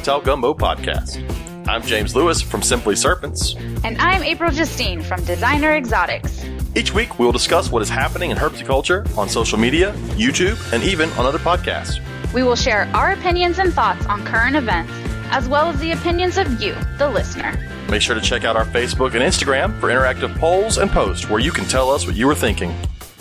[0.00, 1.68] Reptile Gumbo podcast.
[1.68, 3.54] I'm James Lewis from Simply Serpents.
[3.84, 6.42] And I'm April Justine from Designer Exotics.
[6.74, 10.82] Each week, we will discuss what is happening in herpetoculture on social media, YouTube, and
[10.84, 12.00] even on other podcasts.
[12.32, 14.90] We will share our opinions and thoughts on current events,
[15.32, 17.54] as well as the opinions of you, the listener.
[17.90, 21.40] Make sure to check out our Facebook and Instagram for interactive polls and posts where
[21.40, 22.74] you can tell us what you were thinking.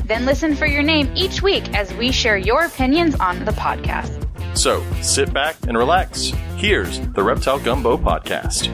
[0.05, 4.18] Then listen for your name each week as we share your opinions on the podcast.
[4.59, 6.33] So sit back and relax.
[6.57, 8.67] Here's the Reptile Gumbo Podcast.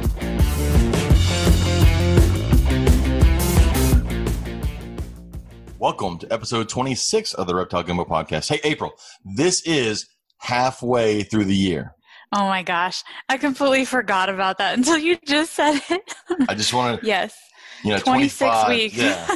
[5.78, 8.50] Welcome to episode 26 of the Reptile Gumbo Podcast.
[8.50, 8.94] Hey, April,
[9.36, 10.08] this is
[10.40, 11.94] halfway through the year.
[12.32, 13.04] Oh my gosh.
[13.30, 16.16] I completely forgot about that until you just said it.
[16.50, 17.38] I just want to, yes.
[17.86, 18.96] You know, 26 25 weeks.
[18.98, 19.36] Yeah.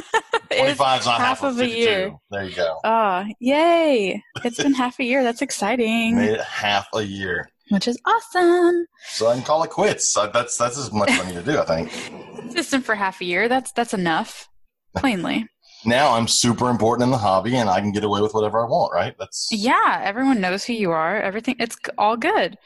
[0.50, 2.12] 25 is not half, half of a year.
[2.30, 2.78] There you go.
[2.84, 4.22] Oh, yay.
[4.44, 5.22] It's been half a year.
[5.22, 6.16] That's exciting.
[6.16, 7.48] Made it half a year.
[7.68, 8.84] Which is awesome.
[9.10, 10.12] So I can call it quits.
[10.14, 11.92] That's that's as much money to do, I think.
[12.36, 13.48] Consistent for half a year.
[13.48, 14.48] That's that's enough.
[14.96, 15.46] Plainly.
[15.86, 18.68] Now I'm super important in the hobby and I can get away with whatever I
[18.68, 19.14] want, right?
[19.18, 21.18] That's Yeah, everyone knows who you are.
[21.22, 22.58] Everything it's all good.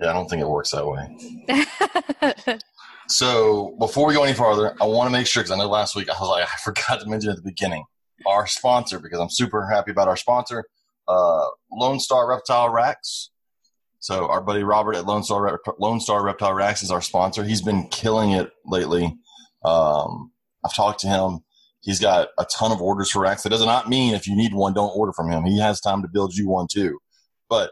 [0.00, 1.08] yeah, I don't think it works that way.
[3.10, 5.96] So before we go any farther, I want to make sure because I know last
[5.96, 7.84] week I was like I forgot to mention at the beginning
[8.26, 10.64] our sponsor because I'm super happy about our sponsor,
[11.08, 13.30] uh, Lone Star Reptile Racks.
[13.98, 17.44] So our buddy Robert at Lone Star Lone Star Reptile Racks is our sponsor.
[17.44, 19.16] He's been killing it lately.
[19.64, 20.32] Um,
[20.64, 21.40] I've talked to him.
[21.80, 23.42] He's got a ton of orders for racks.
[23.42, 25.44] That does not mean if you need one, don't order from him.
[25.44, 26.98] He has time to build you one too.
[27.48, 27.70] But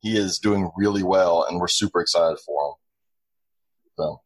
[0.00, 2.74] he is doing really well, and we're super excited for him.
[3.96, 4.20] So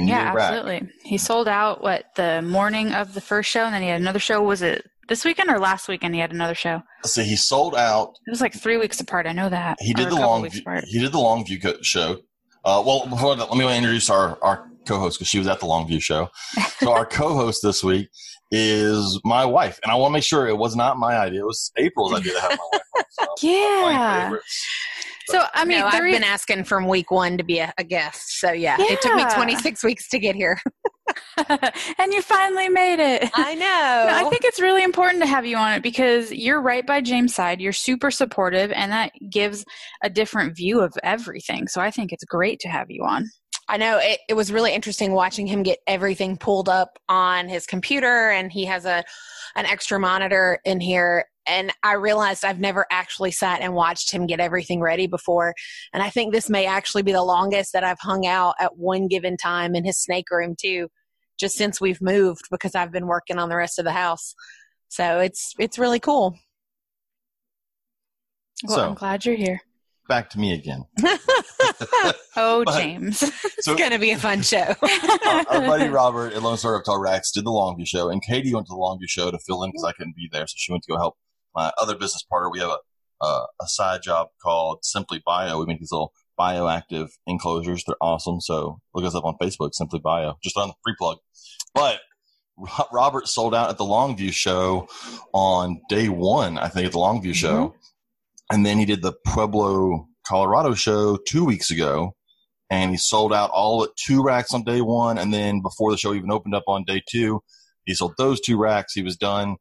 [0.00, 0.88] need yeah, rack, absolutely.
[1.04, 4.18] He sold out what the morning of the first show and then he had another
[4.18, 4.42] show.
[4.42, 6.82] Was it this weekend or last weekend he had another show?
[7.04, 8.16] see, he sold out.
[8.26, 9.26] It was like three weeks apart.
[9.26, 9.76] I know that.
[9.80, 10.48] He did the long.
[10.48, 12.20] View, he did the Longview show.
[12.64, 15.66] Uh, well, before that, let me introduce our our co-host because she was at the
[15.66, 16.28] Longview show.
[16.78, 18.08] So our co-host this week
[18.50, 21.40] is my wife, and I want to make sure it was not my idea.
[21.40, 22.82] It was April's idea to have my wife.
[22.98, 24.36] On, so Yeah.
[25.32, 28.38] So I mean, no, I've been asking from week one to be a, a guest.
[28.38, 30.60] So yeah, it took me 26 weeks to get here.
[31.48, 33.30] and you finally made it.
[33.34, 33.62] I know.
[34.12, 37.00] No, I think it's really important to have you on it because you're right by
[37.00, 37.60] James' side.
[37.60, 39.64] You're super supportive, and that gives
[40.02, 41.68] a different view of everything.
[41.68, 43.28] So I think it's great to have you on.
[43.68, 47.66] I know it, it was really interesting watching him get everything pulled up on his
[47.66, 49.04] computer, and he has a
[49.56, 51.26] an extra monitor in here.
[51.46, 55.54] And I realized I've never actually sat and watched him get everything ready before.
[55.92, 59.08] And I think this may actually be the longest that I've hung out at one
[59.08, 60.88] given time in his snake room too,
[61.40, 64.34] just since we've moved because I've been working on the rest of the house.
[64.88, 66.36] So it's it's really cool.
[68.64, 69.60] Well, So- I'm glad you're here.
[70.08, 70.84] Back to me again.
[72.34, 73.18] Oh, But- James.
[73.18, 74.74] So it's gonna be a fun show.
[74.82, 78.54] our, our buddy Robert at Lone Star Reptile Racks did the Longview show, and Katie
[78.54, 80.72] went to the Longview show to fill in because I couldn't be there, so she
[80.72, 81.16] went to go help
[81.54, 82.50] my other business partner.
[82.50, 82.78] We have a
[83.20, 85.60] uh, a side job called Simply Bio.
[85.60, 87.84] We make these little bioactive enclosures.
[87.86, 88.40] They're awesome.
[88.40, 91.18] So look us up on Facebook, Simply Bio, just on the free plug.
[91.72, 92.00] But
[92.92, 94.88] Robert sold out at the Longview show
[95.32, 97.74] on day one, I think, at the Longview show,
[98.50, 102.14] and then he did the Pueblo, Colorado show two weeks ago
[102.72, 105.18] and he sold out all at two racks on day one.
[105.18, 107.42] And then before the show even opened up on day two,
[107.84, 108.94] he sold those two racks.
[108.94, 109.56] He was done.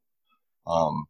[0.65, 1.05] Um,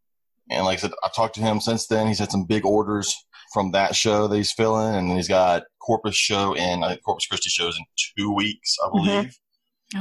[0.50, 2.08] and like I said, I've talked to him since then.
[2.08, 3.16] He's had some big orders
[3.54, 7.50] from that show that he's filling, and he's got Corpus show and uh, Corpus Christi
[7.50, 7.86] shows in
[8.18, 9.38] two weeks, I believe.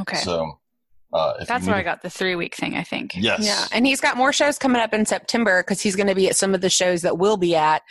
[0.01, 0.17] okay.
[0.17, 0.61] So
[1.13, 3.15] uh, if That's you where I got the three week thing, I think.
[3.17, 3.45] Yes.
[3.45, 6.29] Yeah, and he's got more shows coming up in September because he's going to be
[6.29, 7.83] at some of the shows that we'll be at.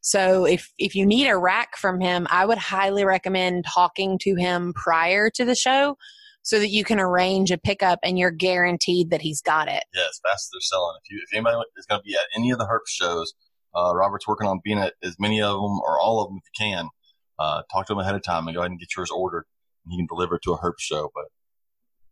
[0.00, 4.34] So if if you need a rack from him, I would highly recommend talking to
[4.34, 5.96] him prior to the show
[6.44, 9.82] so that you can arrange a pickup and you're guaranteed that he's got it.
[10.22, 10.96] Fast as they're selling.
[11.02, 13.32] If you if anybody is going to be at any of the Herp shows,
[13.74, 16.44] uh, Robert's working on being at as many of them or all of them if
[16.44, 16.88] you can.
[17.36, 19.44] Uh, talk to him ahead of time and go ahead and get yours ordered,
[19.84, 21.10] and he can deliver it to a Herp show.
[21.12, 21.24] But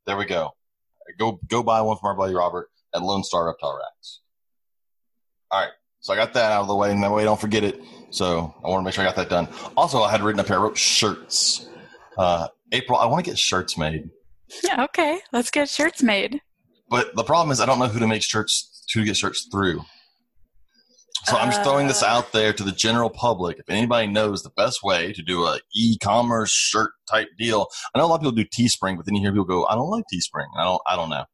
[0.05, 0.51] there we go.
[1.19, 4.21] Go go buy one from our buddy Robert at Lone Star Reptile Racks.
[5.51, 5.71] All right,
[6.01, 7.81] so I got that out of the way, and that way I don't forget it.
[8.11, 9.47] So I want to make sure I got that done.
[9.77, 10.57] Also, I had written up here.
[10.57, 11.69] I wrote shirts.
[12.17, 14.11] Uh, April, I want to get shirts made.
[14.63, 15.21] Yeah, okay.
[15.33, 16.41] Let's get shirts made.
[16.89, 19.49] But the problem is, I don't know who to make shirts who to get shirts
[19.51, 19.83] through.
[21.25, 22.07] So I'm just throwing this Uh.
[22.07, 23.59] out there to the general public.
[23.59, 28.07] If anybody knows the best way to do a e-commerce shirt type deal, I know
[28.07, 30.05] a lot of people do Teespring, but then you hear people go, "I don't like
[30.13, 30.83] Teespring." I don't.
[30.87, 31.25] I don't know.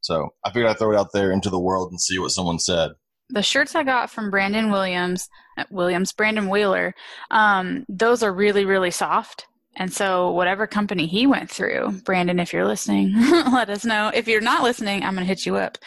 [0.00, 2.58] So I figured I'd throw it out there into the world and see what someone
[2.58, 2.92] said.
[3.30, 5.28] the shirts I got from Brandon Williams,
[5.58, 6.94] uh, Williams, Brandon Wheeler,
[7.30, 9.46] um, those are really, really soft.
[9.78, 13.14] And so, whatever company he went through, Brandon, if you're listening,
[13.52, 14.10] let us know.
[14.12, 15.78] If you're not listening, I'm going to hit you up.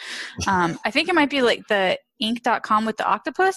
[0.46, 3.56] Um, I think it might be like the ink.com with the octopus.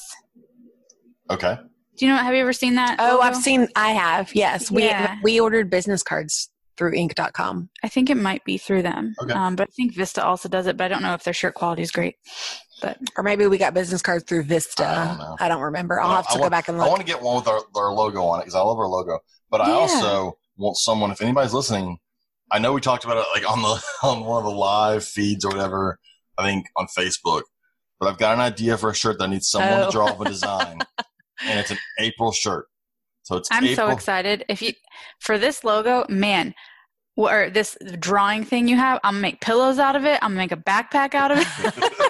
[1.30, 1.58] Okay.
[1.98, 2.18] Do you know?
[2.18, 2.98] Have you ever seen that?
[3.00, 3.22] Oh, logo?
[3.22, 3.68] I've seen.
[3.76, 4.36] I have.
[4.36, 5.16] Yes, Yeah.
[5.24, 7.70] we we ordered business cards through Ink.com.
[7.84, 9.16] I think it might be through them.
[9.22, 9.32] Okay.
[9.34, 11.54] Um, but I think Vista also does it, but I don't know if their shirt
[11.54, 12.16] quality is great.
[12.82, 14.86] But Or maybe we got business cards through Vista.
[14.86, 15.38] I don't know.
[15.40, 16.02] I don't remember.
[16.02, 16.86] I'll I- have I to want- go back and look.
[16.88, 18.88] I want to get one with our, our logo on it because I love our
[18.90, 19.20] logo.
[19.50, 21.98] But I also want someone, if anybody's listening,
[22.52, 25.46] I know we talked about it like on the on one of the live feeds
[25.46, 26.00] or whatever,
[26.38, 27.44] I think on Facebook.
[28.00, 29.86] But I've got an idea for a shirt that needs someone Oh.
[29.86, 30.26] to draw up a oh.
[30.26, 30.80] design.
[31.46, 32.68] and it's an April shirt.
[33.24, 33.88] So it's I'm April.
[33.88, 34.46] so excited.
[34.50, 34.74] If you
[35.20, 36.54] for this logo, man,
[37.16, 40.20] or this drawing thing you have, I'm gonna make pillows out of it.
[40.22, 41.92] I'm gonna make a backpack out of it.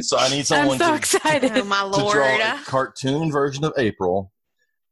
[0.00, 0.74] So I need someone.
[0.74, 1.52] I'm so to, excited.
[1.54, 4.32] oh my to draw a cartoon version of April.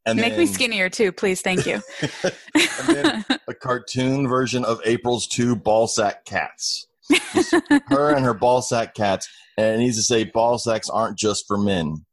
[0.06, 1.42] And Make me skinnier too, please.
[1.42, 1.80] Thank you.
[2.24, 6.86] and then a cartoon version of April's two ball sack cats.
[7.88, 11.46] her and her ball sack cats, and it needs to say ball sacks aren't just
[11.46, 12.06] for men.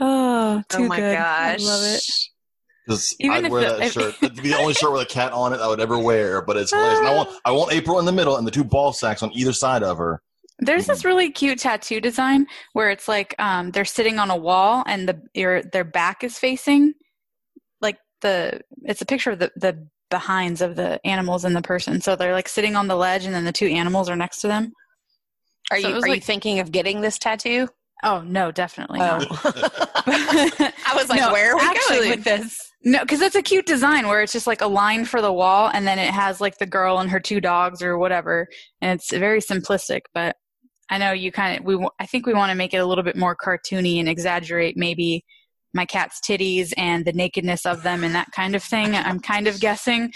[0.00, 1.16] oh, too oh my good.
[1.16, 1.60] gosh!
[1.60, 2.02] I love it.
[2.86, 4.14] Because I'd if wear the- that if- shirt.
[4.20, 6.40] That'd be the only shirt with a cat on it I would ever wear.
[6.42, 6.98] But it's hilarious.
[7.00, 9.30] And I want I want April in the middle and the two ball sacks on
[9.34, 10.22] either side of her.
[10.58, 14.84] There's this really cute tattoo design where it's like um, they're sitting on a wall
[14.86, 16.94] and the your, their back is facing like
[18.20, 22.00] the it's a picture of the the behinds of the animals and the person.
[22.00, 24.48] So they're like sitting on the ledge and then the two animals are next to
[24.48, 24.72] them.
[25.70, 27.68] Are So you was are you thinking of getting this tattoo?
[28.02, 29.18] Oh no, definitely oh.
[29.18, 29.28] not.
[30.86, 32.66] I was like, No, where are we actually- going with this?
[32.82, 35.70] No, because it's a cute design where it's just like a line for the wall,
[35.72, 38.48] and then it has like the girl and her two dogs or whatever,
[38.80, 40.00] and it's very simplistic.
[40.14, 40.36] But
[40.88, 41.86] I know you kind of we.
[41.98, 45.26] I think we want to make it a little bit more cartoony and exaggerate maybe
[45.74, 48.94] my cat's titties and the nakedness of them and that kind of thing.
[48.94, 50.12] I'm kind of guessing.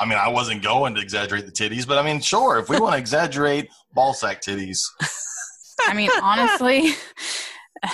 [0.00, 2.78] I mean, I wasn't going to exaggerate the titties, but I mean, sure, if we
[2.78, 4.80] want to exaggerate ball sack titties,
[5.82, 6.92] I mean, honestly,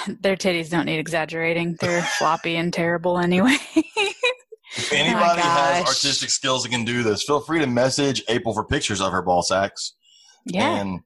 [0.20, 1.76] their titties don't need exaggerating.
[1.80, 3.56] They're floppy and terrible anyway.
[3.76, 8.54] if oh anybody has artistic skills that can do this, feel free to message April
[8.54, 9.94] for pictures of her ball sacks.
[10.44, 10.80] yeah.
[10.80, 11.00] And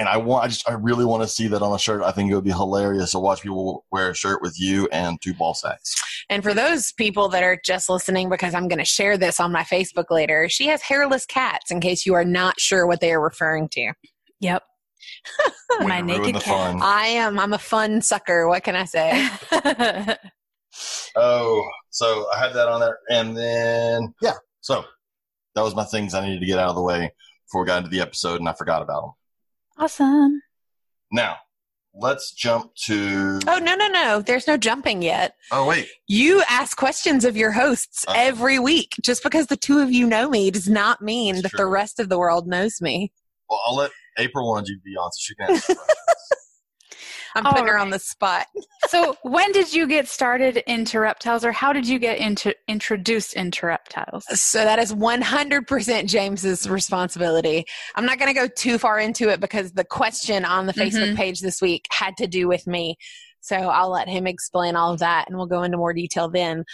[0.00, 2.02] and I want I just I really want to see that on a shirt.
[2.02, 5.20] I think it would be hilarious to watch people wear a shirt with you and
[5.20, 5.94] two ball sacks.
[6.30, 9.52] And for those people that are just listening, because I'm going to share this on
[9.52, 11.70] my Facebook later, she has hairless cats.
[11.70, 13.92] In case you are not sure what they are referring to,
[14.40, 14.62] Yep.
[15.80, 16.72] My naked the cat.
[16.72, 16.80] fun.
[16.82, 17.38] I am.
[17.38, 18.48] I'm a fun sucker.
[18.48, 19.28] What can I say?
[21.16, 24.84] Oh, so I had that on there, and then yeah, so
[25.54, 27.12] that was my things I needed to get out of the way
[27.46, 29.10] before we got into the episode, and I forgot about them.
[29.80, 30.42] Awesome.
[31.12, 31.36] Now
[31.94, 33.40] let's jump to.
[33.48, 34.22] oh no, no, no!
[34.22, 35.34] There's no jumping yet.
[35.50, 38.12] Oh wait, You ask questions of your hosts Oh.
[38.16, 38.94] every week.
[39.02, 41.98] Just because the two of you know me does not mean That's that the rest
[41.98, 43.12] of the world knows me.
[43.48, 45.74] well I'll let April wanted you to be on, so she can answer.
[47.34, 48.46] I'm putting her on the spot.
[48.88, 53.34] so when did you get started into reptiles or how did you get into introduced
[53.34, 57.64] into reptiles So that is 100% James's responsibility.
[57.94, 61.12] I'm not going to go too far into it because the question on the Facebook
[61.12, 61.16] Mhm.
[61.16, 62.96] page this week had to do with me.
[63.40, 66.64] So I'll let him explain all of that and we'll go into more detail then.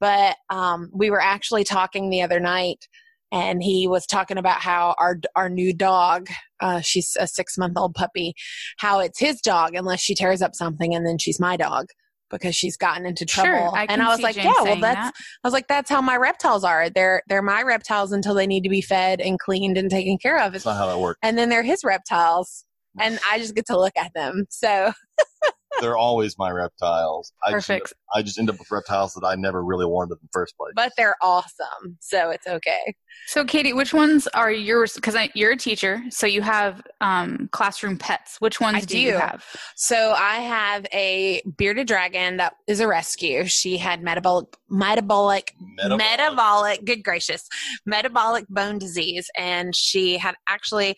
[0.00, 2.86] But um, we were actually talking the other night
[3.32, 6.28] and he was talking about how our our new dog,
[6.60, 8.34] uh, she's a six month old puppy,
[8.78, 11.86] how it's his dog unless she tears up something and then she's my dog
[12.30, 13.50] because she's gotten into trouble.
[13.50, 15.14] sure I can and I was like, James yeah, well that's that.
[15.16, 16.88] I was like, that's how my reptiles are.
[16.88, 20.40] They're they're my reptiles until they need to be fed and cleaned and taken care
[20.40, 20.52] of.
[20.52, 21.18] That's not how that works.
[21.22, 22.64] And then they're his reptiles.
[22.98, 24.46] And I just get to look at them.
[24.50, 24.92] So
[25.80, 27.32] They're always my reptiles.
[27.44, 30.18] I perfect Just, I just end up with reptiles that I never really wanted in
[30.22, 30.72] the first place.
[30.74, 31.96] but they're awesome.
[32.00, 32.94] So it's okay.
[33.26, 37.96] so katie which ones are yours because you're a teacher so you have um, classroom
[37.98, 39.44] pets which ones I do you have
[39.76, 43.44] So I have a bearded dragon that is a rescue.
[43.46, 45.98] She had metabolic metabolic Metabolic.
[45.98, 47.48] metabolic good gracious
[47.86, 50.96] metabolic bone disease and she had actually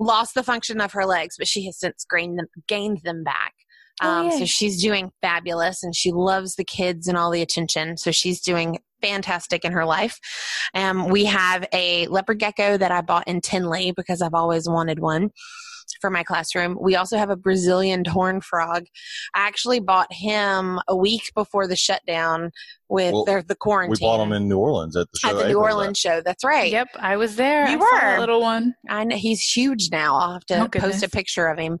[0.00, 3.54] lost the function of her legs but she has since gained them, gained them back
[4.00, 7.96] Oh, um, so she's doing fabulous and she loves the kids and all the attention
[7.96, 10.18] so she's doing fantastic in her life
[10.74, 14.98] um, we have a leopard gecko that i bought in tinley because i've always wanted
[15.00, 15.30] one
[16.00, 18.84] for my classroom we also have a brazilian horn frog
[19.34, 22.50] i actually bought him a week before the shutdown
[22.88, 25.28] with Well, their, the quarantine we bought him in New Orleans at the show.
[25.28, 26.20] at the New April was Orleans show.
[26.22, 26.70] That's right.
[26.70, 28.00] yep i was there You I saw were.
[28.00, 30.14] that little one I know he's huge now.
[30.16, 31.78] I'll have to Oh, post a picture of him.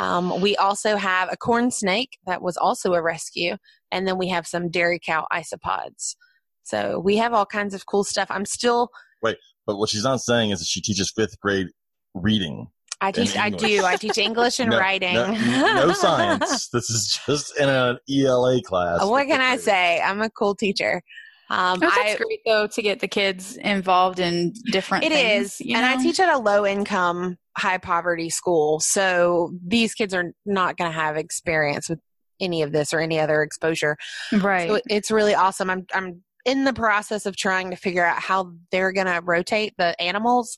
[0.00, 3.56] Um, we also have a corn snake that was also a rescue,
[3.92, 6.16] and then we have some dairy cow isopods.
[6.62, 8.28] So we have all kinds of cool stuff.
[8.30, 8.90] I'm still
[9.22, 11.68] wait, But what she's not saying is that she teaches fifth grade
[12.14, 12.68] reading.
[13.02, 15.14] I teach I do I teach English and No- writing.
[15.14, 16.68] No, no science.
[16.68, 19.04] This is just in an ELA class.
[19.04, 19.60] what can I grade.
[19.60, 20.00] say?
[20.00, 21.02] I'm a cool teacher.
[21.50, 25.04] Um, Oh, that's I, great though to get the kids involved in different.
[25.04, 28.80] It things, is, you and I teach at a low income, high poverty school.
[28.80, 32.00] So these kids are not going to have experience with
[32.40, 33.96] any of this or any other exposure.
[34.32, 34.68] right.
[34.68, 35.70] So it's really awesome.
[35.70, 39.74] I'm I'm in the process of trying to figure out how they're going to rotate
[39.76, 40.56] the animals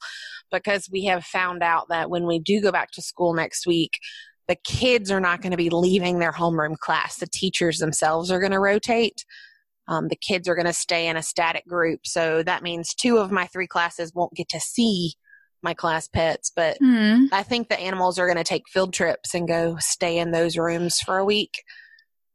[0.52, 3.98] because we have found out that when we do go back to school next week,
[4.48, 7.16] the kids are not going to be leaving their homeroom class.
[7.16, 9.24] The teachers themselves are going to rotate.
[9.88, 12.00] Um, the kids are going to stay in a static group.
[12.04, 15.14] So that means two of my three classes won't get to see
[15.62, 17.26] my class pets, but Hmm.
[17.32, 20.56] I think the animals are going to take field trips and go stay in those
[20.56, 21.62] rooms for a week.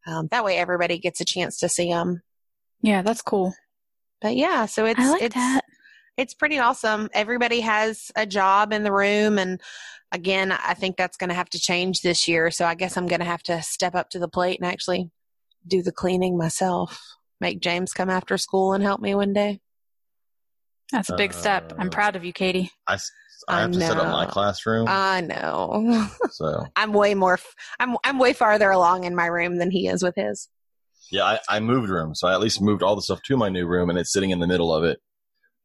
[0.05, 2.21] Um, that way, everybody gets a chance to see them.
[2.81, 3.53] Yeah, that's cool.
[4.21, 5.61] But yeah, so it's like it's that.
[6.17, 7.09] it's pretty awesome.
[7.13, 9.59] Everybody has a job in the room, and
[10.11, 12.49] again, I think that's going to have to change this year.
[12.51, 15.11] So I guess I'm going to have to step up to the plate and actually
[15.67, 16.99] do the cleaning myself.
[17.41, 19.59] Make James come after school and help me one day.
[20.91, 21.73] That's a big step.
[21.77, 22.71] I'm Uh, proud of you, Katie.
[22.87, 22.97] I
[23.61, 24.31] have to set up my know.
[24.31, 24.87] classroom.
[24.89, 26.07] I know.
[26.31, 27.33] so I'm way more.
[27.33, 30.49] f- I'm I'm way farther along in my room than he is with his.
[31.11, 33.49] yeah, I, I moved room, So I at least moved all the stuff to my
[33.49, 34.99] new room, and it's sitting in the middle of it.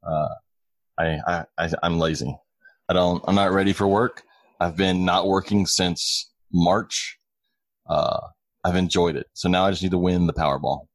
[0.06, 0.28] Uh,
[0.98, 2.36] I, I, I I'm lazy.
[2.88, 3.22] I don't.
[3.26, 4.22] I'm not ready for work.
[4.60, 7.18] I've been not working since March.
[7.88, 8.18] Uh,
[8.64, 9.26] I've enjoyed it.
[9.32, 10.86] So now I just need to win the Powerball.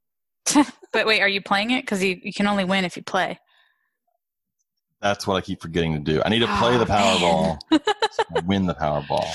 [0.94, 1.82] But wait, are you playing it?
[1.82, 3.38] Because you, you can only win if you play.
[5.02, 6.22] That's what I keep forgetting to do.
[6.26, 9.26] I need to play Oh, the Powerball, so win the Powerball.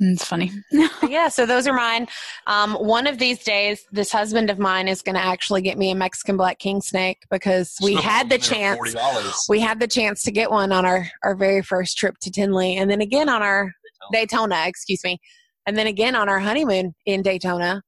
[0.00, 0.50] Mm, It's funny.
[1.08, 2.08] Yeah, so those are mine.
[2.46, 5.90] Um, one of these days, this husband of mine is going to actually get me
[5.90, 8.76] a Mexican black king snake because we had the chance.
[8.78, 9.44] Forty dollars.
[9.50, 12.76] We had the chance to get one on our our very first trip to Tinley,
[12.76, 13.70] and then again on our
[14.12, 15.18] Daytona, excuse me,
[15.66, 17.82] and then again on our honeymoon in Daytona,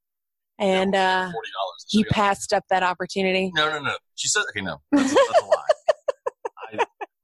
[0.59, 1.85] and uh, forty dollars.
[1.89, 3.51] he passed up that opportunity.
[3.55, 3.95] No, no, no.
[4.17, 5.51] She said, okay, no, that's, that's a lie.
[5.54, 5.54] I,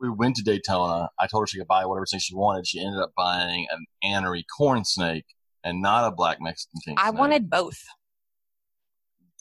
[0.00, 1.10] we went to Daytona.
[1.18, 2.66] I told her she could buy whatever snake she wanted.
[2.66, 5.26] She ended up buying an Anery corn snake
[5.62, 6.94] and not a black Mexican king.
[6.98, 7.18] I snake.
[7.18, 7.82] wanted both.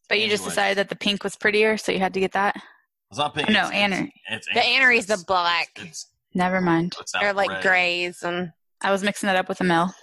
[0.09, 2.55] But you just decided that the pink was prettier, so you had to get that.
[3.11, 3.49] It's not pink.
[3.49, 4.11] Oh, no, it's, Anery.
[4.29, 5.69] It's, it's The Anery's the black.
[5.77, 6.95] It's, Never mind.
[7.19, 7.63] They're like red.
[7.63, 8.51] grays, and
[8.81, 9.93] I was mixing it up with a mill.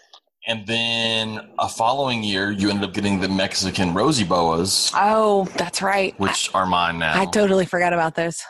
[0.49, 5.83] And then a following year, you ended up getting the Mexican rosy boas, oh, that's
[5.83, 6.19] right.
[6.21, 7.19] which are mine now.
[7.19, 8.41] I, I totally forgot about those.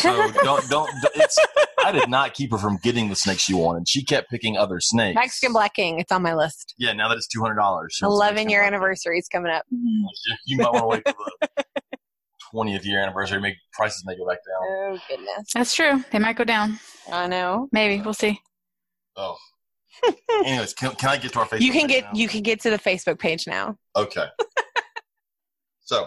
[0.00, 0.90] So don't don't.
[1.14, 1.38] It's.
[1.84, 3.88] I did not keep her from getting the snake she wanted.
[3.88, 5.14] She kept picking other snakes.
[5.14, 6.00] Mexican Black King.
[6.00, 6.74] It's on my list.
[6.78, 7.98] Yeah, now that it's two hundred dollars.
[8.02, 9.64] 11 year anniversary is coming up.
[9.72, 10.04] Mm-hmm.
[10.26, 11.64] You, you might want to wait for the
[12.50, 13.40] twentieth year anniversary.
[13.40, 14.62] Make prices may go back down.
[14.62, 15.50] Oh, goodness.
[15.52, 16.02] That's true.
[16.10, 16.78] They might go down.
[17.12, 17.68] I know.
[17.72, 18.40] Maybe we'll see.
[19.16, 19.36] Oh.
[20.44, 21.60] Anyways, can, can I get to our Facebook?
[21.60, 22.10] You can page get now?
[22.14, 23.76] you can get to the Facebook page now.
[23.96, 24.26] Okay.
[25.84, 26.06] so,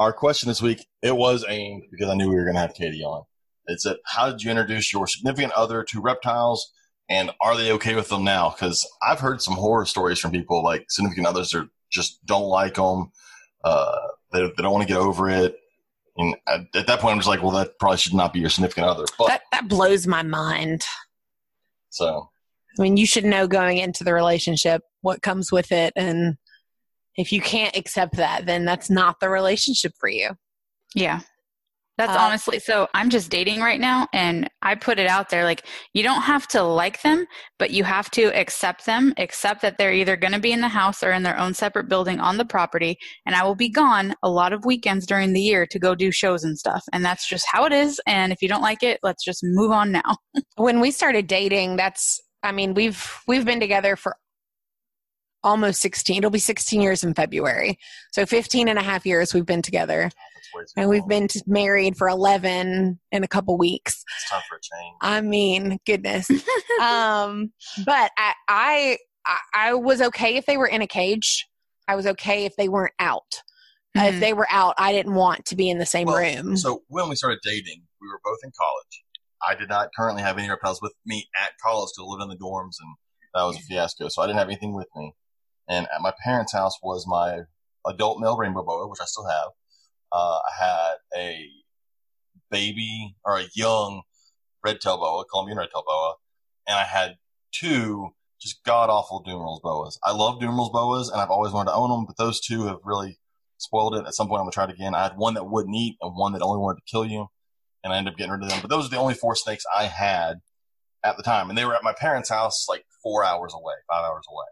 [0.00, 2.74] our question this week it was aimed because I knew we were going to have
[2.74, 3.24] Katie on.
[3.66, 6.72] It said, "How did you introduce your significant other to reptiles,
[7.08, 10.64] and are they okay with them now?" Because I've heard some horror stories from people
[10.64, 13.12] like significant others are just don't like them.
[13.62, 13.98] Uh,
[14.32, 15.56] they, they don't want to get over it.
[16.16, 18.50] And at, at that point, I'm just like, well, that probably should not be your
[18.50, 19.04] significant other.
[19.18, 20.82] But That that blows my mind.
[21.90, 22.30] so
[22.78, 26.36] I mean, you should know going into the relationship what comes with it and
[27.16, 30.30] if you can't accept that, then that's not the relationship for you.
[30.94, 31.20] Yeah.
[32.00, 35.44] That's Uh, honestly so I'm just dating right now and I put it out there
[35.44, 37.26] like you don't have to like them,
[37.58, 40.68] but you have to accept them, accept that they're either going to be in the
[40.68, 44.14] house or in their own separate building on the property and I will be gone
[44.22, 46.82] a lot of weekends during the year to go do shows and stuff.
[46.94, 49.70] And that's just how it is and if you don't like it, let's just move
[49.70, 50.16] on now.
[50.56, 54.16] When we started dating, that's I mean, we've we've been together for
[55.42, 56.18] almost 16.
[56.18, 57.78] It'll be 16 years in February.
[58.12, 60.10] So 15 and a half years we've been together.
[60.34, 64.04] that's way too And we've been married for 11 in a couple weeks.
[64.16, 64.96] It's time for a change.
[65.00, 66.30] I mean, goodness.
[66.82, 67.52] um,
[67.84, 71.46] but I, I, I, I was okay if they were in a cage.
[71.88, 73.42] I was okay if they weren't out.
[73.98, 76.56] Uh, If they were out, I didn't want to be in the same Well, room.
[76.56, 79.04] So when we started dating, we were both in college.
[79.46, 82.36] I did not currently have any reptiles with me at college to live in the
[82.36, 82.94] dorms and
[83.34, 84.08] that was a fiasco.
[84.08, 85.14] So I didn't have anything with me.
[85.70, 87.42] And at my parents' house was my
[87.86, 89.50] adult male rainbow boa, which I still have.
[90.12, 91.48] Uh, I had a
[92.50, 94.02] baby or a young
[94.64, 96.14] red tail boa, Colombian red tail boa,
[96.66, 97.18] and I had
[97.52, 98.10] two
[98.40, 99.98] just god awful Dumeril's boas.
[100.02, 102.78] I love Dumeril's boas, and I've always wanted to own them, but those two have
[102.84, 103.18] really
[103.58, 104.06] spoiled it.
[104.06, 104.94] At some point, I'm gonna try it again.
[104.94, 107.28] I had one that wouldn't eat and one that only wanted to kill you,
[107.84, 108.58] and I ended up getting rid of them.
[108.60, 110.40] But those are the only four snakes I had
[111.04, 114.04] at the time, and they were at my parents' house like four hours away, five
[114.04, 114.46] hours away.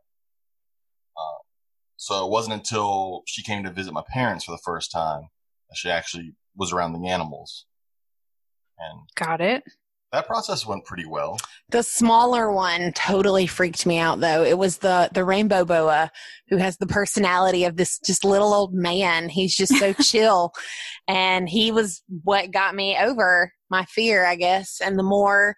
[1.18, 1.38] Um,
[1.96, 5.22] so it wasn't until she came to visit my parents for the first time
[5.68, 7.66] that she actually was around the animals,
[8.78, 9.64] and Got it.
[10.12, 11.38] that process went pretty well.
[11.70, 14.42] The smaller one totally freaked me out though.
[14.44, 16.10] It was the the rainbow boa
[16.48, 19.28] who has the personality of this just little old man.
[19.28, 20.52] He's just so chill.
[21.06, 24.80] And he was what got me over my fear, I guess.
[24.82, 25.54] And the more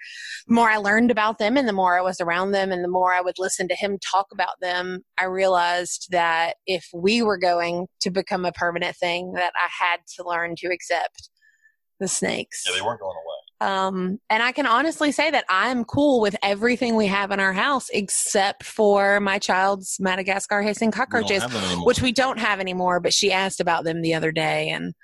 [0.46, 2.88] the more I learned about them and the more I was around them and the
[2.88, 7.38] more I would listen to him talk about them, I realized that if we were
[7.38, 11.30] going to become a permanent thing that I had to learn to accept
[12.00, 12.64] the snakes.
[12.66, 13.40] Yeah, they weren't going away.
[13.62, 17.52] Um, and I can honestly say that I'm cool with everything we have in our
[17.52, 21.86] house except for my child's Madagascar hissing cockroaches, have them anymore.
[21.86, 23.00] which we don't have anymore.
[23.00, 24.94] But she asked about them the other day, and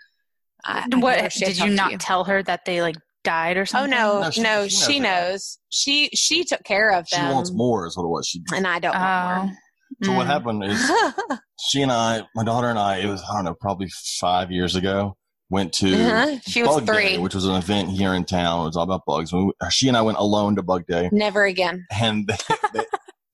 [0.67, 3.63] I, I What she did you to not tell her that they like died or
[3.63, 3.95] Oh something?
[3.95, 5.59] Oh No, no, she- she, she knows knows.
[5.69, 7.27] She she took care of them.
[7.29, 8.27] she wants more, is what it was.
[8.27, 9.55] She and I don't want Oh.
[10.03, 10.31] So what Mm.
[10.31, 13.89] happened is she and I, my daughter and I, it was I don't know, probably
[14.21, 15.17] five years ago,
[15.49, 16.39] went to Uh-huh.
[16.47, 18.63] She was Bug Day, which was an event here in town.
[18.63, 19.33] It was all about bugs.
[19.33, 21.87] We, she and I went alone to Bug Day, Never again.
[22.01, 22.37] and they,
[22.75, 22.85] they,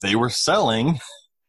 [0.02, 1.00] they were selling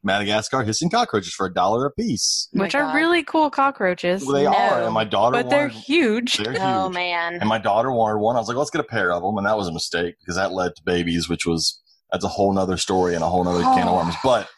[0.03, 2.49] Madagascar hissing cockroaches for a dollar a piece.
[2.53, 4.25] Oh my Which are really cool cockroaches.
[4.27, 4.53] They No.
[4.53, 6.37] are, and my daughter but they're huge.
[6.37, 6.61] They're oh, huge.
[6.61, 7.35] Oh man.
[7.35, 8.35] And my daughter wanted one.
[8.35, 9.37] I was like, let's get a pair of them.
[9.37, 11.81] And that was a mistake because that led to babies, which was,
[12.11, 14.15] that's a whole nother story and a whole nother can of worms.
[14.23, 14.49] But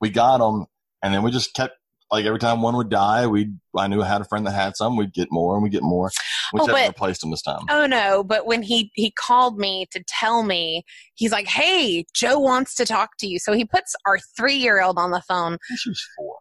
[0.00, 0.66] we got them
[1.02, 1.74] and then we just kept,
[2.12, 4.76] like every time one would die, we I knew I had a friend that had
[4.76, 4.96] some.
[4.96, 6.10] We'd get more and we'd get more.
[6.52, 7.62] We Oh, just but- replaced them this time.
[7.70, 12.38] Oh no, but when he he called me to tell me, he's like, "Hey, Joe
[12.38, 15.56] wants to talk to you." So he puts our 3-year-old on the phone.
[15.76, 16.36] She was four.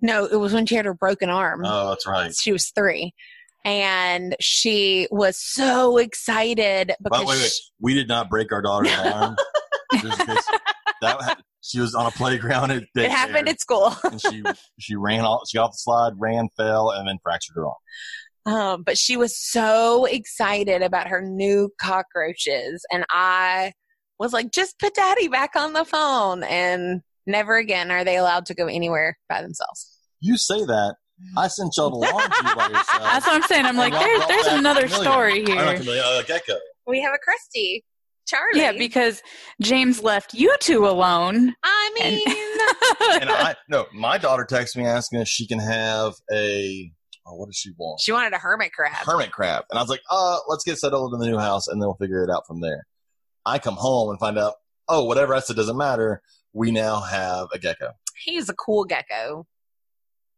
[0.00, 1.62] No, it was when she had her broken arm.
[1.66, 2.32] Oh, that's right.
[2.32, 3.12] She was 3.
[3.64, 7.52] And she was so excited But because wait, wait.
[7.80, 9.34] We did not break our daughter's arm.
[11.00, 13.94] That she was on a playground at it happened at school.
[14.04, 14.42] and she
[14.78, 17.74] she ran off she got off the slide, ran, fell, and then fractured her arm.
[18.46, 22.84] Um, but she was so excited about her new cockroaches.
[22.90, 23.72] And I
[24.18, 26.42] was like, just put daddy back on the phone.
[26.44, 29.98] And never again are they allowed to go anywhere by themselves.
[30.20, 30.96] You say that.
[31.36, 33.02] I sent y'all to laundry by yourself.
[33.02, 33.66] That's what I'm saying.
[33.66, 35.02] I'm like, Y'all there's there's another Chameleon.
[35.12, 36.02] story I'm not here.
[36.02, 36.54] Uh, gecko.
[36.86, 37.84] We have a crusty
[38.28, 38.60] Charlie.
[38.60, 39.22] Yeah, because
[39.60, 41.54] James left you two alone.
[41.64, 42.22] I And- mean,
[43.22, 46.92] And I no, my daughter texted me asking if she can have a
[47.26, 48.00] oh, what does she want?
[48.00, 48.92] she wanted a hermit crab.
[49.04, 49.64] Hermit crab.
[49.70, 51.96] And I was like, uh, let's get settled in the new house and then we'll
[51.96, 52.86] figure it out from there.
[53.46, 54.54] I come home and find out,
[54.88, 56.20] oh, whatever I said doesn't matter.
[56.52, 57.92] We now have a gecko.
[58.24, 59.46] He's a cool gecko.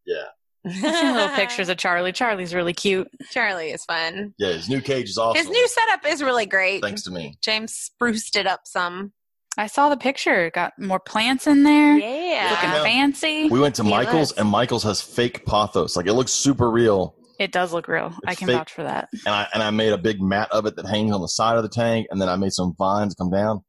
[0.06, 0.24] Yeah.
[0.66, 2.12] I've seen little pictures of Charlie.
[2.12, 3.08] Charlie's really cute.
[3.30, 4.34] Charlie is fun.
[4.38, 5.38] Yeah, his new cage is awesome.
[5.38, 6.82] His new setup is really great.
[6.82, 7.36] thanks to me.
[7.42, 9.12] James spruced it up some.
[9.58, 10.50] I saw the picture.
[10.50, 11.98] Got more plants in there.
[11.98, 12.48] Yeah.
[12.50, 12.82] Looking Yeah.
[12.82, 13.48] fancy.
[13.48, 14.38] We went to He Michael's was.
[14.38, 15.96] and Michael's has fake pothos.
[15.96, 17.16] Like it looks super real.
[17.38, 18.12] It does look real.
[18.26, 18.56] I can fake.
[18.56, 19.08] vouch for that.
[19.26, 21.56] And I and I made a big mat of it that hangs on the side
[21.56, 23.62] of the tank, and then I made some vines come down.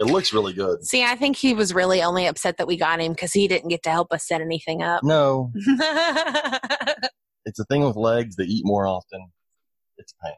[0.00, 0.84] It looks really good.
[0.84, 3.68] See, I think he was really only upset that we got him because he didn't
[3.68, 5.04] get to help us set anything up.
[5.04, 5.52] No,
[7.44, 8.36] it's a thing with legs.
[8.36, 9.28] They eat more often.
[9.96, 10.34] It's a pain.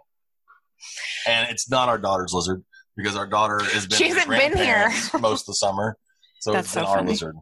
[1.27, 2.63] And it's not our daughter's lizard
[2.97, 4.91] because our daughter has been She hasn't been here.
[5.21, 5.97] most of the summer.
[6.41, 7.11] So That's it's been so our funny.
[7.11, 7.37] lizard.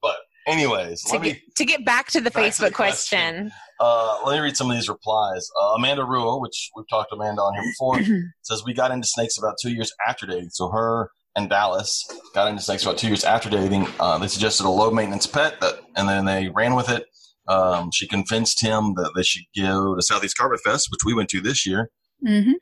[0.00, 2.74] But anyways, to, let me get, to get back to the Back to Facebook the
[2.74, 3.18] question.
[3.48, 3.52] question.
[3.80, 5.48] Uh, let me read some of these replies.
[5.60, 8.00] Uh, Amanda Ruo, which we've talked to Amanda on here before,
[8.42, 10.50] says we got into snakes about two years after dating.
[10.52, 13.86] So her and Dallas got into snakes about two years after dating.
[14.00, 17.04] Uh, they suggested a low maintenance pet, that, and then they ran with it.
[17.48, 21.28] Um, she convinced him that they should go to Southeast Carpet Fest, which we went
[21.30, 21.90] to this year.
[22.24, 22.52] hmm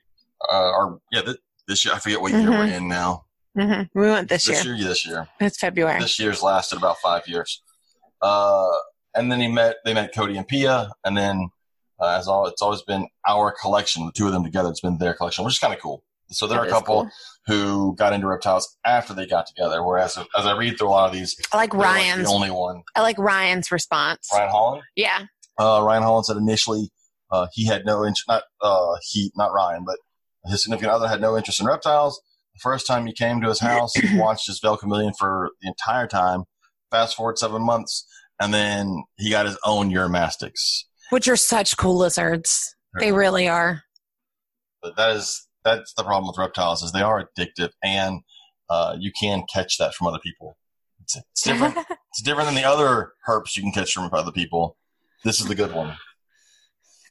[0.53, 1.37] Uh, or yeah, th-
[1.69, 3.25] this year I forget what year we're in now.
[3.59, 4.57] hmm We went this, year.
[4.57, 4.75] This year.
[4.75, 5.29] year, this year.
[5.41, 6.01] It's February.
[6.01, 7.63] This year's lasted about five years.
[8.21, 8.69] Uh,
[9.15, 11.49] and then he met they met Cody and Pia, and then
[12.01, 14.69] uh, as all it's always been our collection, the two of them together.
[14.71, 16.03] It's been their collection, which is kind of cool.
[16.31, 17.11] So there are That a couple cool.
[17.47, 19.85] who got into reptiles after they got together.
[19.85, 22.25] Whereas as I read through a lot of these, I like they're like Ryan's.
[22.29, 22.83] the only one.
[22.97, 24.29] I like Ryan's response.
[24.33, 24.83] Ryan Holland.
[24.97, 25.27] Yeah.
[25.59, 26.91] Uh, Ryan Holland said initially
[27.31, 28.25] uh, he had no interest.
[28.27, 29.99] Not uh, he, not Ryan, but
[30.47, 32.21] his significant other had no interest in reptiles.
[32.55, 35.69] The first time he came to his house, he watched his Vel chameleon for the
[35.69, 36.45] entire time.
[36.91, 38.07] Fast forward seven months,
[38.41, 40.85] and then he got his own Uromastyx.
[41.11, 42.75] Which are such cool lizards.
[42.99, 43.83] They really are.
[44.83, 48.21] But that is that's the problem with reptiles is they are addictive, and
[48.69, 50.57] uh, you can catch that from other people.
[51.03, 51.77] It's, it's different.
[52.11, 54.77] it's different than the other herps you can catch from other people.
[55.25, 55.97] This is the good one.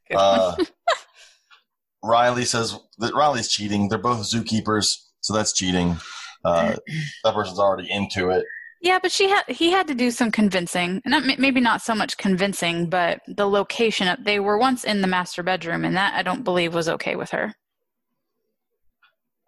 [0.10, 0.56] Good Uh,
[2.04, 3.90] Riley says that Riley's cheating.
[3.90, 5.98] They're both zookeepers, so that's cheating.
[6.46, 6.76] Uh,
[7.24, 8.46] that person's already into it.
[8.84, 11.02] Yeah, but she had he had to do some convincing.
[11.06, 14.10] Not maybe not so much convincing, but the location.
[14.10, 17.16] of- They were once in the master bedroom, and that I don't believe was okay
[17.16, 17.54] with her.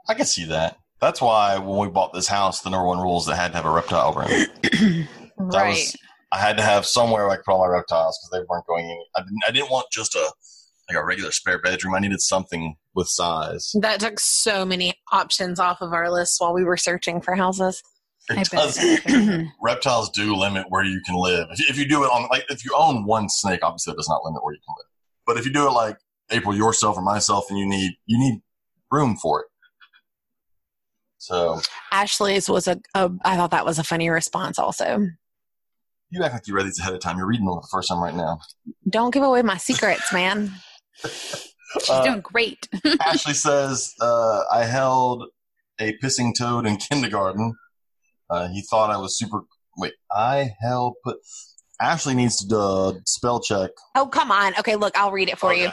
[0.07, 0.77] I can see that.
[1.01, 3.51] That's why when we bought this house, the number one rule is that it had
[3.51, 5.07] to have a reptile room.
[5.37, 5.69] That right.
[5.71, 5.97] was
[6.31, 8.89] I had to have somewhere I could put all my reptiles because they weren't going
[8.89, 8.97] in.
[9.17, 9.39] I didn't.
[9.49, 10.31] I didn't want just a
[10.89, 11.93] like a regular spare bedroom.
[11.93, 13.71] I needed something with size.
[13.81, 17.83] That took so many options off of our list while we were searching for houses.
[18.29, 18.79] It does.
[19.61, 21.47] reptiles do limit where you can live.
[21.51, 24.09] If, if you do it on like if you own one snake, obviously it does
[24.09, 24.87] not limit where you can live.
[25.27, 25.97] But if you do it like
[26.31, 28.41] April yourself or myself, and you need you need
[28.91, 29.47] room for it.
[31.17, 31.59] So
[31.91, 35.07] Ashley's was a, a I thought that was a funny response also.
[36.09, 37.17] you act like you read these ahead of time.
[37.17, 38.39] You're reading them for the first time right now.
[38.89, 40.51] Don't give away my secrets, man.
[41.03, 42.69] She's Uh, doing great.
[43.01, 45.25] Ashley says, uh, I held
[45.79, 47.53] a pissing toad in kindergarten.
[48.29, 49.41] Uh, he thought I was super.
[49.77, 50.95] Wait, I held.
[51.03, 51.17] Put,
[51.81, 53.71] Ashley needs to uh, spell check.
[53.95, 54.53] Oh, come on.
[54.57, 55.69] Okay, look, I'll read it for you.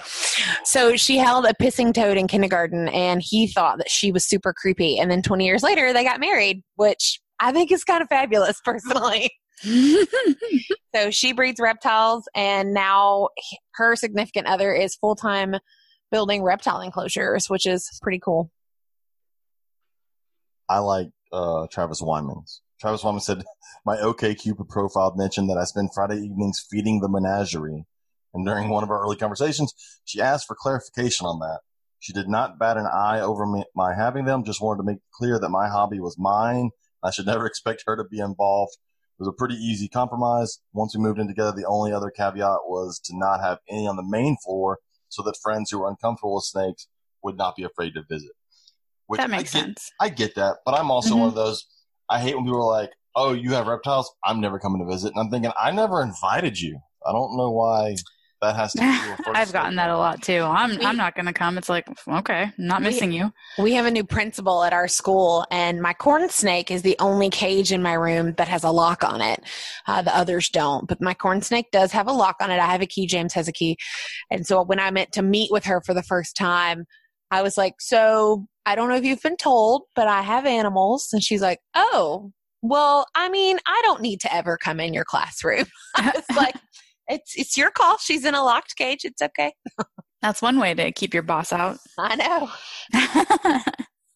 [0.65, 4.53] So she held a pissing toad in kindergarten, and he thought that she was super
[4.53, 4.99] creepy.
[4.99, 8.61] And then 20 years later, they got married, which I think is kind of fabulous,
[8.65, 9.31] personally.
[10.95, 13.29] So she breeds reptiles, and now
[13.77, 15.57] her significant other is full time
[16.11, 18.51] building reptile enclosures, which is pretty cool.
[20.69, 22.63] I like uh, Travis Wyman's.
[22.81, 23.45] Travis Wyman said,
[23.87, 27.87] My OK Cupid profile mentioned that I spend Friday evenings feeding the menagerie.
[28.35, 29.73] And during one of our early conversations,
[30.05, 31.61] she asked for clarification on that.
[32.01, 34.99] She did not bat an eye over me, my having them, just wanted to make
[35.15, 36.71] clear that my hobby was mine.
[37.03, 38.77] I should never expect her to be involved.
[39.19, 40.59] It was a pretty easy compromise.
[40.73, 43.97] Once we moved in together, the only other caveat was to not have any on
[43.97, 46.89] the main floor so that friends who were uncomfortable with snakes
[47.23, 48.33] would not be afraid to visit.
[49.13, 49.91] Which that I makes get- sense.
[50.01, 51.19] I get that, but I'm also Mhm.
[51.21, 51.67] one of those.
[52.11, 54.13] I hate when people are like, "Oh, you have reptiles.
[54.25, 56.79] I'm never coming to visit," and I'm thinking, I never invited you.
[57.07, 57.95] I don't know why
[58.43, 58.79] that has to.
[58.81, 58.85] be
[59.35, 60.41] I've gotten that a lot too.
[60.43, 61.57] I'm We- I'm not going to come.
[61.59, 63.33] It's like okay, I'm not We- missing you.
[63.59, 67.31] We have a new principal at our school, and my corn snake is the only
[67.31, 69.45] cage in my room that has a lock on it.
[69.87, 72.59] Uh, the others don't, but my corn snake does have a lock on it.
[72.59, 73.07] I have a key.
[73.07, 73.77] James has a key,
[74.31, 76.87] and so when I meant to meet with her for the first time,
[77.33, 81.09] I was like, "So I don't know if you've been told, but I have animals,"
[81.13, 82.33] and she's like, "Oh."
[82.65, 85.67] Well, I mean, I don't need to ever come in your classroom.
[85.97, 86.55] I was like,
[87.09, 87.99] it's it's your call.
[87.99, 89.05] She's in a locked cage.
[89.05, 89.53] It's okay.
[90.21, 91.79] That's one way to keep your boss out.
[91.99, 92.51] I know.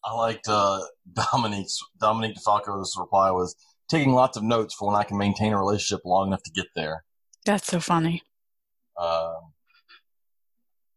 [0.05, 0.81] I liked uh,
[1.13, 3.57] Dominique's Dominique DeFalco's reply was
[3.89, 6.67] taking lots of notes for when I can maintain a relationship long enough to get
[6.77, 7.05] there.
[7.45, 8.23] That's so funny.
[8.97, 9.53] Um,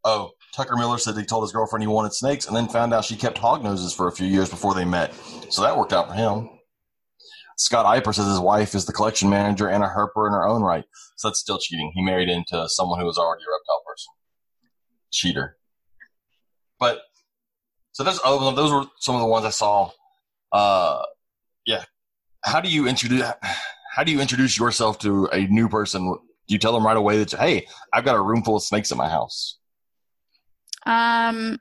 [0.03, 3.05] oh, Tucker Miller said he told his girlfriend he wanted snakes, and then found out
[3.05, 5.13] she kept hog noses for a few years before they met.
[5.49, 6.49] So that worked out for him.
[7.57, 10.63] Scott Eiper says his wife is the collection manager and a herper in her own
[10.63, 10.85] right.
[11.17, 11.91] So that's still cheating.
[11.93, 14.13] He married into someone who was already a reptile person.
[15.11, 15.57] Cheater.
[16.79, 17.01] But
[17.91, 19.91] so those oh, those were some of the ones I saw.
[20.53, 21.01] Uh,
[21.65, 21.83] yeah.
[22.45, 23.29] How do you introduce?
[23.93, 26.05] How do you introduce yourself to a new person?
[26.09, 28.91] Do you tell them right away that hey, I've got a room full of snakes
[28.91, 29.58] in my house?
[30.89, 31.59] Um,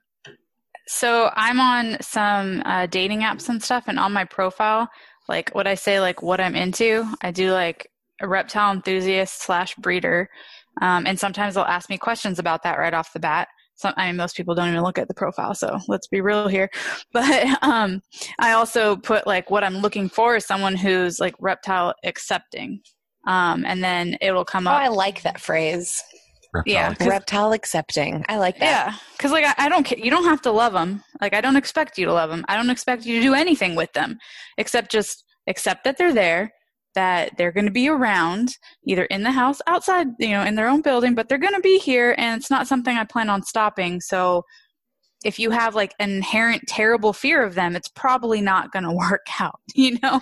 [0.87, 4.89] so I'm on some uh, dating apps and stuff, and on my profile,
[5.29, 7.87] like what I say, like what I'm into, I do like
[8.23, 10.29] a reptile enthusiast slash breeder,
[10.81, 13.49] um, and sometimes they'll ask me questions about that right off the bat.
[13.75, 16.49] Some, I mean, most people don't even look at the profile, so let's be real
[16.49, 16.71] here.
[17.13, 18.01] But um,
[18.41, 22.81] I also put like what I'm looking for is someone who's like reptile accepting,
[23.27, 24.81] um, and then it'll come Oh, up.
[24.81, 26.03] I like that phrase.
[26.67, 28.25] Yeah, 'cause- Reptile accepting.
[28.29, 28.65] I like that.
[28.65, 31.03] Yeah, because like I, I don't ca- you don't have to love them.
[31.21, 32.45] Like I don't expect you to love them.
[32.49, 34.19] I don't expect you to do anything with them,
[34.57, 36.51] except just accept that they're there,
[36.95, 38.51] that they're going to be around,
[38.87, 41.61] either in the house, outside, you know, in their own building, but they're going to
[41.61, 44.01] be here, and it's not something I plan on stopping.
[44.01, 44.43] So
[45.25, 48.93] if you have like an inherent terrible fear of them, it's probably not going to
[48.93, 49.61] work out.
[49.75, 50.21] You know?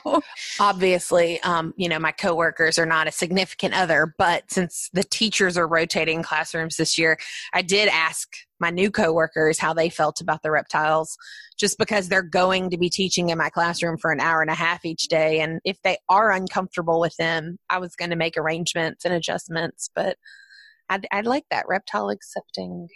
[0.60, 5.56] Obviously, um, you know, my coworkers are not a significant other, but since the teachers
[5.56, 7.18] are rotating classrooms this year,
[7.52, 8.28] I did ask
[8.58, 11.16] my new coworkers how they felt about the reptiles,
[11.58, 14.54] just because they're going to be teaching in my classroom for an hour and a
[14.54, 15.40] half each day.
[15.40, 19.90] And if they are uncomfortable with them, I was going to make arrangements and adjustments,
[19.94, 20.16] but
[20.88, 22.88] I'd, I'd like that reptile accepting.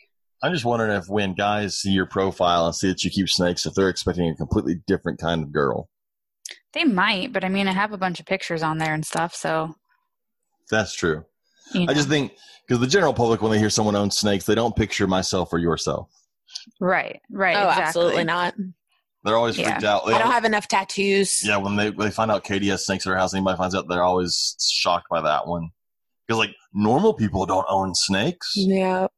[0.43, 3.67] I'm just wondering if when guys see your profile and see that you keep snakes,
[3.67, 5.89] if they're expecting a completely different kind of girl.
[6.73, 9.35] They might, but I mean, I have a bunch of pictures on there and stuff,
[9.35, 9.75] so.
[10.71, 11.25] That's true.
[11.75, 11.91] You know.
[11.91, 12.33] I just think
[12.67, 15.59] because the general public, when they hear someone owns snakes, they don't picture myself or
[15.59, 16.09] yourself.
[16.81, 17.57] Right, right.
[17.57, 17.85] oh, exactly.
[17.85, 18.55] absolutely not.
[19.25, 19.71] They're always Yeah.
[19.73, 20.07] freaked out.
[20.07, 21.45] They I don't al- have enough tattoos.
[21.45, 23.75] yeah, when they when they find out Katie has snakes at her house, anybody finds
[23.75, 25.71] out, they're always shocked by that one.
[26.27, 28.53] Because like normal people don't own snakes.
[28.57, 29.09] Yeah.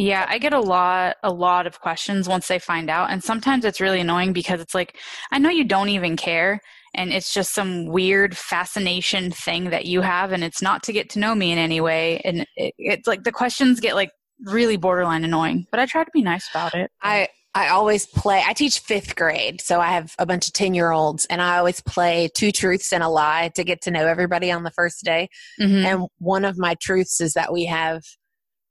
[0.00, 3.66] Yeah, I get a lot a lot of questions once they find out and sometimes
[3.66, 4.96] it's really annoying because it's like
[5.30, 6.58] I know you don't even care
[6.94, 11.10] and it's just some weird fascination thing that you have and it's not to get
[11.10, 14.10] to know me in any way and it, it's like the questions get like
[14.46, 16.90] really borderline annoying, but I try to be nice about it.
[17.02, 18.42] I I always play.
[18.46, 21.58] I teach fifth grade, so I have a bunch of ten year olds, and I
[21.58, 25.04] always play two truths and a lie to get to know everybody on the first
[25.04, 25.28] day.
[25.60, 25.84] Mhm.
[25.84, 28.00] And one of my truths is that we have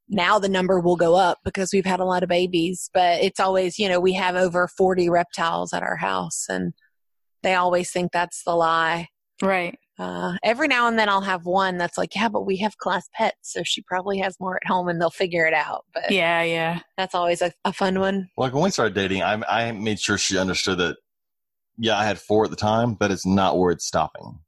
[0.09, 3.39] now the number will go up because we've had a lot of babies, but it's
[3.39, 6.73] always you know we have over forty reptiles at our house, and
[7.43, 9.07] they always think that's the lie.
[9.41, 9.77] Right.
[9.97, 13.09] Uh, every now and then I'll have one that's like, yeah, but we have class
[13.13, 15.85] pets, so she probably has more at home, and they'll figure it out.
[15.93, 16.79] But Yeah, yeah.
[16.97, 18.29] that's always a, a fun one.
[18.37, 20.97] Like when we started dating, I I made sure she understood that.
[21.77, 24.39] Yeah, I had four at the time, but it's not where it's stopping.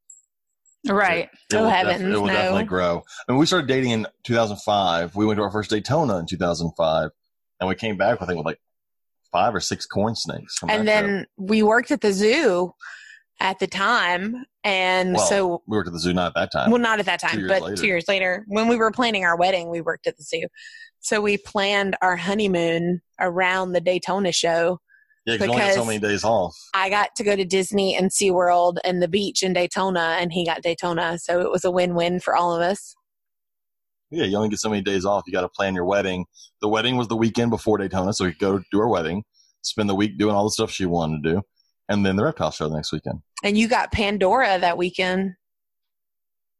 [0.89, 1.29] Right.
[1.51, 2.33] It Oh, will def- heavens, it will no.
[2.33, 3.03] definitely grow.
[3.27, 5.15] I mean, we started dating in 2005.
[5.15, 7.09] We went to our first Daytona in 2005,
[7.59, 8.59] and we came back, I think, with like
[9.31, 10.57] five or six corn snakes.
[10.57, 11.27] From and then trip.
[11.37, 12.73] we worked at the zoo
[13.39, 16.69] at the time and Well, so we worked at the zoo not at that time.
[16.69, 17.75] well not at that time years but later.
[17.75, 20.45] two years later when we were planning our wedding we worked at the zoo
[20.99, 24.79] so we planned our honeymoon around the daytona show
[25.25, 26.55] yeah, because you only so many days off.
[26.73, 30.45] i got to go to disney and seaworld and the beach in daytona and he
[30.45, 32.95] got daytona so it was a win-win for all of us
[34.09, 35.23] Yeah, you only get so many days off.
[35.25, 36.25] You got to plan your wedding.
[36.61, 39.23] The wedding was the weekend before Daytona, so we could go do our wedding,
[39.61, 41.41] spend the week doing all the stuff she wanted to do,
[41.87, 43.21] and then the reptile show the next weekend.
[43.41, 45.35] and you got pandora that weekend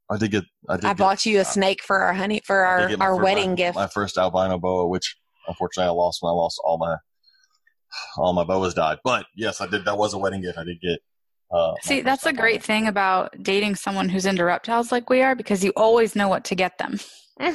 [0.09, 0.43] I did get.
[0.69, 3.49] I, did i get- bought you a snake for our honey for our, our wedding
[3.51, 6.95] my- gift My first albino boa, which unfortunately I lost when I lost all my
[8.17, 8.99] all my boas died.
[9.03, 9.85] But yes, I did.
[9.85, 10.57] That was a wedding gift.
[10.57, 10.99] I did get.
[11.53, 15.35] Uh, See, that's a great thing about dating someone who's into reptiles like we are
[15.35, 16.97] because you always know what to get them.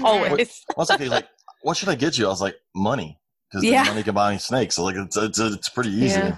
[0.02, 0.62] Always.
[0.76, 1.08] Well, it's okay.
[1.08, 1.26] Like,
[1.62, 2.26] what should I get you?
[2.26, 3.18] I was like, money,
[3.50, 3.84] because Yeah.
[3.84, 4.74] money can buy me snakes.
[4.76, 6.18] So like, it's it's, it's pretty easy.
[6.18, 6.36] Yeah.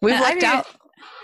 [0.00, 0.66] We've And I out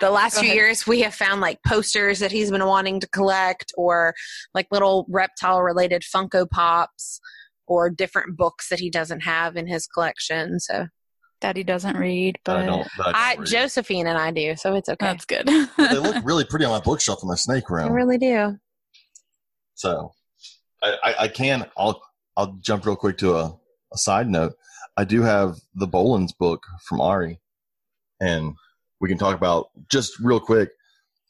[0.00, 0.56] the last Go few ahead.
[0.56, 0.86] years.
[0.86, 4.14] We have found like posters that he's been wanting to collect, or
[4.54, 7.20] like little reptile related Funko Pops,
[7.66, 10.60] or different books that he doesn't have in his collection.
[10.60, 10.88] So
[11.40, 12.88] Daddy doesn't read, That I but don't.
[12.98, 13.48] I I, don't read.
[13.48, 15.06] Josephine and I do, so it's okay.
[15.06, 15.46] that's good.
[15.78, 17.92] they look really pretty on my bookshelf in my snake I room.
[17.92, 18.58] really do.
[19.74, 20.12] So,
[20.82, 21.66] I, I, I can.
[21.76, 22.00] I'll
[22.36, 23.56] I'll jump real quick to a,
[23.92, 24.54] a side note.
[24.96, 27.40] I do have the Boelen's book from Ari,
[28.20, 28.54] and
[29.00, 30.70] we can talk about just real quick.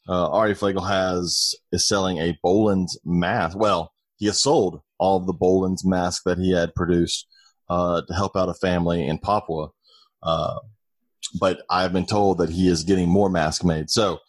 [0.07, 3.55] Uh, Ari Flegel has is selling a Boelen's mask.
[3.57, 7.27] Well, he has sold all of the Boelen's masks that he had produced
[7.69, 9.67] uh, to help out a family in Papua.
[10.21, 10.59] Uh,
[11.39, 13.89] but I've been told that he is getting more masks made.
[13.89, 14.19] So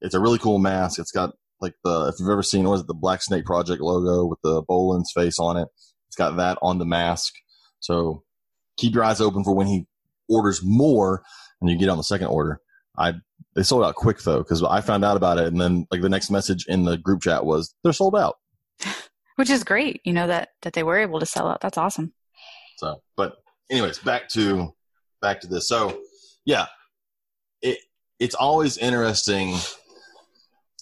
[0.00, 0.98] it's a really cool mask.
[0.98, 3.82] It's got like the if you've ever seen what is it the Black Snake Project
[3.82, 5.68] logo with the Boelen's face on it.
[6.08, 7.34] It's got that on the mask.
[7.80, 8.24] So
[8.76, 9.86] keep your eyes open for when he
[10.28, 11.22] orders more
[11.60, 12.60] and you get on the second order.
[12.96, 13.14] I
[13.54, 16.08] they sold out quick though because I found out about it and then like the
[16.08, 18.36] next message in the group chat was they're sold out.
[19.36, 21.60] Which is great, you know that that they were able to sell out.
[21.60, 22.12] That's awesome.
[22.76, 23.36] So, but
[23.70, 24.74] anyways, back to
[25.20, 25.68] back to this.
[25.68, 26.00] So,
[26.44, 26.66] yeah,
[27.62, 27.78] it
[28.18, 29.56] it's always interesting.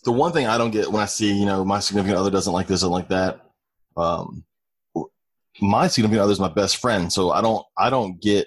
[0.05, 2.53] The one thing I don't get when I see, you know, my significant other doesn't
[2.53, 3.41] like this and like that.
[3.97, 4.45] Um,
[5.61, 8.47] my significant other is my best friend, so I don't I don't get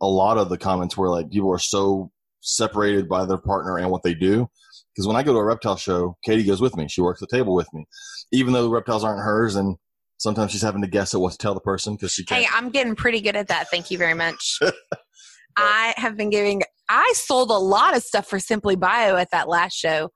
[0.00, 3.90] a lot of the comments where like people are so separated by their partner and
[3.90, 4.48] what they do.
[4.94, 6.86] Because when I go to a reptile show, Katie goes with me.
[6.88, 7.84] She works the table with me,
[8.32, 9.76] even though the reptiles aren't hers, and
[10.18, 12.44] sometimes she's having to guess at what to tell the person because she can't.
[12.44, 13.68] Hey, I'm getting pretty good at that.
[13.70, 14.58] Thank you very much.
[15.56, 16.62] I have been giving.
[16.88, 20.10] I sold a lot of stuff for Simply Bio at that last show.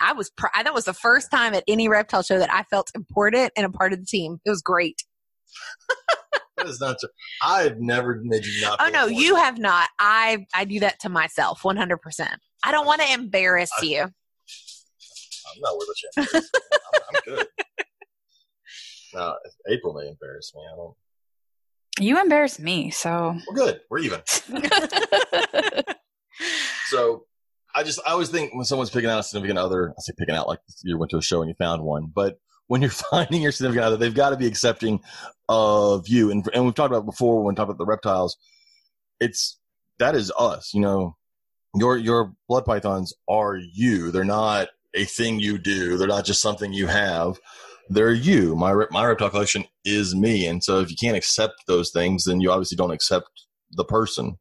[0.00, 0.30] I was.
[0.30, 3.66] Pr- that was the first time at any reptile show that I felt important and
[3.66, 4.40] a part of the team.
[4.44, 5.02] It was great.
[6.56, 7.08] That is not true.
[7.42, 8.78] I've never made you not.
[8.80, 9.20] Oh no, important.
[9.20, 9.88] you have not.
[9.98, 11.98] I I do that to myself 100.
[11.98, 14.00] percent I don't want to embarrass I- you.
[14.02, 16.50] I'm not worth a chance.
[16.94, 17.46] I'm, I'm good.
[19.12, 19.34] Uh, now,
[19.68, 20.62] April may embarrass me.
[20.72, 20.94] I don't.
[22.00, 23.80] You embarrass me, so We're good.
[23.90, 24.20] We're even.
[26.88, 27.26] So,
[27.72, 30.34] I just I always think when someone's picking out a significant other, I say picking
[30.34, 33.42] out like you went to a show and you found one, but when you're finding
[33.42, 35.00] your significant other, they've got to be accepting
[35.48, 36.30] of you.
[36.32, 38.36] And and we've talked about before when we talked about the reptiles.
[39.20, 39.58] It's
[40.00, 41.16] that is us, you know.
[41.74, 44.10] your your blood pythons are you.
[44.10, 45.96] They're not a thing you do.
[45.96, 47.38] They're not just something you have.
[47.92, 48.54] They're you.
[48.54, 52.40] My my reptile collection is me, and so if you can't accept those things, then
[52.40, 53.28] you obviously don't accept
[53.72, 54.38] the person.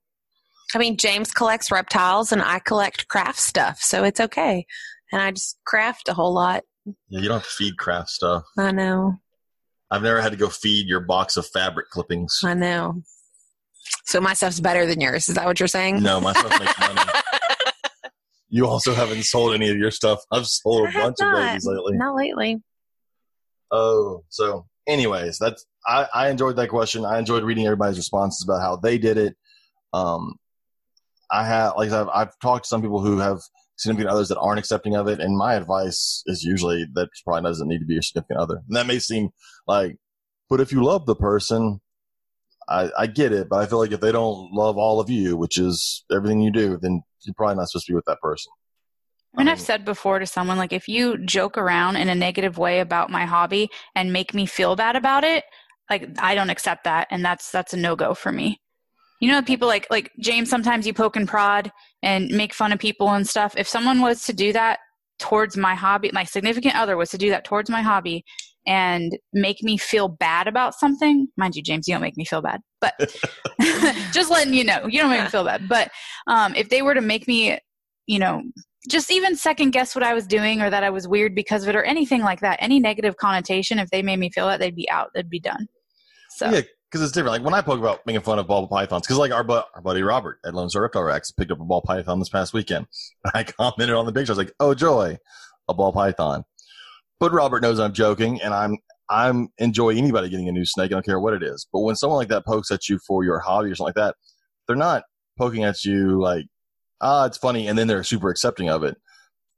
[0.75, 4.67] I mean, James collects reptiles and I collect craft stuff, so it's okay.
[5.11, 6.63] And I just craft a whole lot.
[7.07, 8.43] Yeah, you don't have to feed craft stuff.
[8.55, 9.15] I know.
[9.89, 12.39] I've never had to go feed your box of fabric clippings.
[12.43, 13.01] I know.
[14.05, 15.27] So my stuff's better than yours.
[15.27, 16.03] Is that what you're saying?
[16.03, 17.01] No, my stuff makes money.
[18.51, 20.23] You also haven't sold any of your stuff.
[20.31, 21.49] I've sold I a bunch of not.
[21.49, 21.97] babies lately.
[21.97, 22.63] Not lately.
[23.71, 27.05] Oh, so anyways, that's I, I enjoyed that question.
[27.05, 29.35] I enjoyed reading everybody's responses about how they did it.
[29.93, 30.35] Um,
[31.31, 33.39] I have like I've, I've talked to some people who have
[33.77, 37.67] significant others that aren't accepting of it, and my advice is usually that probably doesn't
[37.67, 38.61] need to be a significant other.
[38.67, 39.29] And that may seem
[39.67, 39.97] like,
[40.49, 41.79] but if you love the person,
[42.67, 43.49] I, I get it.
[43.49, 46.51] But I feel like if they don't love all of you, which is everything you
[46.51, 48.51] do, then you're probably not supposed to be with that person.
[49.37, 52.57] And I I've said before to someone, like, if you joke around in a negative
[52.57, 55.43] way about my hobby and make me feel bad about it,
[55.89, 57.07] like, I don't accept that.
[57.11, 58.59] And that's, that's a no go for me.
[59.21, 62.79] You know, people like, like James, sometimes you poke and prod and make fun of
[62.79, 63.53] people and stuff.
[63.57, 64.79] If someone was to do that
[65.19, 68.23] towards my hobby, my significant other was to do that towards my hobby
[68.65, 72.41] and make me feel bad about something, mind you, James, you don't make me feel
[72.41, 72.93] bad, but
[74.13, 75.67] just letting you know, you don't make me feel bad.
[75.67, 75.89] But
[76.27, 77.57] um, if they were to make me,
[78.07, 78.43] you know,
[78.87, 81.69] just even second guess what I was doing or that I was weird because of
[81.69, 84.75] it or anything like that, any negative connotation, if they made me feel that, they'd
[84.75, 85.67] be out, they'd be done.
[86.29, 87.33] So Yeah, because it's different.
[87.33, 89.81] Like when I poke about making fun of ball pythons, because like our, bu- our
[89.81, 92.87] buddy Robert at Lone Star Reptile Racks picked up a ball python this past weekend.
[93.33, 94.31] I commented on the picture.
[94.31, 95.17] I was like, "Oh joy,
[95.67, 96.45] a ball python."
[97.19, 98.77] But Robert knows I'm joking, and I'm
[99.09, 100.91] I'm enjoy anybody getting a new snake.
[100.91, 101.67] I don't care what it is.
[101.73, 104.15] But when someone like that pokes at you for your hobby or something like that,
[104.67, 105.03] they're not
[105.37, 106.45] poking at you like,
[107.01, 108.97] "Ah, it's funny," and then they're super accepting of it.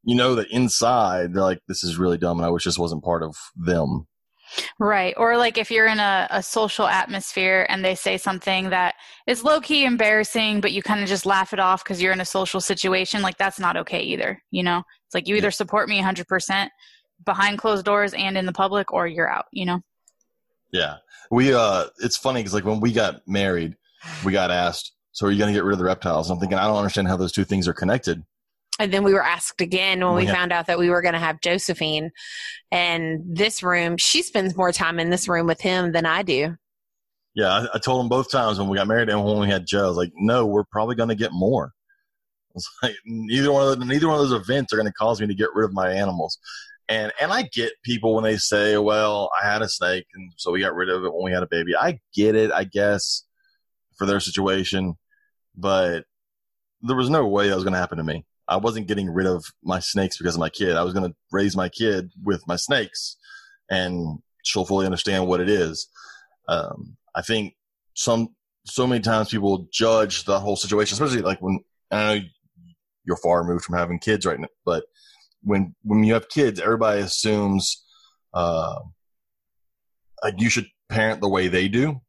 [0.03, 3.03] You know that inside they're like, "This is really dumb," and I wish this wasn't
[3.03, 4.07] part of them.
[4.79, 5.13] Right.
[5.17, 8.95] Or like if you're in a, a social atmosphere and they say something that
[9.27, 12.21] is low key embarrassing, but you kind of just laugh it off because you're in
[12.21, 14.41] a social situation, like that's not okay either.
[14.51, 16.69] You know, it's like you either support me 100%
[17.25, 19.81] behind closed doors and in the public or you're out, you know?
[20.73, 20.97] Yeah.
[21.29, 23.75] We uh it's funny cuz like when we got married,
[24.25, 26.57] we got asked, "So are you going to get rid of the reptiles?" I'm thinking
[26.57, 28.23] I don't understand how those two things are connected.
[28.79, 31.13] And then we were asked again when we have- found out that we were going
[31.13, 32.11] to have Josephine.
[32.71, 36.55] And this room, she spends more time in this room with him than I do.
[37.35, 39.65] Yeah, I, I told them both times when we got married and when we had
[39.67, 41.73] Joe, I was like, "No, we're probably going to get more."
[42.49, 44.93] I was like, neither one of the, neither one of those events are going to
[44.93, 46.37] cause me to get rid of my animals.
[46.89, 50.51] And and I get people when they say, "Well, I had a snake and so
[50.51, 53.23] we got rid of it when we had a baby." I get it, I guess,
[53.97, 54.95] for their situation,
[55.55, 56.05] but
[56.81, 58.25] there was no way that was going to happen to me.
[58.47, 60.75] I wasn't getting rid of my snakes because of my kid.
[60.75, 63.17] I was going to raise my kid with my snakes,
[63.69, 65.87] and she'll fully understand what it is.
[66.47, 67.55] Um, I think
[67.93, 68.35] some
[68.65, 71.59] so many times people judge the whole situation, especially like when
[71.91, 72.21] I know
[73.05, 74.83] you're far removed from having kids right now, but
[75.43, 77.83] when when you have kids, everybody assumes
[78.33, 78.79] uh,
[80.23, 82.01] like you should parent the way they do.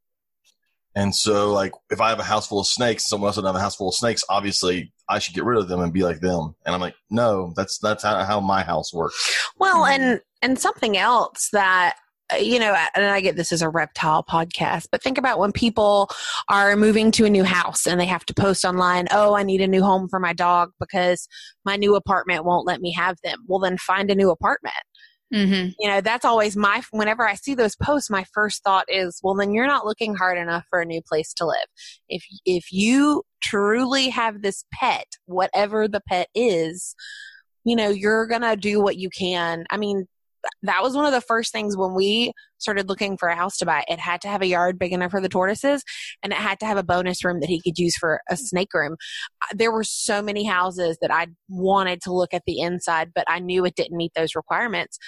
[0.95, 3.57] And so, like, if I have a house full of snakes, someone else doesn't have
[3.57, 6.21] a house full of snakes, obviously I should get rid of them and be like
[6.21, 6.55] them.
[6.67, 9.51] And I'm like, no, that's that's how, how my house works.
[9.59, 9.91] Well, Mhm.
[9.91, 11.97] and and something else that
[12.33, 15.53] uh, you know, and I get this is a reptile podcast, but think about when
[15.53, 16.09] people
[16.49, 19.61] are moving to a new house and they have to post online, "Oh, I need
[19.61, 21.27] a new home for my dog because
[21.65, 24.75] my new apartment won't let me have them." Well, then find a new apartment.
[25.33, 25.71] Mm-hmm.
[25.79, 29.35] You know, that's always my whenever I see those posts, my first thought is, "Well,
[29.35, 31.67] then you're not looking hard enough for a new place to live."
[32.09, 36.95] If if you truly have this pet, whatever the pet is,
[37.65, 39.65] you know, you're going to do what you can.
[39.71, 40.07] I mean,
[40.63, 43.67] that was one of the first things when we started looking for a house to
[43.67, 43.85] buy.
[43.89, 45.83] It had to have a yard big enough for the tortoises
[46.23, 48.73] and it had to have a bonus room that he could use for a snake
[48.75, 48.97] room.
[49.55, 53.39] There were so many houses that I wanted to look at the inside, but I
[53.39, 54.99] knew it didn't meet those requirements.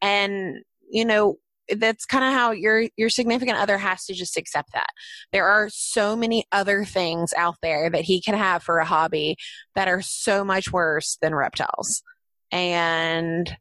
[0.00, 1.36] And, you know,
[1.76, 4.88] that's kind of how your your significant other has to just accept that.
[5.32, 9.36] There are so many other things out there that he can have for a hobby
[9.76, 12.02] that are so much worse than reptiles.
[12.50, 13.56] And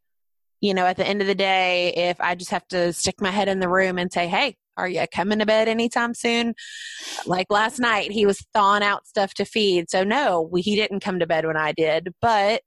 [0.62, 3.32] you know, at the end of the day, if I just have to stick my
[3.32, 6.54] head in the room and say, "Hey, are you coming to bed anytime soon?"
[7.26, 9.90] Like last night, he was thawing out stuff to feed.
[9.90, 12.62] So no, we, he didn't come to bed when I did, but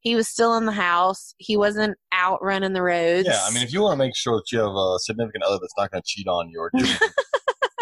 [0.00, 1.34] he was still in the house.
[1.38, 3.28] He wasn't out running the roads.
[3.28, 5.58] Yeah, I mean, if you want to make sure that you have a significant other
[5.60, 6.84] that's not going to cheat on you or do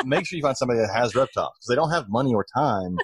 [0.04, 2.98] make sure you find somebody that has reptiles because they don't have money or time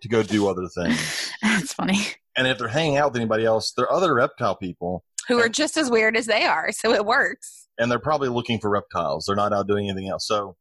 [0.00, 1.32] to go do other things.
[1.42, 2.00] That's funny.
[2.36, 5.76] And if they're hanging out with anybody else, they're other reptile people, Who are just
[5.76, 7.68] as weird as they are, so it works.
[7.78, 9.24] and they're probably looking for reptiles.
[9.26, 10.26] They're not out doing anything else.
[10.26, 10.56] So,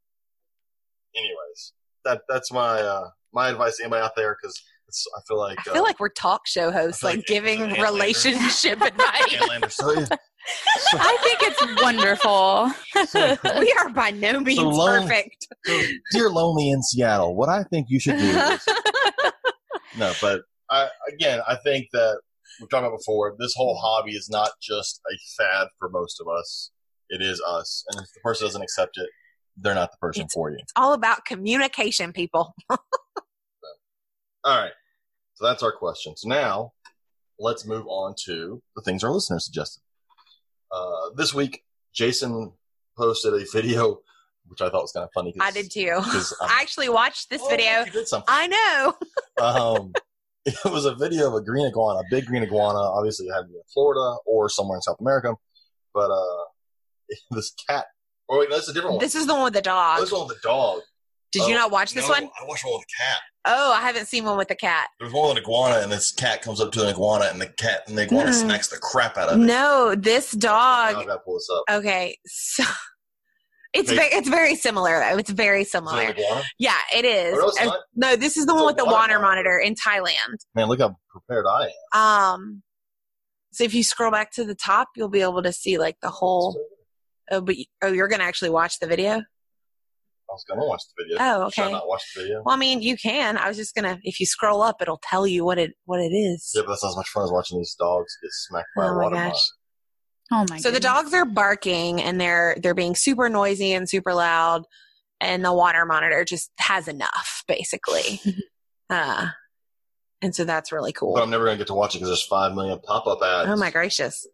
[1.16, 4.59] anyways, that that's my uh, my advice to anybody out there because
[5.18, 8.82] I feel like I feel uh, like we're talk show hosts, like, like giving relationship
[8.82, 9.76] advice.
[9.76, 10.05] So, yeah.
[10.07, 10.18] So-
[10.99, 12.70] I think it's wonderful.
[13.07, 15.47] so- we are by no means long- perfect.
[16.11, 18.66] dear lonely in Seattle, what I think you should do is
[19.97, 22.20] no, but I, again, I think that
[22.59, 23.35] we've talked about before.
[23.37, 26.71] This whole hobby is not just a fad for most of us;
[27.09, 27.83] it is us.
[27.91, 29.09] And if the person doesn't accept it,
[29.57, 30.57] they're not the person for you.
[30.59, 32.53] It's all about communication, people.
[32.69, 34.73] All right,
[35.33, 36.15] so that's our question.
[36.15, 36.73] So now,
[37.39, 39.81] let's move on to the things our listeners suggested.
[40.71, 41.63] Uh, this week,
[41.95, 42.53] Jason
[42.95, 44.01] posted a video,
[44.45, 45.33] which I thought was kind of funny.
[45.39, 45.93] I did too.
[45.99, 47.85] I actually watched this Oh, video.
[47.85, 48.25] you did something.
[48.27, 48.93] I know.
[49.43, 49.93] um,
[50.65, 52.77] it was a video of a green iguana, a big green iguana.
[52.79, 55.33] Obviously, it had to be in Florida or somewhere in South America.
[55.93, 56.43] But uh,
[57.31, 57.85] this cat.
[58.29, 59.03] Oh wait, no, that's a different one.
[59.03, 59.99] This is the one with the Oh, dog.
[59.99, 60.81] this one with the dog.
[61.31, 62.23] Did you Oh, not watch this No, one?
[62.23, 63.17] I watched one with a cat.
[63.47, 64.87] Oh, I haven't seen one with the cat.
[64.99, 67.47] There's one with an iguana, and this cat comes up to an iguana, and the
[67.47, 68.41] cat and the iguana Mm.
[68.41, 69.43] smacks the crap out of it.
[69.43, 71.05] No, this Now I dog.
[71.07, 71.63] gotta pull this up.
[71.77, 72.63] Okay, so
[73.74, 75.18] it's very, it's very similar though.
[75.18, 76.13] It's very Is it similar.
[76.59, 77.36] Yeah, it is.
[77.38, 79.49] Oh, no, no, this is the It's one with the water water monitor.
[79.51, 80.38] monitor in Thailand.
[80.55, 82.01] Man, look how prepared I am.
[82.01, 82.63] Um,
[83.51, 86.09] so if you scroll back to the top, you'll be able to see like the
[86.09, 86.57] whole.
[87.32, 89.13] Oh, but you- oh, you're gonna actually watch the video.
[90.28, 91.18] I was gonna watch the video.
[91.20, 91.72] Oh, Should I okay.
[91.74, 92.41] not watch the video?
[92.43, 93.38] Well, I mean, you can.
[93.38, 93.99] I was just gonna.
[94.03, 96.51] If you scroll up, it'll tell you what it what it is.
[96.55, 98.89] Yeah, but that's not as much fun as watching these dogs get smacked by Oh
[98.89, 99.39] a water gosh.
[100.32, 100.53] Monitor.
[100.53, 104.13] Oh my so the dogs are barking and they're they're being super noisy and super
[104.13, 104.63] loud,
[105.19, 108.21] and the water monitor just has enough, basically.
[108.89, 109.28] uh,
[110.21, 111.13] and so that's really cool.
[111.13, 113.49] But I'm never gonna get to watch it because there's five million pop-up ads.
[113.49, 114.28] Oh my gracious!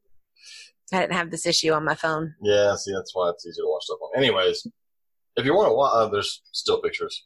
[0.94, 2.36] I didn't have this issue on my phone.
[2.42, 4.18] Yeah, see, that's why it's easy to watch stuff on.
[4.18, 4.68] Anyways,
[5.36, 7.26] if you want to watch, uh, there's still pictures.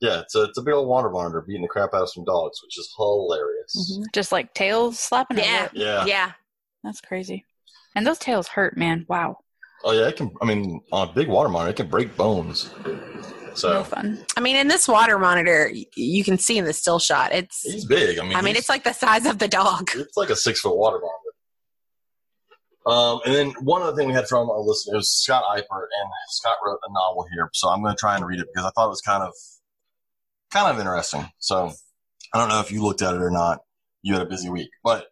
[0.00, 2.24] Yeah, it's a, it's a big old water monitor beating the crap out of some
[2.24, 4.00] dogs, which is hilarious.
[4.12, 5.38] just like tails slapping.
[5.38, 5.68] Yeah.
[5.72, 6.04] Yeah.
[6.04, 6.32] Yeah.
[6.82, 7.46] that's crazy.
[7.94, 9.06] And those tails hurt, man.
[9.08, 9.38] Wow,
[9.84, 10.34] Oh yeah, it can.
[10.40, 12.70] I mean, on a big water monitor, it can break bones.
[13.52, 14.24] So no fun.
[14.34, 17.32] I mean, in this water monitor, you can see in the still shot.
[17.32, 17.60] It's.
[17.60, 18.18] he's big.
[18.18, 19.90] I mean, I mean, it's like the size of the dog.
[19.94, 21.20] it's like a six foot water monitor.
[22.86, 25.60] Um, and then one other thing we had from a listener was Scott Eipert,
[26.00, 28.66] and Scott wrote a novel here, so I'm going to try and read it because
[28.66, 29.32] I thought it was kind of,
[30.50, 31.26] kind of interesting.
[31.38, 31.72] So
[32.34, 33.60] I don't know if you looked at it or not.
[34.02, 35.08] You had a busy week, but it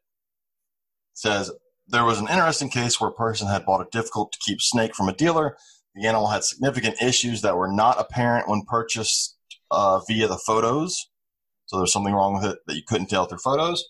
[1.14, 1.50] says
[1.86, 4.94] there was an interesting case where a person had bought a difficult to keep snake
[4.94, 5.56] from a dealer.
[5.94, 9.36] The animal had significant issues that were not apparent when purchased
[9.70, 11.10] uh, via the photos.
[11.66, 13.84] So there's something wrong with it that you couldn't tell through photos.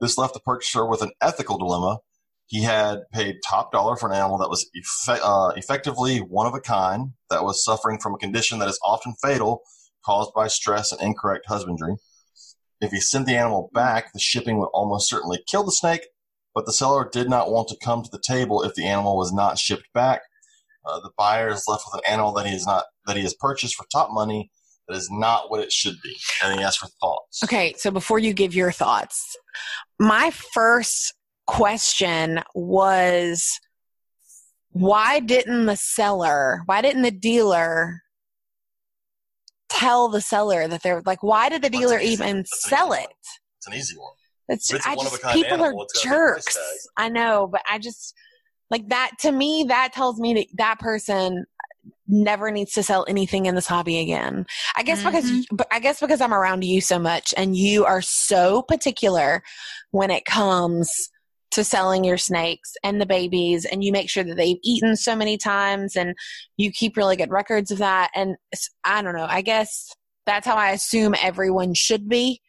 [0.00, 1.98] This left the purchaser with an ethical dilemma.
[2.46, 4.68] He had paid top dollar for an animal that was
[5.08, 9.14] uh, effectively one of a kind, that was suffering from a condition that is often
[9.22, 9.62] fatal,
[10.04, 11.94] caused by stress and incorrect husbandry.
[12.80, 16.08] If he sent the animal back, the shipping would almost certainly kill the snake,
[16.54, 19.32] but the seller did not want to come to the table if the animal was
[19.32, 20.22] not shipped back.
[20.84, 23.34] Uh, the buyer is left with an animal that he is not that he has
[23.34, 24.50] purchased for top money
[24.88, 27.42] that is not what it should be, and he asks for thoughts.
[27.44, 29.36] Okay, so before you give your thoughts,
[29.98, 31.14] my first
[31.46, 33.60] question was
[34.72, 38.02] why didn't the seller, why didn't the dealer
[39.68, 43.08] tell the seller that they're like, why did the dealer even sell it?
[43.58, 44.12] It's an easy one.
[44.50, 46.88] It's, it's a I just, one-of-a-kind people animal, are it's got a big price jerks.
[46.96, 48.14] I know, but I just
[48.70, 51.46] like that to me, that tells me that that person
[52.06, 54.44] never needs to sell anything in this hobby again.
[54.76, 55.44] I guess because Mhm.
[55.52, 59.42] but I guess because I'm around you so much and you are so particular
[59.92, 61.08] when it comes
[61.52, 65.16] to selling your snakes and the babies and you make sure that they've eaten so
[65.16, 66.14] many times and
[66.56, 68.36] you keep really good records of that and
[68.84, 69.26] I don't know.
[69.28, 69.94] I guess
[70.26, 72.40] that's how I assume everyone should be.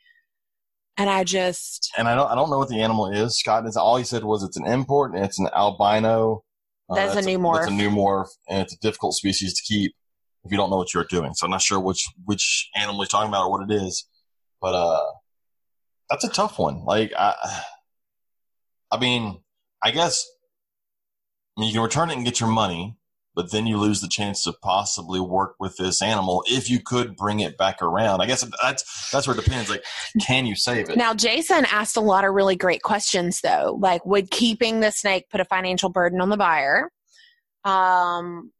[1.01, 3.39] And I just and I don't I don't know what the animal is.
[3.39, 6.43] Scott is all he said was it's an import and it's an albino.
[6.87, 7.61] Uh, That's a new morph.
[7.61, 9.95] That's a new morph, and it's a difficult species to keep
[10.43, 11.33] if you don't know what you're doing.
[11.33, 14.07] So I'm not sure which which animal he's talking about or what it is,
[14.61, 15.01] but uh,
[16.07, 16.85] that's a tough one.
[16.85, 17.63] Like I,
[18.91, 19.41] I mean,
[19.81, 20.23] I guess
[21.57, 22.95] I mean, you can return it and get your money,
[23.35, 27.15] but then you lose the chance to possibly work with this animal if you could
[27.15, 28.21] bring it back around.
[28.21, 29.69] I guess that's that's where it depends.
[29.69, 29.83] Like,
[30.21, 30.97] can you save it?
[30.97, 33.77] Now, Jason asked a lot of really great questions, though.
[33.79, 36.91] Like, would keeping the snake put a financial burden on the buyer?
[37.63, 38.51] Um,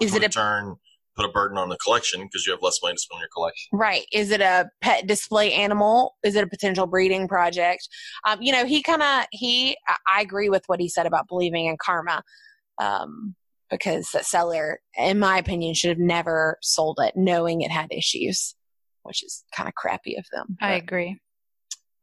[0.00, 0.76] is it a return
[1.16, 3.28] put a burden on the collection because you have less money to spend on your
[3.34, 3.68] collection.
[3.72, 4.04] Right.
[4.12, 6.14] Is it a pet display animal?
[6.22, 7.88] Is it a potential breeding project?
[8.26, 11.26] Um, you know, he kind of, he, I- I agree with what he said about
[11.26, 12.22] believing in karma.
[12.80, 13.34] Um,
[13.70, 18.54] because the seller, in my opinion, should have never sold it knowing it had issues,
[19.02, 20.56] which is kind of crappy of them.
[20.60, 21.18] I agree.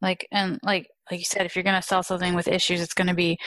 [0.01, 3.14] Like and like like you said, if you're gonna sell something with issues, it's gonna
[3.14, 3.38] be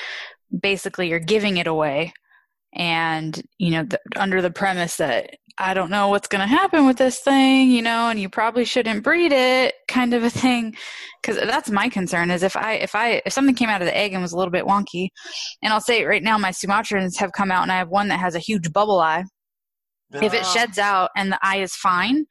[0.58, 2.12] basically you're giving it away,
[2.77, 6.99] and you know the, under the premise that I don't know what's gonna happen with
[6.99, 10.77] this thing, you know, and you probably shouldn't breed it, kind of a thing.
[11.22, 13.97] Because that's my concern is if I if I if something came out of the
[13.97, 15.09] egg and was a little bit wonky,
[15.62, 18.20] and I'll say right now, my Sumatrans have come out, and I have one that
[18.20, 19.24] has a huge bubble eye
[20.22, 22.27] if it sheds out and the eye is fine,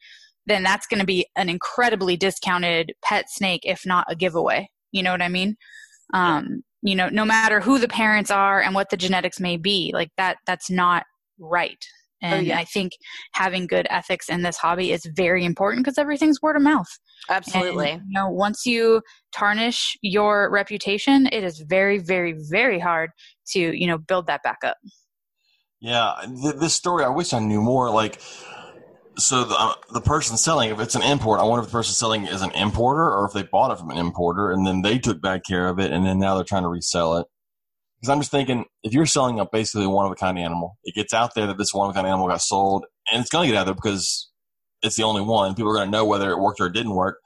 [0.46, 4.70] then that's going to be an incredibly discounted pet snake, if not a giveaway.
[4.92, 5.56] You know what I mean?
[6.14, 9.92] Um, you know, no matter who the parents are and what the genetics may be,
[9.94, 11.04] like that, that's not
[11.40, 11.84] right.
[12.24, 12.60] Oh, and yeah.
[12.60, 12.94] I think
[13.34, 16.88] having good ethics in this hobby is very important because everything's word of mouth.
[17.30, 17.92] Absolutely.
[17.92, 19.02] And, you know, once you
[19.34, 23.10] tarnish your reputation, it is very, very, very hard
[23.48, 24.78] to, you know, build that back up.
[25.82, 27.90] Yeah, th- this story, I wish I knew more.
[27.90, 28.22] Like,
[29.18, 31.94] so the uh, the person selling, if it's an import, I wonder if the person
[31.94, 34.98] selling is an importer or if they bought it from an importer and then they
[34.98, 37.28] took bad care of it and then now they're trying to resell it.
[38.00, 40.96] Because I'm just thinking, if you're selling a basically one of a kind animal, it
[40.96, 43.48] gets out there that this one of a kind animal got sold, and it's going
[43.48, 44.30] to get out there because
[44.82, 45.56] it's the only one.
[45.56, 47.20] People are going to know whether it worked or it didn't work.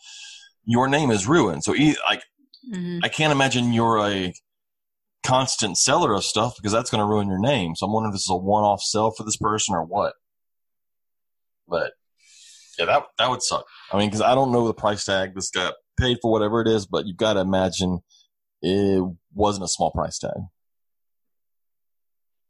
[0.66, 1.64] Your name is ruined.
[1.64, 1.74] So,
[2.08, 2.22] like,
[2.72, 3.00] Mm-hmm.
[3.04, 4.34] I can't imagine you're a
[5.24, 7.76] constant seller of stuff because that's going to ruin your name.
[7.76, 10.14] So I'm wondering if this is a one-off sell for this person or what.
[11.70, 11.92] But
[12.78, 13.66] yeah, that that would suck.
[13.92, 15.36] I mean, because I don't know the price tag.
[15.36, 18.00] This got paid for whatever it is, but you've got to imagine
[18.62, 19.04] it
[19.34, 20.32] wasn't a small price tag.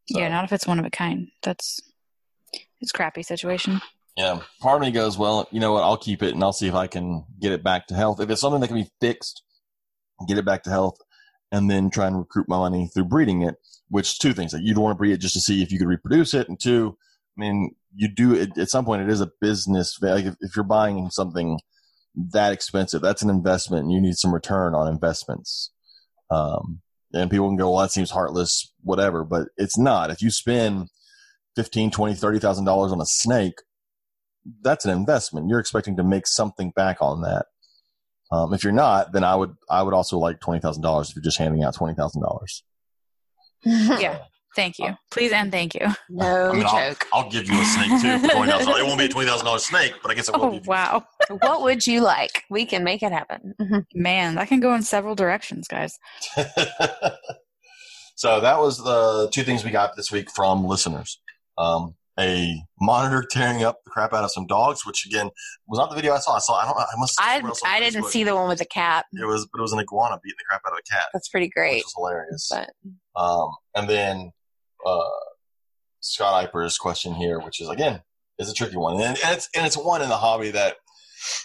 [0.08, 1.28] So, Yeah, not if it's one of a kind.
[1.44, 1.80] That's
[2.82, 3.82] it's a crappy situation.
[4.16, 4.40] yeah.
[4.62, 5.84] Part of me goes, well, you know what?
[5.84, 8.20] I'll keep it and I'll see if I can get it back to health.
[8.20, 9.44] If it's something that can be fixed,
[10.28, 10.98] get it back to health,
[11.52, 13.56] and then try and recruit my money through breeding it.
[13.90, 14.54] Which two things?
[14.54, 16.60] Like you'd want to breed it just to see if you could reproduce it, and
[16.60, 16.98] two,
[17.40, 19.02] I mean, you do at some point.
[19.02, 19.98] It is a business.
[20.02, 21.60] Like if, if you're buying something
[22.16, 25.72] that expensive, that's an investment, and you need some return on investments.
[26.30, 26.82] Um,
[27.14, 30.12] and people can go, well, that seems heartless, whatever, but it's not.
[30.12, 30.90] If you spend
[31.56, 33.62] fifteen, twenty, thirty thousand dollars on a snake,
[34.62, 35.48] that's an investment.
[35.50, 37.46] You're expecting to make something back on that.
[38.32, 41.16] Um, if you're not, then I would I would also like twenty thousand dollars if
[41.16, 42.64] you're just handing out twenty thousand dollars.
[43.66, 44.20] Yeah.
[44.56, 44.96] Thank you.
[45.12, 45.88] Please and thank you.
[46.10, 47.06] no I mean, I'll, joke.
[47.14, 48.74] I'll give you a snake too for twenty thousand.
[48.78, 50.66] It won't be a twenty thousand dollars snake, but I guess it will Oh give
[50.66, 50.70] you.
[50.70, 51.06] wow.
[51.42, 52.44] what would you like?
[52.50, 53.54] We can make it happen.
[53.62, 53.86] Mhm.
[53.94, 55.98] Man, that can go in several directions, guys.
[58.16, 61.22] so that was the two things we got this week from listeners.
[61.58, 65.30] Um, a monitor tearing up the crap out of some dogs, which again
[65.68, 66.36] was not the video I saw.
[66.36, 66.56] I saw.
[66.60, 66.78] I don't.
[66.78, 67.18] I must.
[67.22, 69.06] I I didn't see the one with the cat.
[69.14, 71.30] It was, but it was an iguana beating the crap out of a cat, That's
[71.30, 71.84] pretty which great.
[71.84, 72.50] was hilarious.
[72.52, 74.32] But Um, and then
[74.86, 75.04] uh,
[76.02, 78.02] Scott Eipert's question here, which is again
[78.38, 80.78] is a tricky one, and, and it's and it's one in the hobby that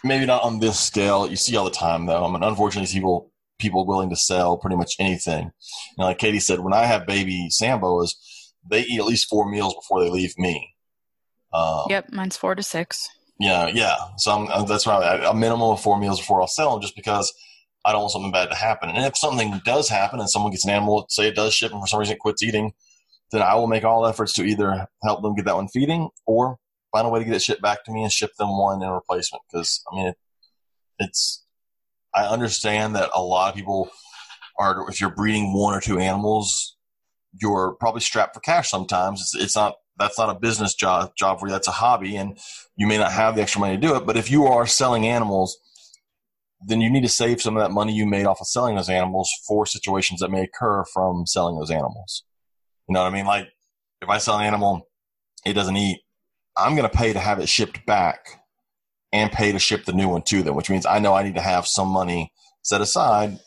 [0.05, 2.24] maybe not on this scale you see all the time though.
[2.24, 5.51] I mean, unfortunately, people people willing to sell pretty much anything.
[5.99, 8.16] Know, like Katie said, when I have baby sand boas,
[8.68, 10.74] they eat at least four meals before they leave me.
[11.53, 13.09] Um, Yep, mine's four to six.
[13.39, 13.97] yeah, yeah.
[14.16, 16.82] So I'm, uh, that's why I, a minimum of four meals before I'll sell them,
[16.82, 17.32] just because
[17.85, 18.89] I don't want something bad to happen.
[18.91, 21.80] And if something does happen and someone gets an animal, say it does ship and
[21.80, 22.72] for some reason it quits eating,
[23.35, 26.57] then I will make all efforts to either help them get that one feeding or
[26.93, 28.89] find a way to get it shipped back to me and ship them one in
[28.89, 29.43] replacement.
[29.51, 30.16] Because I mean, it,
[30.99, 31.45] it's
[32.14, 33.91] I understand that a lot of people
[34.59, 36.76] are if you're breeding one or two animals,
[37.41, 38.70] you're probably strapped for cash.
[38.70, 41.53] Sometimes it's, it's not that's not a business job job for you.
[41.53, 42.39] That's a hobby, and
[42.76, 44.07] you may not have the extra money to do it.
[44.07, 45.59] But if you are selling animals,
[46.64, 48.89] then you need to save some of that money you made off of selling those
[48.89, 52.24] animals for situations that may occur from selling those animals.
[52.89, 53.26] You know what I mean?
[53.26, 53.49] Like
[54.03, 54.89] if I sell an animal,
[55.47, 56.01] it doesn't eat,
[56.57, 58.43] I'm going to pay to have it shipped back
[59.12, 61.35] and pay to ship the new one to them, which means I know I need
[61.37, 62.32] to have some money
[62.62, 63.39] set aside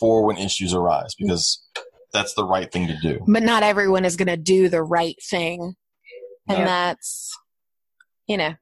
[0.00, 1.64] for when issues arise because
[2.12, 3.20] that's the right thing to do.
[3.26, 5.74] but not everyone is going to do the right thing,
[6.48, 6.64] and Yeah.
[6.64, 7.36] that's
[8.26, 8.54] you know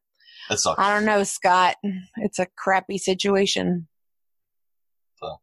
[0.51, 0.79] It sucks.
[0.79, 1.77] I don't know, Scott.
[2.17, 3.89] It's a crappy situation.
[5.17, 5.37] So,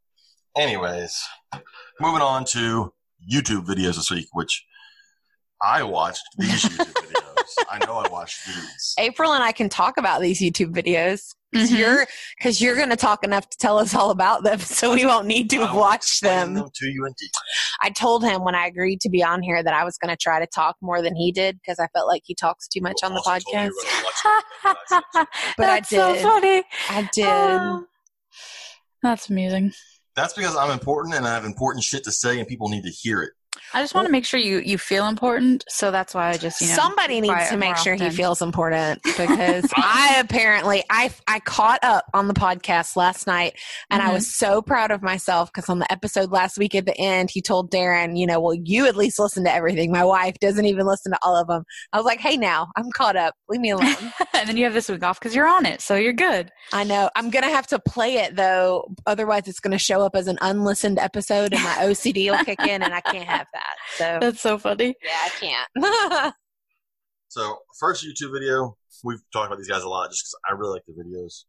[0.58, 1.22] Anyways,
[2.00, 2.94] moving on to
[3.32, 4.64] YouTube videos this week, which
[5.62, 7.66] I watched these YouTube videos.
[7.70, 8.94] I know I watched these.
[9.00, 11.78] April and I can talk about these YouTube videos because Mhm.
[11.78, 15.06] you're because you're going to talk enough to tell us all about them, so we
[15.06, 16.56] won't need to I have will watched them.
[16.56, 17.42] to you in detail.
[17.82, 20.18] I told him when I agreed to be on here that I was going to
[20.22, 22.98] try to talk more than he did because I felt like he talks too much
[23.04, 24.34] on the Also told you podcast.
[24.66, 24.74] were
[25.14, 25.28] gonna
[25.58, 26.22] But I That's so did.
[26.24, 26.64] funny.
[26.90, 27.26] I did.
[27.28, 27.86] Oh.
[29.02, 29.74] That's amusing.
[30.16, 32.90] That's because I'm important and I have important shit to say, and people need to
[32.90, 33.32] hear it.
[33.74, 36.62] I just want to make sure you you feel important, so that's why I just
[36.62, 41.40] you know Somebody needs to make sure he feels important because I apparently I I
[41.42, 43.58] caught up on the podcast last night
[43.90, 44.14] and I Mhm.
[44.14, 47.42] was so proud of myself because on the episode last week at the end he
[47.42, 49.92] told Darren, you know, well you at least listen to everything.
[49.92, 51.64] My wife doesn't even listen to all of them.
[51.94, 53.34] I was like, hey now I'm caught up.
[53.50, 53.96] Leave me alone.
[54.34, 56.52] and then you have this week off because you're on it, so you're good.
[56.74, 60.28] I know I'm gonna have to play it though, otherwise it's gonna show up as
[60.28, 63.57] an unlistened episode and my OCD will kick in and I can't have that.
[63.96, 64.96] So That's so funny.
[65.04, 66.34] yeah, I can't.
[67.30, 70.74] So, first YouTube video, we've talked about these guys a lot just because I really
[70.74, 71.44] like the videos.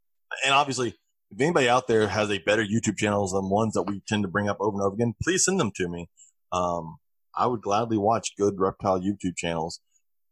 [0.44, 0.88] And obviously,
[1.30, 4.28] if anybody out there has a better YouTube channels than ones that we tend to
[4.28, 6.08] bring up over and over again, please send them to me.
[6.52, 6.96] Um,
[7.34, 9.80] I would gladly watch good reptile YouTube channels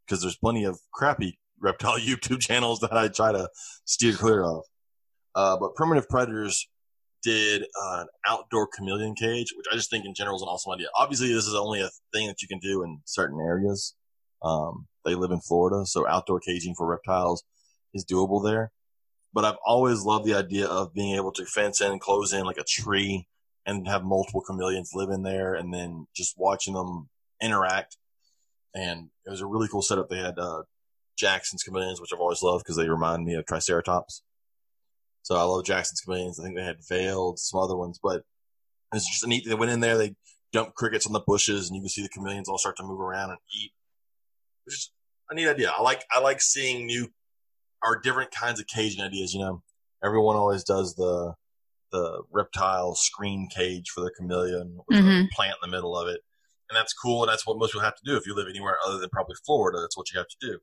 [0.05, 3.49] because there's plenty of crappy reptile YouTube channels that I try to
[3.85, 4.63] steer clear of.
[5.35, 6.69] Uh, but Primitive Predators
[7.23, 10.73] did uh, an outdoor chameleon cage, which I just think in general is an awesome
[10.73, 10.89] idea.
[10.97, 13.95] Obviously, this is only a thing that you can do in certain areas.
[14.43, 17.43] Um, they live in Florida, so outdoor caging for reptiles
[17.95, 18.71] is doable there.
[19.33, 22.59] But I've always loved the idea of being able to fence in close in like
[22.59, 23.27] a tree
[23.67, 27.09] and have multiple chameleons live in there and then just watching them
[27.43, 27.97] interact.
[28.75, 30.09] And it was a really cool setup.
[30.09, 30.63] They had, uh,
[31.17, 34.23] Jackson's chameleons, which I've always loved because they remind me of Triceratops.
[35.27, 36.39] So I love Jackson's chameleons.
[36.39, 38.23] I think they had veiled, some other ones, but
[38.95, 39.45] it's just a neat.
[39.45, 40.15] They went in there, they
[40.53, 43.01] dumped crickets on the bushes and you can see the chameleons all start to move
[43.01, 43.73] around and eat.
[44.65, 44.93] Which is
[45.29, 45.73] a neat idea.
[45.77, 47.09] I like, I like seeing new
[47.83, 49.35] or different kinds of caging ideas.
[49.35, 49.63] You know,
[50.01, 51.35] everyone always does the,
[51.91, 55.31] the reptile screen cage for the chameleon with a Mhm.
[55.33, 56.21] plant in the middle of it.
[56.71, 57.25] And that's cool.
[57.25, 58.17] And that's what most people have to do.
[58.17, 60.61] If you live anywhere other than probably Florida, that's what you have to do.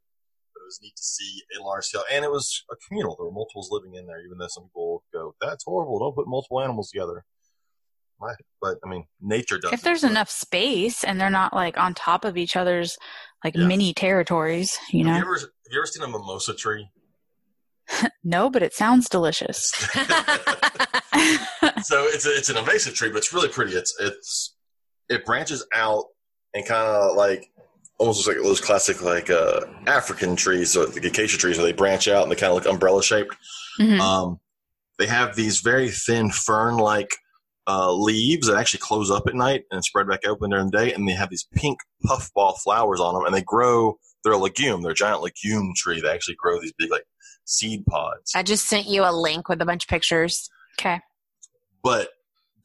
[0.74, 3.16] Was neat to see a large scale, and it was a communal.
[3.16, 6.00] There were multiples living in there, even though some people go, "That's horrible!
[6.00, 7.26] Don't put multiple animals together."
[8.20, 8.38] Right.
[8.60, 9.72] But I mean, nature does.
[9.72, 12.98] If there's enough space and they're not like on top of each other's
[13.44, 13.68] like Yeah.
[13.68, 15.16] mini territories, you Have know.
[15.18, 16.90] you ever have you ever seen a mimosa tree?
[18.24, 19.70] no, but it sounds delicious.
[21.84, 23.74] so it's a, it's an invasive tree, but it's really pretty.
[23.74, 24.56] It's it's
[25.10, 26.06] it branches out
[26.56, 27.52] and kind of like
[28.04, 31.74] almost looks like those classic like uh, African trees, or the acacia trees, where they
[31.74, 33.36] branch out and they kind of look umbrella shaped.
[33.80, 34.00] Mhm.
[34.00, 34.40] Um,
[35.00, 37.16] they have these very thin fern like
[37.68, 40.94] uh, leaves that actually close up at night and spread back open during the day,
[40.94, 43.98] and they have these pink puffball flowers on them, and they grow.
[44.24, 44.82] They're a legume.
[44.84, 46.00] They're a giant legume tree.
[46.02, 47.06] They actually grow these big like
[47.46, 48.32] seed pods.
[48.36, 50.50] I just sent you a link with a bunch of pictures.
[50.80, 51.00] Okay.
[51.84, 52.10] but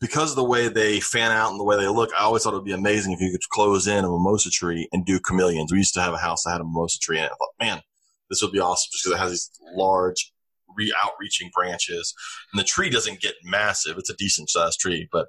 [0.00, 2.52] because of the way they fan out and the way they look, I always thought
[2.52, 5.72] it would be amazing if you could close in a mimosa tree and do chameleons.
[5.72, 7.82] We used to have a house that had a mimosa tree, and I thought, man,
[8.30, 10.32] this would be awesome just because it has these large,
[10.76, 12.14] re outreaching branches,
[12.52, 13.96] and the tree doesn't get massive.
[13.98, 15.28] It's a decent sized tree, but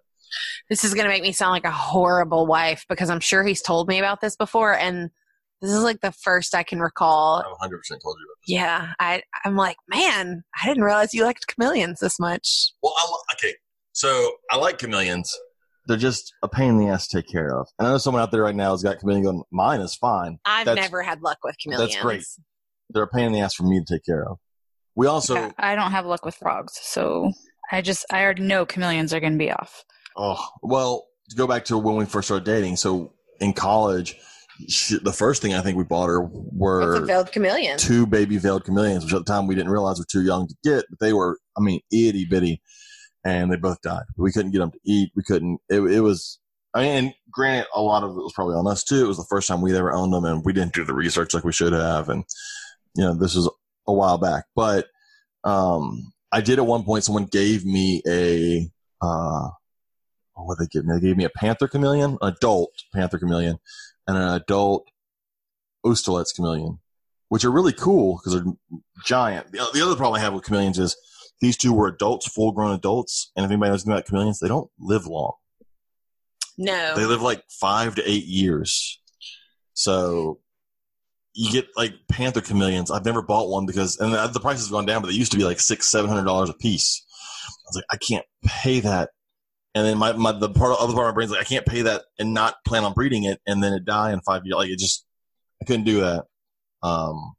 [0.70, 3.62] This is going to make me sound like a horrible wife because I'm sure he's
[3.62, 5.10] told me about this before, and
[5.62, 7.40] this is like the first I can recall.
[7.40, 8.54] I've 100 percent told you about this.
[8.54, 12.74] Yeah, I I'm like, man, I didn't realize you liked chameleons this much.
[12.84, 13.56] Well, I, okay,
[13.94, 15.34] so I like chameleons.
[15.88, 17.68] They're just a pain in the ass to take care of.
[17.80, 19.44] And I know someone out there right now has got chameleon going.
[19.52, 20.38] Mine is fine.
[20.46, 21.94] I've That's- never had luck with chameleons.
[21.94, 22.24] That's great.
[22.92, 24.38] They're a pain in the ass for me to take care of.
[24.96, 27.32] We also, Yeah, I don't have luck with frogs, so
[27.72, 29.84] I just I already know chameleons are going to be off.
[30.18, 32.76] Oh, well, to go back to when we first started dating.
[32.78, 34.16] So in college,
[34.68, 37.78] she, the first thing I think we bought her What's a were veiled chameleon?
[37.78, 40.56] two baby veiled chameleons, which at the time we didn't realize were too young to
[40.64, 42.62] get, but they were, I mean, itty bitty.
[43.26, 44.06] And they both died.
[44.18, 45.12] We couldn't get them to eat.
[45.16, 46.40] We couldn't, it, it was,
[46.74, 49.04] I mean, and granted, a lot of it was probably on us too.
[49.04, 51.34] It was the first time we'd ever owned them and we didn't do the research
[51.34, 52.10] like we should have.
[52.10, 52.24] And,
[52.96, 53.50] you know, this was
[53.88, 54.88] a while back, but,
[55.44, 58.70] um, I did at one point, someone gave me a,
[59.02, 59.50] uh,
[60.36, 60.94] what did they give me?
[60.96, 63.60] They gave me a panther chameleon, an adult panther chameleon,
[64.08, 64.88] and an adult
[65.86, 66.80] Oustalet's chameleon,
[67.30, 68.54] which are really cool because they're
[69.06, 69.52] giant.
[69.52, 70.96] The, the other problem I have with chameleons is
[71.42, 74.48] these two were adults, full grown adults, and if anybody knows anything about chameleons, they
[74.48, 75.34] don't live long.
[76.58, 76.96] no.
[76.96, 79.00] They live like five to eight years.
[79.74, 80.40] So
[81.34, 82.92] you get like panther chameleons.
[82.92, 85.32] I've never bought one because, and the, the price has gone down, but they used
[85.32, 87.06] to be like six, seven hundred dollars a piece.
[87.48, 89.12] I was like, I can't pay that.
[89.76, 91.84] And then my, my the part other part of my brain's like, I can't pay
[91.84, 94.56] that and not plan on breeding it, and then it die in five years.
[94.56, 95.06] Like it just,
[95.62, 96.26] I couldn't do that.
[96.84, 97.36] Um,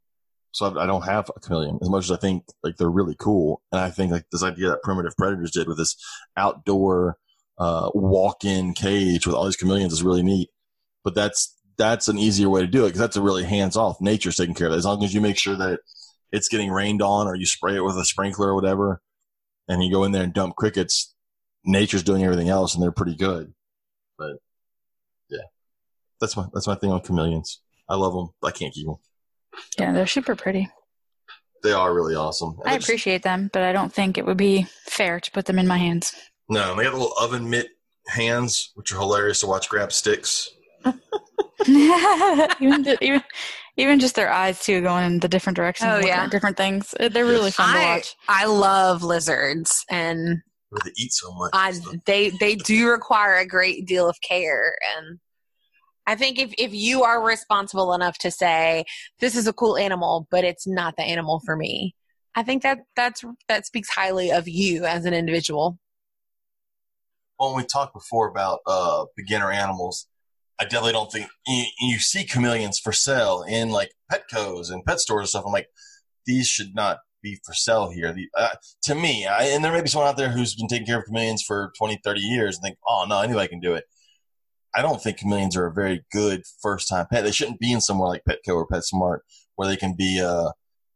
[0.51, 3.61] so I, don't have a chameleon as much as I think like they're really cool,
[3.71, 5.95] and I think like this idea that primitive predators did with this
[6.35, 7.17] outdoor
[7.57, 10.49] uh, walk-in cage with all these chameleons is really neat.
[11.03, 14.01] But that's that's an easier way to do it because that's a really hands-off.
[14.01, 15.79] Nature's taking care of it as long as you make sure that
[16.31, 19.01] it's getting rained on or you spray it with a sprinkler or whatever,
[19.67, 21.13] and you go in there and dump crickets,
[21.63, 23.53] nature's doing everything else and they're pretty good.
[24.17, 24.37] But
[25.29, 25.45] yeah,
[26.19, 27.61] that's my that's my thing on chameleons.
[27.87, 28.29] I love them.
[28.43, 28.97] I can't keep them.
[29.79, 30.69] Yeah, they're super pretty.
[31.63, 32.55] They are really awesome.
[32.59, 35.31] And I they're just- appreciate them, but I don't think it would be fair to
[35.31, 36.13] put them in my hands.
[36.49, 37.69] No, they got little oven mitt
[38.07, 40.49] hands, which are hilarious to watch grab sticks.
[41.67, 43.23] even, ju- even
[43.77, 46.27] even just their eyes too, going in the different directions, Oh, yeah.
[46.27, 46.93] different things.
[46.99, 47.55] They're really Yes.
[47.55, 48.15] fun to I, watch.
[48.27, 50.39] I love lizards and
[50.83, 51.51] they eat so much.
[51.53, 51.95] I, and stuff.
[52.05, 55.19] they they do require a great deal of care and
[56.07, 58.85] I think if, if you are responsible enough to say
[59.19, 61.95] this is a cool animal, but it's not the animal for me,
[62.35, 65.77] I think that that's that speaks highly of you as an individual.
[67.37, 70.07] when we talked before about uh, beginner animals,
[70.59, 74.99] I definitely don't think you, you see chameleons for sale in like Petco's and pet
[74.99, 75.43] stores and stuff.
[75.45, 75.67] I'm like,
[76.25, 78.13] these should not be for sale here.
[78.13, 80.85] The, uh, to me, I, and there may be someone out there who's been taking
[80.85, 83.85] care of chameleons for 20, 30 years and think, oh no, anybody can do it.
[84.73, 87.23] I don't think chameleons are a very good first time pet.
[87.23, 89.19] They shouldn't be in somewhere like Petco or PetSmart
[89.55, 90.51] where they can be a,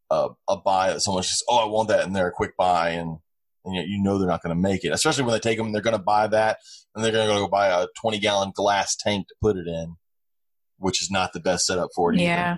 [0.09, 2.89] a, a buy that someone says, oh, I want that, and they're a quick buy,
[2.89, 3.17] and,
[3.63, 4.91] and yet you know they're not going to make it.
[4.91, 6.59] Especially when they take them, and they're going to buy that,
[6.93, 9.95] and they're going to go buy a 20 gallon glass tank to put it in,
[10.77, 12.23] which is not the best setup for it either.
[12.23, 12.57] Yeah,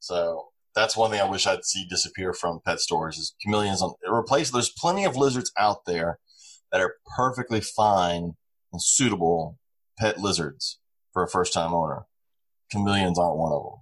[0.00, 3.94] So that's one thing I wish I'd see disappear from pet stores is chameleons on
[4.06, 4.50] replace.
[4.50, 6.18] There's plenty of lizards out there
[6.72, 8.34] that are perfectly fine
[8.72, 9.58] and suitable
[10.00, 10.78] pet lizards
[11.12, 12.06] for a first time owner.
[12.72, 13.76] Chameleons aren't one of them.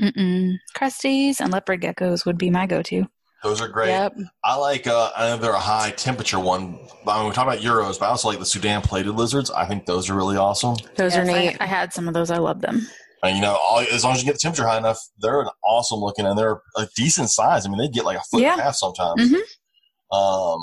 [0.00, 0.54] Mm-mm.
[0.76, 3.06] cresties and leopard geckos would be my go-to.
[3.42, 3.88] Those are great.
[3.88, 4.16] Yep.
[4.44, 4.86] I like.
[4.88, 6.78] Uh, I know they're a high temperature one.
[7.06, 9.50] I mean, we talk about euros, but I also like the Sudan plated lizards.
[9.50, 10.74] I think those are really awesome.
[10.96, 11.56] Those are Yes, I- neat.
[11.60, 12.30] I, had some of those.
[12.32, 12.80] I love them.
[13.22, 15.48] And you know, all, as long as you get the temperature high enough, they're an
[15.64, 17.64] awesome looking and they're a decent size.
[17.66, 19.20] I mean, they get like a foot and a half sometimes.
[19.32, 20.16] Mhm.
[20.16, 20.60] Um,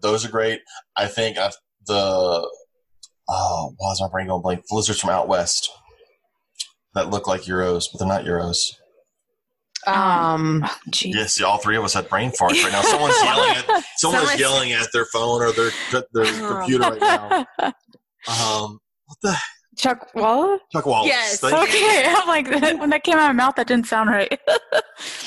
[0.00, 0.60] those are great.
[0.96, 2.48] I think I've, the
[3.28, 4.64] oh, why is my brain going blank?
[4.68, 5.70] The lizards from out west
[6.94, 8.58] that look like euros, but they're not euros.
[9.86, 11.10] Um, Oh, Gee.
[11.14, 12.82] Yes, see, all three of us had brain farts right now.
[12.82, 15.70] Someone's yelling at someone's Someone's- yelling at their phone or their
[16.12, 16.56] their Oh.
[16.58, 17.46] computer right now.
[18.28, 19.36] Um, what the
[19.78, 20.58] chuckwalla?
[20.72, 21.06] Chuck Wallace?
[21.06, 21.38] Yes.
[21.38, 21.62] Thank you.
[21.78, 22.50] Okay, I'm like
[22.80, 24.36] when that came out of my mouth, that didn't sound right.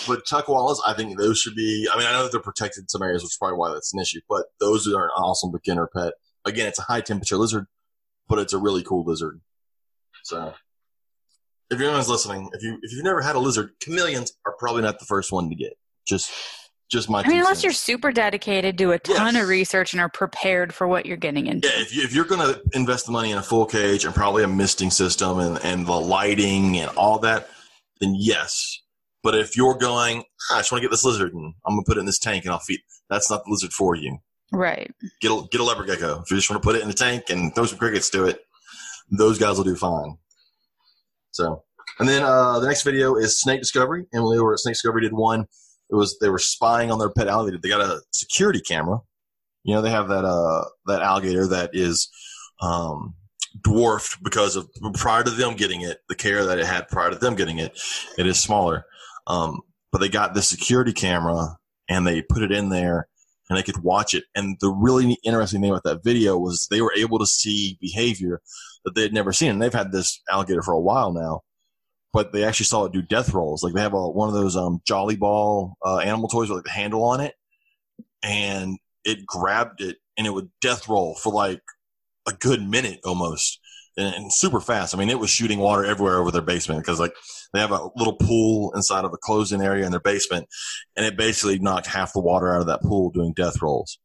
[0.06, 1.88] But chuckwallas, I think those should be.
[1.93, 3.93] I mean, I know that they're protected in some areas, which is probably why that's
[3.93, 4.20] an issue.
[4.28, 6.12] But those are an awesome beginner pet.
[6.43, 7.68] Again, it's a high temperature lizard,
[8.30, 9.42] but it's a really cool lizard.
[10.24, 10.54] So,
[11.70, 15.00] if anyone's listening, if you if you've never had a lizard, chameleons are probably not
[15.00, 15.74] the first one to get.
[16.08, 16.32] Just
[16.90, 17.22] just my.
[17.22, 19.44] I mean, unless you're super dedicated, do a ton Yes.
[19.44, 21.68] of research, and are prepared for what you're getting into.
[21.68, 24.14] Yeah, if, you, if you're going to invest the money in a full cage and
[24.16, 27.50] probably a misting system and, and the lighting and all that,
[28.02, 28.80] then yes.
[29.22, 31.84] But if you're going, "Ah, I just want to get this lizard and I'm going
[31.84, 34.18] to put it in this tank and I'll feed, that's not the lizard for you.
[34.52, 34.91] Right.
[35.22, 36.22] Get a, get a leopard gecko.
[36.22, 38.26] If you just want to put it in the tank and throw some crickets to
[38.26, 38.41] it,
[39.12, 40.18] those guys will do fine.
[41.32, 41.64] So,
[42.00, 44.06] and then uh, the next video is Snake Discovery.
[44.14, 45.45] Emily over at Snake Discovery did one.
[45.89, 47.60] It was they were spying on their pet alligator.
[47.62, 49.00] They got a security camera.
[49.64, 52.10] You know, they have that uh that alligator that is
[52.62, 53.16] um
[53.62, 57.16] dwarfed because of prior to them getting it, the care that it had prior to
[57.16, 57.80] them getting it,
[58.18, 58.86] it is smaller.
[59.28, 61.58] Um, but they got the security camera
[61.89, 63.09] and they put it in there
[63.50, 64.26] and they could watch it.
[64.36, 68.41] And the really interesting thing about that video was they were able to see behavior
[68.86, 69.52] that they had never seen.
[69.52, 71.41] And they've had this alligator for a while now,
[72.14, 73.64] but they actually saw it do death rolls.
[73.64, 76.66] Like they have a, one of those um, Jolly Ball uh, animal toys with like
[76.66, 77.34] the handle on it,
[78.22, 81.62] and it grabbed it and it would death roll for like
[82.28, 83.60] a good minute almost.
[83.98, 84.96] And, and super fast.
[84.96, 87.14] I mean, it was shooting water everywhere over their basement because, like,
[87.54, 90.48] they have a little pool inside of a closed-in area in their basement,
[90.96, 94.00] and it basically knocked half the water out of that pool doing death rolls.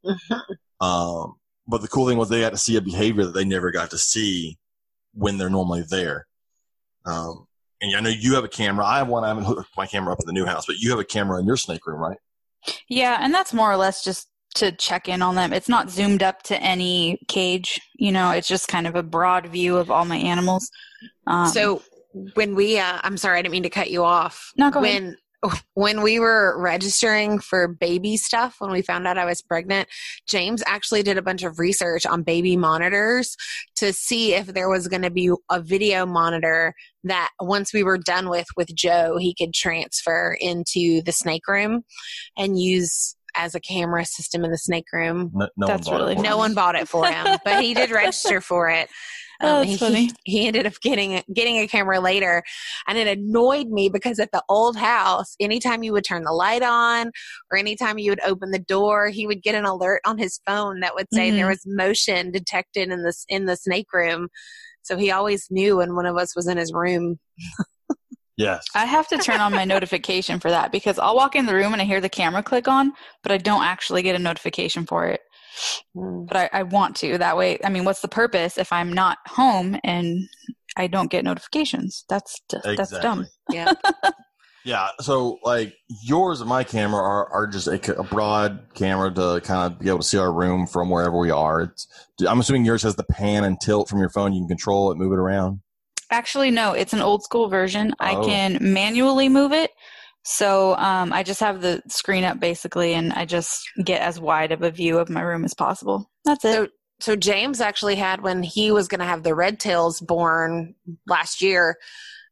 [0.80, 1.34] Um,
[1.68, 3.90] but the cool thing was they got to see a behavior that they never got
[3.90, 4.58] to see
[5.12, 6.26] when they're normally there.
[7.06, 7.46] Um,
[7.80, 8.84] and I know you have a camera.
[8.84, 9.24] I have one.
[9.24, 11.38] I haven't hooked my camera up in the new house, but you have a camera
[11.38, 12.18] in your snake room, right?
[12.88, 15.52] Yeah, and that's more or less just to check in on them.
[15.52, 17.80] It's not zoomed up to any cage.
[17.94, 20.70] You know, it's just kind of a broad view of all my animals.
[21.26, 21.82] Um, so
[22.34, 24.52] when we, uh, I'm sorry, I didn't mean to cut you off.
[24.56, 25.02] No, go ahead.
[25.02, 25.16] when
[25.74, 29.88] when we were registering for baby stuff, when we found out I was pregnant,
[30.26, 33.36] James actually did a bunch of research on baby monitors
[33.76, 36.74] to see if there was going to be a video monitor
[37.04, 41.84] that once we were done with with Joe, he could transfer into the snake room
[42.36, 45.30] and use as a camera system in the snake room.
[45.34, 47.60] No, no That's one bought really it for No one bought it for him, but
[47.60, 48.88] he did register for it.
[49.42, 50.10] Oh, Um, that's he, funny.
[50.22, 52.44] he ended up getting getting a camera later,
[52.86, 56.62] and it annoyed me because at the old house, anytime you would turn the light
[56.62, 57.10] on
[57.50, 60.78] or anytime you would open the door, he would get an alert on his phone
[60.80, 61.50] that would say there Mhm.
[61.50, 64.28] was motion detected in this in the snake room.
[64.82, 67.18] So he always knew when one of us was in his room.
[68.36, 68.64] Yes.
[68.74, 71.72] I have to turn on my notification for that because I'll walk in the room
[71.72, 75.06] and I hear the camera click on, but I don't actually get a notification for
[75.06, 75.20] it.
[75.96, 76.26] Mm.
[76.26, 77.18] But I, I want to.
[77.18, 80.18] That way, I mean, what's the purpose if I'm not home and
[80.76, 82.04] I don't get notifications?
[82.08, 83.26] That's just, that's dumb.
[83.50, 83.72] Yeah.
[84.64, 89.42] Yeah, so like yours and my camera are, are just a, a broad camera to
[89.44, 91.60] kind of be able to see our room from wherever we are.
[91.60, 91.86] It's,
[92.26, 94.32] I'm assuming yours has the pan and tilt from your phone.
[94.32, 95.60] You can control it, move it around.
[96.14, 97.92] Actually, no, it's an old school version.
[97.98, 98.24] I Oh.
[98.24, 99.72] can manually move it.
[100.22, 104.52] So um, I just have the screen up basically, and I just get as wide
[104.52, 106.08] of a view of my room as possible.
[106.24, 106.52] That's it.
[106.52, 106.68] So
[107.00, 110.76] so James actually had when he was going to have the red tails born
[111.08, 111.76] last year.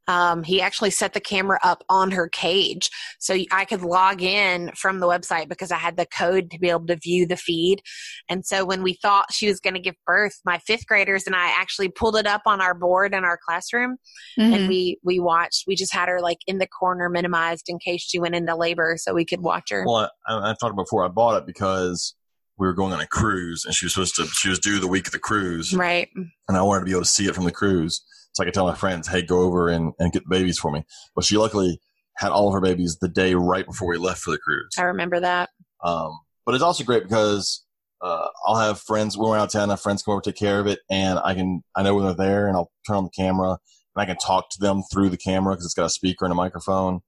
[0.08, 2.90] Um, he actually set the camera up on her cage
[3.20, 6.70] so I could log in from the website because I had the code to be
[6.70, 7.82] able to view the feed.
[8.28, 11.36] And so when we thought she was going to give birth, my fifth graders and
[11.36, 13.96] I actually pulled it up on our board in our classroom
[14.38, 14.54] Mhm.
[14.54, 15.64] and we we watched.
[15.66, 18.96] We just had her like in the corner, minimized in case she went into labor,
[18.98, 19.84] so we could watch her.
[19.86, 21.04] Well, I, I talked before.
[21.04, 22.14] I bought it because
[22.58, 24.26] we were going on a cruise, and she was supposed to.
[24.26, 26.08] She was due the week of the cruise, Right.
[26.14, 28.02] and I wanted to be able to see it from the cruise,
[28.32, 30.70] so I could tell my friends, "Hey, go over and, and get the babies for
[30.70, 31.80] me." But she luckily
[32.16, 34.74] had all of her babies the day right before we left for the cruise.
[34.78, 35.50] I remember that.
[35.82, 37.64] Um, but it's also great because
[38.02, 39.70] uh, I'll have friends when we're out of town.
[39.70, 41.94] I have friends come over to take care of it, and I can I know
[41.94, 43.58] when they're there, and I'll turn on the camera
[43.94, 46.32] and I can talk to them through the camera because it's got a speaker and
[46.32, 47.00] a microphone.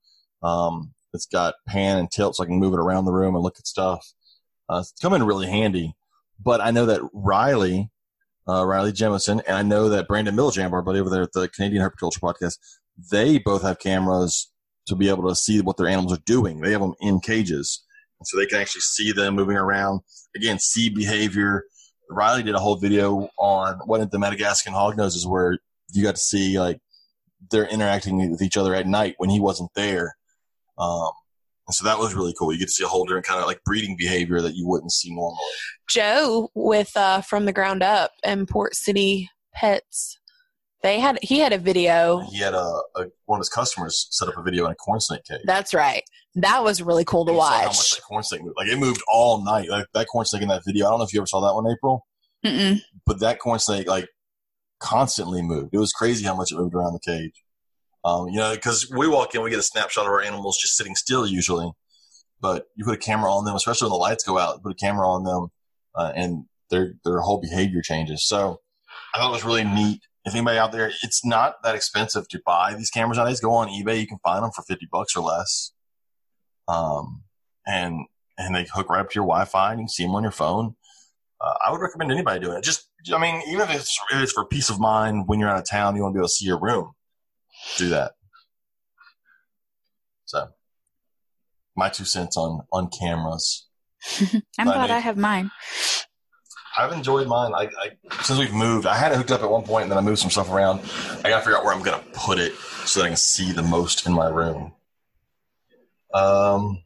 [0.43, 3.43] Um, it's got pan and tilt, so I can move it around the room and
[3.43, 4.13] look at stuff.
[4.69, 5.95] Uh, it's come in really handy.
[6.43, 7.91] But I know that Riley,
[8.49, 11.49] uh, Riley Jemison, and I know that Brandon Milljam, our buddy over there at the
[11.49, 12.59] Canadian Herpetoculture Podcast,
[13.11, 14.51] they both have cameras
[14.87, 16.61] to be able to see what their animals are doing.
[16.61, 17.85] They have them in cages
[18.23, 20.01] so they can actually see them moving around.
[20.37, 21.65] Again, see behavior.
[22.11, 25.59] Riley did a whole video on of the Madagascan hognoses where
[25.93, 26.79] you got to see like
[27.51, 30.17] they're interacting with each other at night when he wasn't there.
[30.79, 31.11] Um,
[31.67, 32.53] and so that was really cool.
[32.53, 34.93] You get to see a whole different kind of like breeding behavior that you wouldn't
[34.93, 35.39] see normally.
[35.89, 40.19] Joe with uh, from the ground up and Port City Pets.
[40.83, 42.21] They had he had a video.
[42.31, 45.01] He had a, a one of his customers set up a video in a corn
[45.01, 45.41] snake cage.
[45.45, 46.03] That's right.
[46.35, 47.95] That was really cool to saw How much watch.
[47.95, 48.57] that corn snake moved.
[48.59, 49.71] Like it moved all night.
[49.71, 50.87] Like that corn snake in that video.
[50.87, 52.07] I don't know if you ever saw that one, April.
[52.45, 52.79] Mm-mm.
[53.07, 54.07] but that corn snake like
[54.79, 55.71] constantly moved.
[55.73, 57.43] It was crazy how much it moved around the cage.
[58.05, 60.77] Um, you know, because we walk in, we get a snapshot of our animals just
[60.77, 61.71] sitting still usually,
[62.41, 64.63] but you put a camera on them, especially when the lights go out.
[64.63, 65.49] Put a camera on them,
[65.95, 68.27] uh, and their their whole behavior changes.
[68.27, 68.61] So
[69.15, 70.01] I thought it was really neat.
[70.27, 73.41] If anybody out there, it's not that expensive to buy these cameras nowadays.
[73.41, 75.73] Go on eBay, you can find them for fifty bucks or less.
[76.69, 77.23] Um,
[77.67, 80.23] and and they hook right up to your Wi-Fi, and you can see them on
[80.23, 80.75] your phone
[81.45, 82.65] uh, I would recommend anybody doing it.
[82.65, 85.59] Just, I mean, even if it's, if it's for peace of mind when you're out
[85.59, 86.93] of town, you want to be able to see your room,
[87.77, 88.13] do that.
[90.25, 90.49] So,
[91.77, 93.67] my two cents on on cameras.
[94.59, 95.51] I'm I glad I have mine.
[96.77, 97.53] I've enjoyed mine.
[97.55, 99.99] I, I since we've moved, I had it hooked up at one point, and then
[99.99, 100.81] I moved some stuff around.
[101.25, 102.55] I got to figure out where I'm going to put it
[102.85, 104.73] so that I can see the most in my room.
[106.13, 106.83] Um,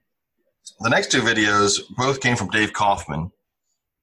[0.81, 3.31] the next two videos both came from Dave Kaufman,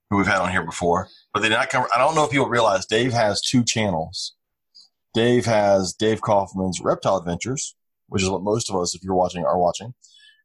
[0.09, 1.85] who we've had on here before, but they did not come.
[1.93, 4.34] I don't know if people realize Dave has two channels.
[5.15, 7.75] Dave has Dave Kaufman's Reptile Adventures,
[8.07, 9.95] which is what most of us, if you're watching, are watching,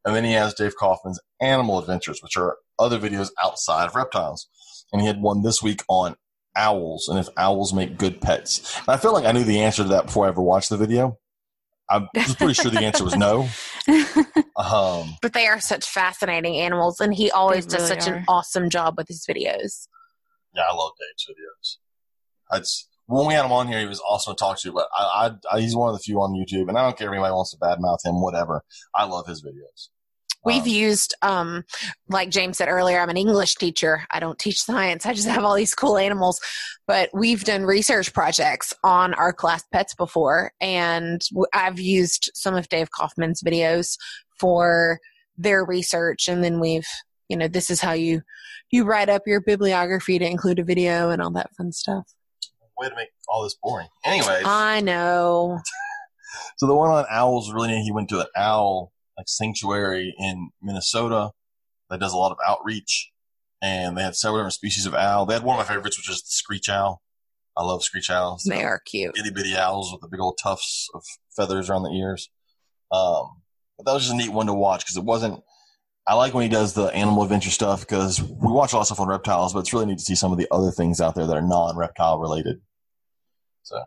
[0.06, 4.48] and then he has Dave Kaufman's Animal Adventures, which are other videos outside of reptiles
[4.92, 6.16] and he had one this week on
[6.56, 8.76] owls and if owls make good pets.
[8.78, 10.76] And I feel like I knew the answer to that before I ever watched the
[10.76, 11.18] video.
[11.88, 13.48] I was pretty sure the answer was no.
[14.56, 18.24] Um, But they are such fascinating animals, and he always They does really such an
[18.28, 19.86] awesome job with his videos.
[20.54, 21.76] yeah, I love Dave's videos.
[22.50, 24.72] That's when we had him on here, he was awesome to talk to.
[24.72, 25.02] But I,
[25.52, 27.32] I, I he's one of the few on YouTube, and I don't care if anybody
[27.32, 28.62] wants to badmouth him, whatever.
[28.94, 29.88] I love his videos.
[30.42, 31.64] We've Um, used, um,
[32.08, 34.06] like James said earlier, I'm an English teacher.
[34.10, 35.04] I don't teach science.
[35.04, 36.40] I just have all these cool animals.
[36.86, 41.20] But we've done research projects on our class pets before, and
[41.52, 43.98] I've used some of Dave Kaufman's videos
[44.38, 44.98] for
[45.36, 46.26] their research.
[46.26, 46.88] And then we've,
[47.28, 48.22] you know, this is how you
[48.70, 52.06] you write up your bibliography to include a video and all that fun stuff.
[52.80, 53.88] Way to make all this boring.
[54.04, 55.60] Anyway, I know.
[56.56, 57.82] So the one on owls was really neat.
[57.82, 61.30] He went to an owl like sanctuary in Minnesota
[61.88, 63.10] that does a lot of outreach,
[63.60, 65.26] and they had several different species of owl.
[65.26, 67.02] They had one of my favorites, which is the screech owl.
[67.56, 68.44] I love screech owls.
[68.44, 69.18] They are cute.
[69.18, 71.02] itty bitty owls with the big old tufts of
[71.34, 72.30] feathers around the ears.
[72.92, 73.42] Um,
[73.76, 75.40] but that was just a neat one to watch because it wasn't.
[76.06, 78.86] I like when he does the animal adventure stuff because we watch a lot of
[78.86, 81.14] stuff on reptiles, but it's really neat to see some of the other things out
[81.14, 82.60] there that are non-reptile related.
[83.62, 83.82] So,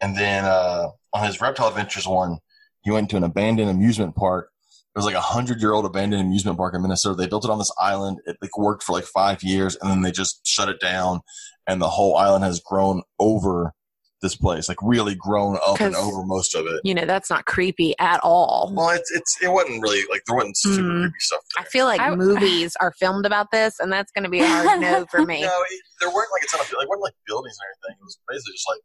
[0.00, 2.38] and then uh, on his reptile adventures one,
[2.82, 4.50] he went to an abandoned amusement park.
[4.94, 7.14] It was like a hundred-year-old abandoned amusement park in Minnesota.
[7.16, 8.18] They built it on this island.
[8.26, 11.20] It like, worked for like five years, and then they just shut it down.
[11.66, 13.74] And the whole island has grown over
[14.20, 16.80] this place, like really grown up and over most of it.
[16.82, 18.72] You know, that's not creepy at all.
[18.74, 21.00] Well, it's it's it wasn't really like there wasn't super Mm.
[21.02, 21.40] creepy stuff.
[21.56, 24.46] I feel like I- movies are filmed about this, and that's going to be a
[24.48, 25.42] hard no for me.
[25.42, 28.00] No, it, there weren't like a ton of like weren't like buildings and everything.
[28.00, 28.80] It was basically just like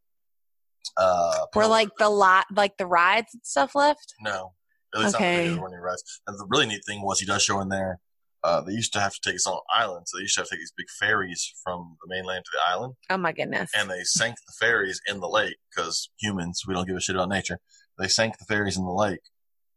[0.98, 4.14] uh Were like the lot, like the rides and stuff left.
[4.22, 4.54] no.
[4.96, 5.56] At least Okay.
[5.56, 6.22] not the rides.
[6.28, 8.00] And the really neat thing was he does show in there.
[8.44, 10.42] Uh, they used to have to take us on an island, so they used to
[10.42, 13.72] have to take these big ferries from the mainland to the island, Oh my goodness!
[13.76, 17.16] and they sank the ferries in the lake because humans we don't give a shit
[17.16, 17.60] about nature.
[17.98, 19.22] They sank the ferries in the lake,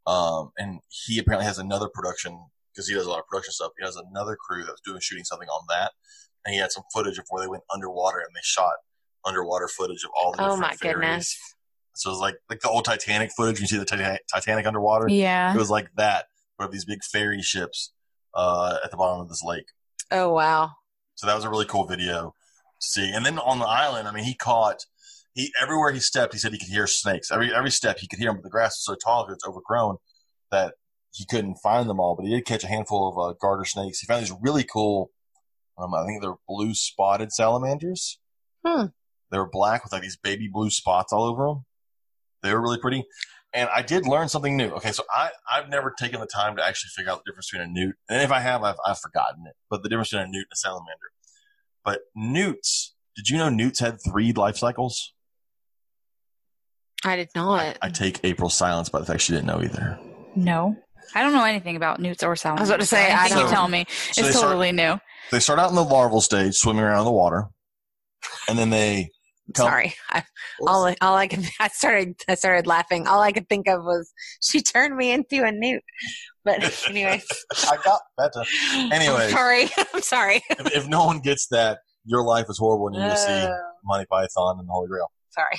[0.06, 2.38] um, and he apparently has another production
[2.74, 3.70] because he does a lot of production stuff.
[3.78, 5.92] He has another crew that was doing shooting something on that,
[6.44, 8.74] and he had some footage of where they went underwater and they shot
[9.26, 10.94] underwater footage of all the oh my ferries.
[10.94, 11.38] goodness!
[11.94, 13.60] So it was like like the old Titanic footage.
[13.60, 15.08] You see the Titanic, Titanic underwater.
[15.08, 15.54] Yeah.
[15.54, 16.26] It was like that,
[16.58, 17.92] but of these big ferry ships
[18.34, 19.66] uh, at the bottom of this lake.
[20.10, 20.70] Oh wow!
[21.16, 22.34] So that was a really cool video
[22.80, 23.10] to see.
[23.10, 24.84] And then on the island, I mean, he caught
[25.34, 26.32] he everywhere he stepped.
[26.32, 27.30] He said he could hear snakes.
[27.30, 29.46] Every every step he could hear them, but the grass was so tall because it's
[29.46, 29.96] overgrown
[30.50, 30.74] that
[31.12, 32.16] he couldn't find them all.
[32.16, 34.00] But he did catch a handful of uh, garter snakes.
[34.00, 35.10] He found these really cool.
[35.78, 38.18] Um, I think they're blue spotted salamanders.
[38.66, 38.86] Hmm.
[39.36, 41.66] They were black with like these baby blue spots all over them.
[42.42, 43.04] They were really pretty.
[43.52, 44.70] And I did learn something new.
[44.70, 47.68] Okay, so I, I've never taken the time to actually figure out the difference between
[47.68, 47.96] a newt.
[48.08, 49.52] And if I have, I've, I've forgotten it.
[49.68, 51.10] But the difference between a newt and a salamander.
[51.84, 55.12] But newts, did you know newts had three life cycles?
[57.04, 57.76] I did not.
[57.82, 59.98] I take April's silence by the fact she didn't know either.
[60.34, 60.76] No.
[61.14, 62.60] I don't know anything about newts or salamanders.
[62.60, 63.84] I was about to say, I Anything you don't- tell me.
[64.12, 64.98] So they it's start- totally new.
[65.30, 67.46] They start out in the larval stage, swimming around in the water.
[68.48, 69.10] And then they
[69.54, 69.66] come.
[69.66, 70.24] Sorry, I,
[70.66, 73.06] all all I could I started I started laughing.
[73.06, 75.82] All I could think of was she turned me into a newt.
[76.44, 77.26] But anyways,
[77.70, 78.44] I got better.
[78.92, 79.30] Anyway.
[79.30, 79.68] Sorry.
[79.94, 80.42] I'm sorry.
[80.50, 83.50] If, if no one gets that, your life is horrible and you're going see Uh,
[83.84, 85.10] Monty Python and the Holy Grail.
[85.30, 85.58] sorry.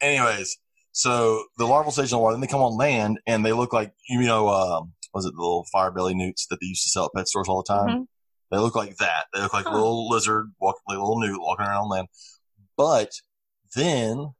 [0.00, 0.56] anyways,
[0.92, 3.72] so the larval stage in the water, then they come on land and they look
[3.72, 6.88] like you know, um, was it the little fire belly newts that they used to
[6.90, 7.88] sell at pet stores all the time?
[8.00, 8.06] Mhm.
[8.50, 9.26] They look like that.
[9.34, 9.72] They look like Huh.
[9.72, 12.08] a little lizard, walk, like a little newt walking around on land.
[12.80, 13.10] But
[13.76, 14.32] then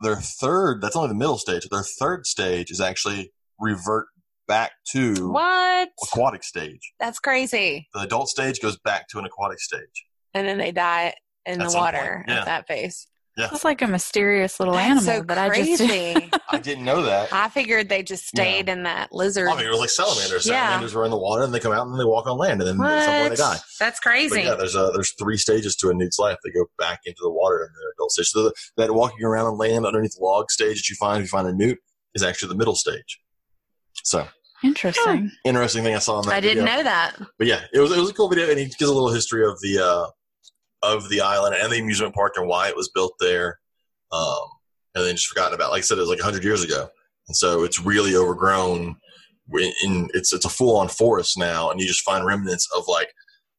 [0.00, 1.68] their third, that's only the middle stage.
[1.68, 4.06] Their third stage is actually revert
[4.48, 5.90] back to What?
[6.02, 6.94] aquatic stage.
[6.98, 7.86] That's crazy.
[7.92, 10.06] The adult stage goes back to an aquatic stage.
[10.32, 11.12] And then they die
[11.44, 12.38] in At the water yeah.
[12.40, 13.08] at that phase.
[13.38, 15.78] It's like a mysterious little That's animal so that I just.
[15.86, 16.30] crazy.
[16.48, 17.32] I didn't know that.
[17.32, 19.48] I figured they just stayed in that lizard.
[19.48, 20.46] I mean, it was like salamanders.
[20.46, 20.60] Yeah.
[20.68, 22.62] Salamanders were in the water and they come out and then they walk on land
[22.62, 23.56] and then at some point they die.
[23.78, 24.40] That's But crazy.
[24.42, 26.38] yeah, there's a, there's three stages to a newt's life.
[26.44, 28.28] They go back into the water in their adult stage.
[28.28, 31.24] So the, that walking around on land underneath the log stage that you find if
[31.24, 31.78] you find a newt
[32.14, 33.20] is actually the middle stage.
[34.02, 34.26] So
[34.64, 35.30] Interesting.
[35.44, 36.34] interesting thing I saw in that.
[36.34, 36.76] I didn't video.
[36.78, 37.16] know that.
[37.38, 39.44] But yeah, it was it was a cool video, and he gives a little history
[39.46, 40.06] of the uh,
[40.92, 43.58] of the island and the amusement park and why it was built there.
[44.12, 44.48] Um,
[44.94, 45.70] and then just forgotten about.
[45.70, 46.88] Like I said, it was like hundred years ago,
[47.28, 48.96] and so it's really overgrown.
[49.52, 52.84] In, in it's it's a full on forest now, and you just find remnants of
[52.88, 53.12] like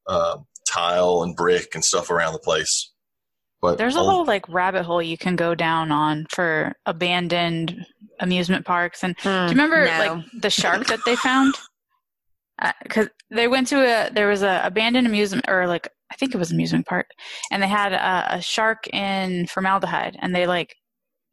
[0.07, 2.91] uh, tile and brick and stuff around the place.
[3.61, 7.85] But There's a all- whole like rabbit hole you can go down on for abandoned
[8.19, 9.03] amusement parks.
[9.03, 9.99] And do you remember no.
[9.99, 11.55] like the shark that they found?
[12.81, 16.37] Because they went to a there was a abandoned amusement or like I think it
[16.37, 17.07] was amusement park,
[17.51, 20.75] and they had a, a shark in formaldehyde, and they like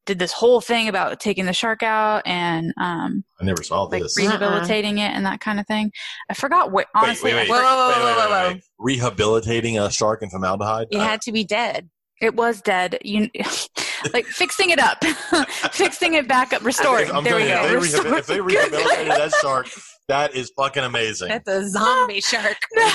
[0.06, 4.02] did this whole thing about taking the shark out and um I never saw like
[4.02, 4.18] this.
[4.18, 5.92] rehabilitating it and that kind of thing.
[6.28, 7.32] I forgot what honestly.
[7.32, 8.60] wait, I wait, Whoa, wait, whoa, wait, whoa, wait, whoa, wait, whoa.
[8.78, 10.88] Rehabilitating a shark in formaldehyde.
[10.90, 11.88] It Uh, had to be dead.
[12.20, 12.98] It was dead.
[13.02, 13.30] You
[14.12, 15.02] like fixing it up,
[15.72, 17.10] fixing it back up, restoring.
[17.10, 17.64] I'm there we go.
[17.64, 19.68] if they, rehabil- if they rehabilitated that shark,
[20.08, 21.28] that is fucking amazing.
[21.28, 22.56] That's a zombie shark.
[22.74, 22.86] this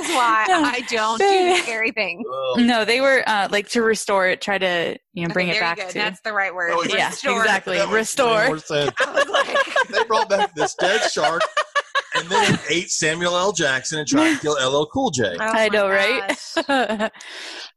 [0.00, 2.24] is why I don't do scary things.
[2.56, 5.60] No, they were uh, like to restore it, try to you know bring Okay, it
[5.60, 5.88] there you back go.
[5.88, 5.94] to.
[5.98, 6.70] That's the right word.
[6.74, 7.40] Oh, yeah, Restore.
[7.42, 7.76] exactly.
[7.78, 8.46] That Restore.
[8.46, 8.92] more sense.
[9.00, 11.42] I was like, they brought back this dead shark,
[12.16, 13.52] and then it ate Samuel L.
[13.52, 15.24] Jackson and tried to kill LL Cool J.
[15.24, 16.22] oh I know, right?
[16.66, 17.10] gosh.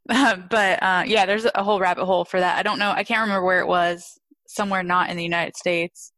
[0.08, 2.58] Um, but uh, yeah, there's a whole rabbit hole for that.
[2.58, 2.90] I don't know.
[2.90, 4.18] I can't remember where it was.
[4.48, 6.11] Somewhere not in the United States.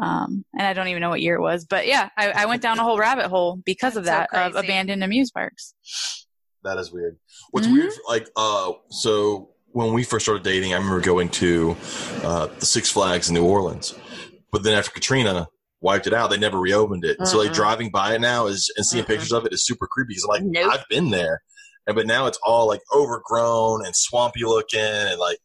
[0.00, 1.64] Um, and I don't even know what year it was.
[1.66, 4.56] But yeah, I, I went down a whole rabbit hole because of that so of
[4.56, 5.74] abandoned amuse parks.
[6.64, 7.18] That is weird.
[7.50, 7.72] What's Mhm.
[7.72, 11.76] weird, like, uh, so when we first started dating, I remember going to
[12.22, 13.94] uh, the Six Flags in New Orleans.
[14.52, 15.48] But then after Katrina
[15.80, 17.16] wiped it out, they never reopened it.
[17.26, 19.08] So like driving by it now is and seeing Mm-mm.
[19.08, 20.70] pictures of it is super creepy because like Nope.
[20.72, 21.40] I've been there,
[21.86, 25.38] and but now it's all like overgrown and swampy looking and like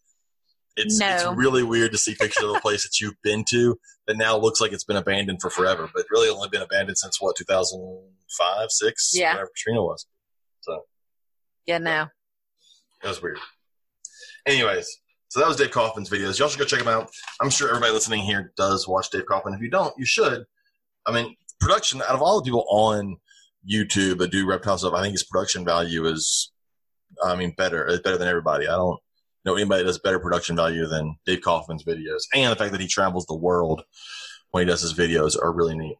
[0.78, 4.18] it's it's really weird to see pictures of a place that you've been to that
[4.18, 7.36] now looks like it's been abandoned for forever, but really only been abandoned since what
[7.38, 9.34] 2005, six, Yeah.
[9.34, 10.06] whatever Katrina was.
[10.62, 10.86] So
[11.66, 12.08] Yeah, no.
[13.02, 13.40] that was weird.
[14.46, 14.88] Anyways,
[15.30, 16.38] so that was Dave Kaufman's videos.
[16.40, 17.10] Y'all should go check them out.
[17.42, 19.54] I'm sure everybody listening here does watch Dave Kaufman.
[19.54, 20.46] If you don't, you should.
[21.06, 23.18] I mean, production out of all the people on
[23.70, 26.52] YouTube that do reptile stuff, I think his production value is,
[27.24, 27.86] I mean, better.
[27.88, 28.68] It's better than everybody.
[28.68, 29.00] I don't
[29.46, 32.82] know anybody that does better production value than Dave Kaufman's videos, and the fact that
[32.82, 33.84] he travels the world
[34.52, 35.98] when he does his videos are really neat.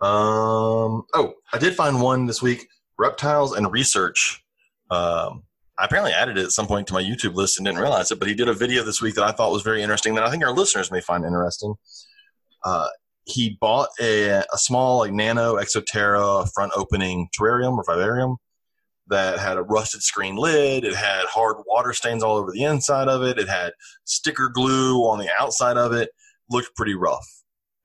[0.00, 1.04] Um.
[1.14, 2.68] Oh, I did find one this week.
[2.98, 4.42] Reptiles and research.
[4.90, 5.44] Um,
[5.78, 8.18] I apparently added it at some point to my YouTube list and didn't realize it,
[8.18, 10.30] but he did a video this week that I thought was very interesting that I
[10.30, 11.74] think our listeners may find interesting.
[12.62, 12.88] Uh,
[13.24, 18.36] he bought a, a small, like nano Exoterra front opening terrarium or vivarium
[19.10, 20.84] that had a rusted screen lid.
[20.84, 23.38] It had hard water stains all over the inside of it.
[23.38, 23.72] It had
[24.04, 26.10] sticker glue on the outside of it.
[26.48, 27.26] Looked pretty rough.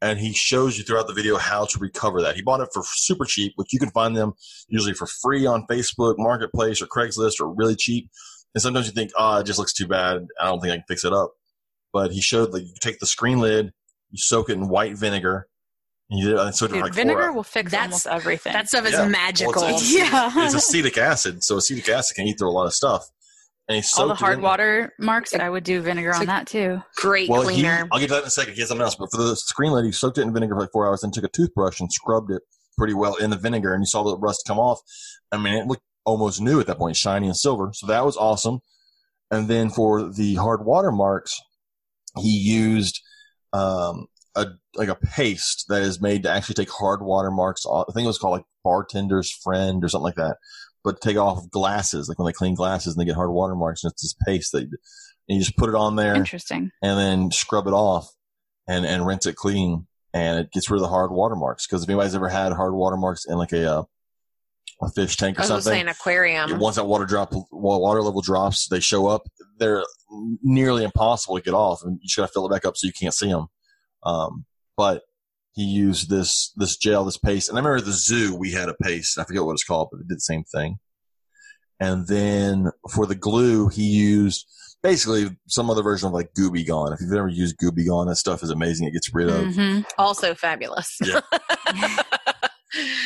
[0.01, 2.35] And he shows you throughout the video how to recover that.
[2.35, 4.33] He bought it for super cheap, which you can find them
[4.67, 8.09] usually for free on Facebook Marketplace or Craigslist or really cheap.
[8.53, 10.27] And sometimes you think, oh, it just looks too bad.
[10.39, 11.33] I don't think I can fix it up.
[11.91, 13.73] But he showed that you take the screen lid,
[14.11, 15.47] you soak it in white vinegar.
[16.09, 18.53] And you did, I soaked it Dude, like vinegar will fix That's- almost everything.
[18.53, 18.99] That stuff is Yeah.
[19.01, 19.63] Well, magical.
[19.63, 20.45] it's- it's- yeah.
[20.45, 23.07] it's acetic acid, so acetic acid can eat through a lot of stuff.
[23.67, 25.33] And he All the hard in- water marks.
[25.33, 26.81] I would do vinegar It's on that too.
[26.97, 27.87] Great Well, he, cleaner.
[27.91, 28.53] I'll get to that in a second.
[28.53, 30.61] He has something else, but for the screen lady, he soaked it in vinegar for
[30.61, 32.43] like four hours, then took a toothbrush and scrubbed it
[32.77, 34.79] pretty well in the vinegar, and you saw the rust come off.
[35.31, 37.71] I mean, it looked almost new at that point, shiny and silver.
[37.73, 38.59] So that was awesome.
[39.31, 41.41] And then for the hard water marks,
[42.19, 43.01] he used
[43.53, 44.05] um,
[44.35, 47.85] a like a paste that is made to actually take hard water marks off.
[47.89, 50.37] I think it was called like bartender's friend or something like that.
[50.83, 53.83] But take off glasses, like when they clean glasses and they get hard water marks,
[53.83, 54.77] and it's this paste that you,
[55.27, 56.71] and you just put it on there Interesting.
[56.81, 58.07] and then scrub it off
[58.67, 61.89] and and rinse it clean and it gets rid of the hard watermarks because if
[61.89, 63.83] anybody's ever had hard watermarks in like a uh,
[64.81, 66.59] a fish tank or I was something an aquarium.
[66.59, 69.23] once that water drop water level drops they show up
[69.57, 69.83] they're
[70.43, 72.93] nearly impossible to get off and you just gotta fill it back up so you
[72.93, 73.47] can't see them
[74.05, 74.45] um,
[74.77, 75.03] but
[75.53, 78.75] he used this this gel this paste and i remember the zoo we had a
[78.75, 80.77] paste i forget what it's called but it did the same thing
[81.79, 84.45] and then for the glue he used
[84.85, 86.93] basically some other version of like Gooby Gone.
[86.93, 88.87] If you've ever used Gooby Gone, that stuff is amazing.
[88.87, 90.99] It gets rid of hmm Also fabulous.
[91.03, 91.21] Yeah.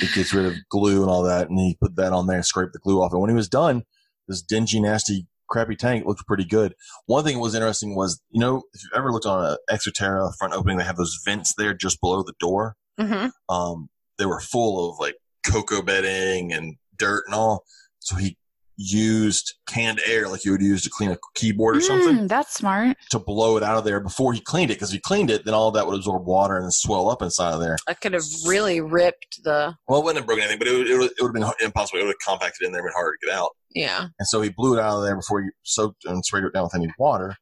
[0.01, 2.45] it gets rid of glue and all that, and he put that on there and
[2.45, 3.13] scraped the glue off.
[3.13, 3.83] And when he was done,
[4.27, 6.75] this dingy, nasty, crappy tank looked pretty good.
[7.05, 10.31] One thing that was interesting was, you know, if you've ever looked on an Exoterra
[10.37, 12.75] front opening, they have those vents there just below the door.
[12.99, 17.63] hmm Um, they were full of like cocoa bedding and dirt and all.
[17.99, 18.37] So he
[18.81, 22.53] used canned air like you would use to clean a keyboard or something Mm, that's
[22.53, 22.95] smart.
[23.11, 24.75] to blow it out of there before he cleaned it.
[24.75, 27.21] Because if he cleaned it, then all that would absorb water and then swell up
[27.21, 27.75] inside of there.
[27.87, 30.87] I could have really ripped the Well, it wouldn't have broken anything, but it would,
[30.87, 31.99] it would, it would have been impossible.
[31.99, 33.49] It would have compacted in there and been harder to get out.
[33.75, 34.07] yeah.
[34.17, 36.63] And so he blew it out of there before he soaked and sprayed it down
[36.63, 37.35] with any water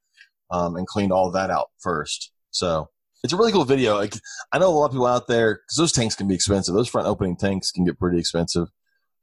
[0.49, 2.32] um, and cleaned all that out first.
[2.49, 2.90] So
[3.24, 3.95] it's a really cool video.
[3.95, 4.16] Like,
[4.52, 6.74] I know a lot of people out there, because those tanks can be expensive.
[6.74, 8.68] Those front opening tanks can get pretty expensive,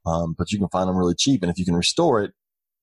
[0.05, 1.41] um, but you can find them really cheap.
[1.43, 2.31] And if you can restore it,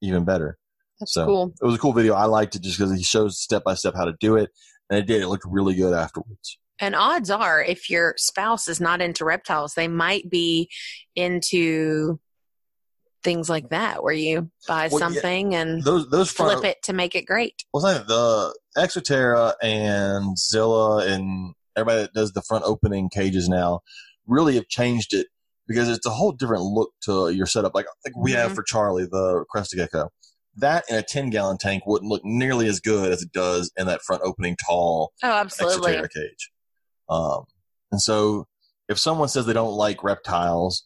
[0.00, 0.58] even better.
[1.00, 1.54] That's So cool.
[1.60, 2.14] it was a cool video.
[2.14, 4.50] I liked it just because he shows step by step how to do it.
[4.90, 5.22] And it did.
[5.22, 6.58] It looked really good afterwards.
[6.80, 10.68] And odds are, if your spouse is not into reptiles, they might be
[11.14, 12.18] into
[13.22, 15.06] things like that, where you buy Well, yeah.
[15.06, 17.62] something and Those those front, flip it to make it great.
[17.72, 23.80] Well, it's the Exoterra and Zilla and everybody that does the front opening cages now
[24.26, 25.28] really have changed it
[25.72, 27.74] because it's a whole different look to your setup.
[27.74, 28.54] Like like we have Mhm.
[28.56, 30.08] for Charlie the Crested Gecko.
[30.56, 33.86] That in a ten gallon tank wouldn't look nearly as good as it does in
[33.86, 35.92] that front opening tall Oh, absolutely.
[35.94, 36.50] Exoterra cage.
[37.08, 37.44] Um,
[37.90, 38.46] and so
[38.88, 40.84] if someone says they don't like reptiles,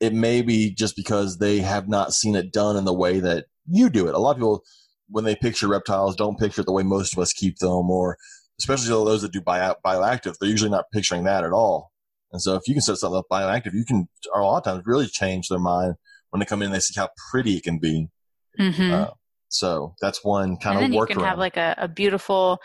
[0.00, 3.46] it may be just because they have not seen it done in the way that
[3.66, 4.14] you do it.
[4.14, 4.62] A lot of people,
[5.08, 8.16] when they picture reptiles, don't picture it the way most of us keep them, or
[8.60, 11.90] especially those that do bio, bioactive, they're usually not picturing that at all.
[12.34, 14.82] And so if you can set something up bioactive, you can, a lot of times,
[14.84, 15.94] really change their mind
[16.30, 18.08] when they come in and they see how pretty it can be.
[18.58, 19.10] hmm Uh,
[19.48, 22.60] so that's one kind and then of you work can have like a, a beautiful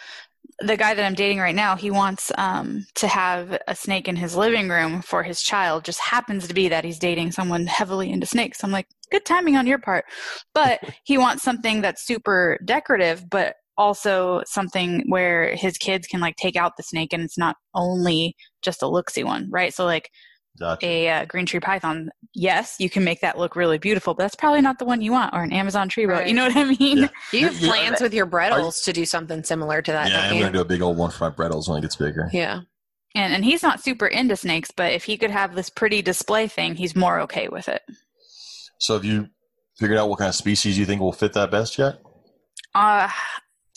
[0.60, 4.16] the guy that I'm dating right now, he wants um, to have a snake in
[4.16, 5.86] his living room for his child.
[5.86, 8.64] Just happens to be that he's dating someone heavily into snakes.
[8.64, 10.06] I'm like, good timing on your part.
[10.54, 16.36] But he wants something that's super decorative, but also something where his kids can like
[16.36, 19.74] take out the snake and it's not only just a looksy one, right?
[19.74, 20.12] So like
[20.60, 20.86] Gotcha.
[20.86, 24.36] a uh, green tree python, yes, you can make that look really beautiful, but that's
[24.36, 26.16] probably not the one you want, or an Amazon tree root.
[26.16, 26.28] Right.
[26.28, 26.98] You know what I mean?
[26.98, 27.08] Yeah.
[27.32, 30.38] You have Yeah, plans with your Brettles to do something similar to that, yeah, I'm
[30.38, 32.30] gonna do a big old one for my Brettles when it gets bigger.
[32.34, 32.62] Yeah.
[33.16, 36.50] And and he's not super into snakes, but if he could have this pretty display
[36.50, 37.82] thing, he's more okay with it.
[38.80, 39.30] So have you
[39.78, 42.02] figured out what kind of species you think will fit that best yet?
[42.76, 43.10] Uh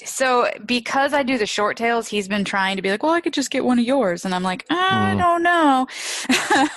[0.05, 3.21] so because I do the short tails, he's been trying to be like, well, I
[3.21, 5.19] could just get one of yours, and I'm like, I Hmm.
[5.19, 5.87] don't know.
[6.31, 6.69] I'm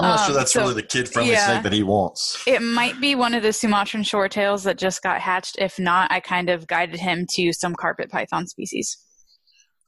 [0.00, 1.46] not sure Um, that's so really the kid friendly yeah.
[1.46, 2.42] snake that he wants.
[2.46, 5.56] It might be one of the Sumatran short tails that just got hatched.
[5.58, 8.96] If not, I kind of guided him to some carpet python species.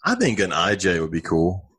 [0.04, 1.70] I think an IJ would be cool.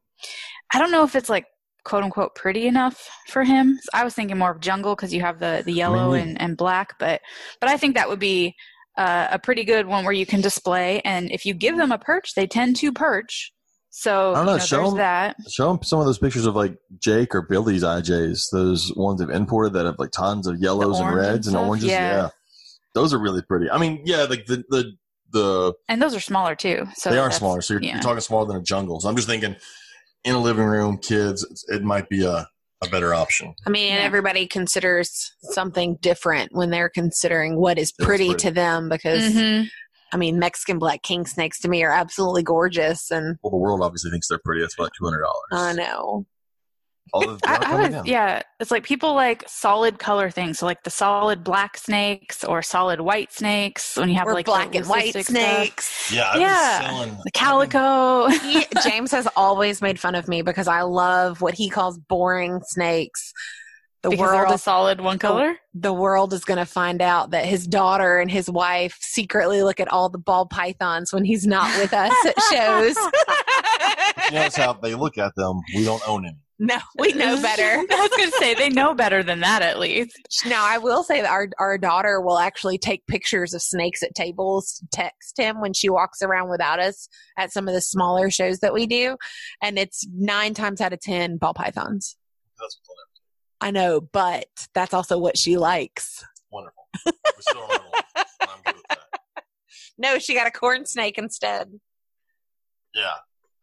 [0.74, 1.46] I don't know if it's like
[1.84, 3.80] quote unquote pretty enough for him.
[3.94, 6.30] I was thinking more of jungle because you have the the yellow Maybe.
[6.30, 7.22] and, and black, but
[7.60, 8.56] but I think that would be
[8.98, 11.02] uh, a pretty good one where you can display.
[11.02, 13.54] And if you give them a perch, they tend to perch.
[13.90, 15.36] So I don't know, you know, show there's 'em- that.
[15.50, 19.30] Show him some of those pictures of like Jake or Billy's IJs, those ones they've
[19.30, 21.90] imported that have like tons of yellows and orange and reds and, oranges.
[21.90, 22.16] Yeah.
[22.16, 22.30] Yeah.
[22.94, 23.70] those are really pretty.
[23.70, 24.94] I mean, yeah, like the the
[25.32, 26.88] the And those are smaller too.
[26.96, 27.62] So they are smaller.
[27.62, 27.94] So you're, yeah.
[27.94, 29.00] you're talking smaller than a jungle.
[29.00, 29.56] So I'm just thinking,
[30.24, 32.48] in a living room, kids, it might be a
[32.84, 33.54] a better option.
[33.66, 34.00] I mean, Yeah.
[34.02, 38.42] everybody considers something different when they're considering what is pretty, pretty.
[38.48, 39.68] to them because, Mhm.
[40.14, 43.12] I mean, Mexican black king snakes to me are absolutely gorgeous.
[43.12, 44.62] And Well, the world obviously thinks they're pretty.
[44.62, 45.30] That's about $200.
[45.52, 45.74] I
[47.14, 47.40] dollars.
[47.46, 47.52] know.
[47.52, 50.60] I, I was, yeah, it's like people like solid color things.
[50.60, 54.46] So like the solid black snakes or solid white snakes when you have Or like
[54.46, 55.26] black and white leucistic stuff.
[55.28, 56.12] snakes.
[56.14, 56.80] Yeah, I've Yeah.
[56.90, 58.28] selling The calico.
[58.30, 62.60] He, James has always made fun of me because I love what he calls boring
[62.66, 63.34] snakes.
[64.04, 65.58] The because world all is solid one color.
[65.76, 69.80] the world is going to find out that his daughter and his wife secretly look
[69.80, 72.96] at all the ball pythons when he's not with us at shows.
[74.32, 75.60] You notice how they look at them.
[75.76, 76.38] We don't own any.
[76.62, 77.64] No, we know better.
[77.64, 80.16] I was going to say they know better than that at least.
[80.46, 84.14] Now, I will say that our our daughter will actually take pictures of snakes at
[84.14, 88.60] tables, text him when she walks around without us at some of the smaller shows
[88.60, 89.18] that we do,
[89.64, 92.16] and it's nine times out of ten ball pythons.
[92.60, 93.02] That's what's
[93.60, 96.24] I know, but that's also what she likes.
[96.52, 96.88] wonderful.
[97.06, 98.26] We still don't own one.
[98.42, 98.98] I'm good with that.
[99.98, 101.80] No, she got a corn snake instead.
[102.94, 103.14] Yeah,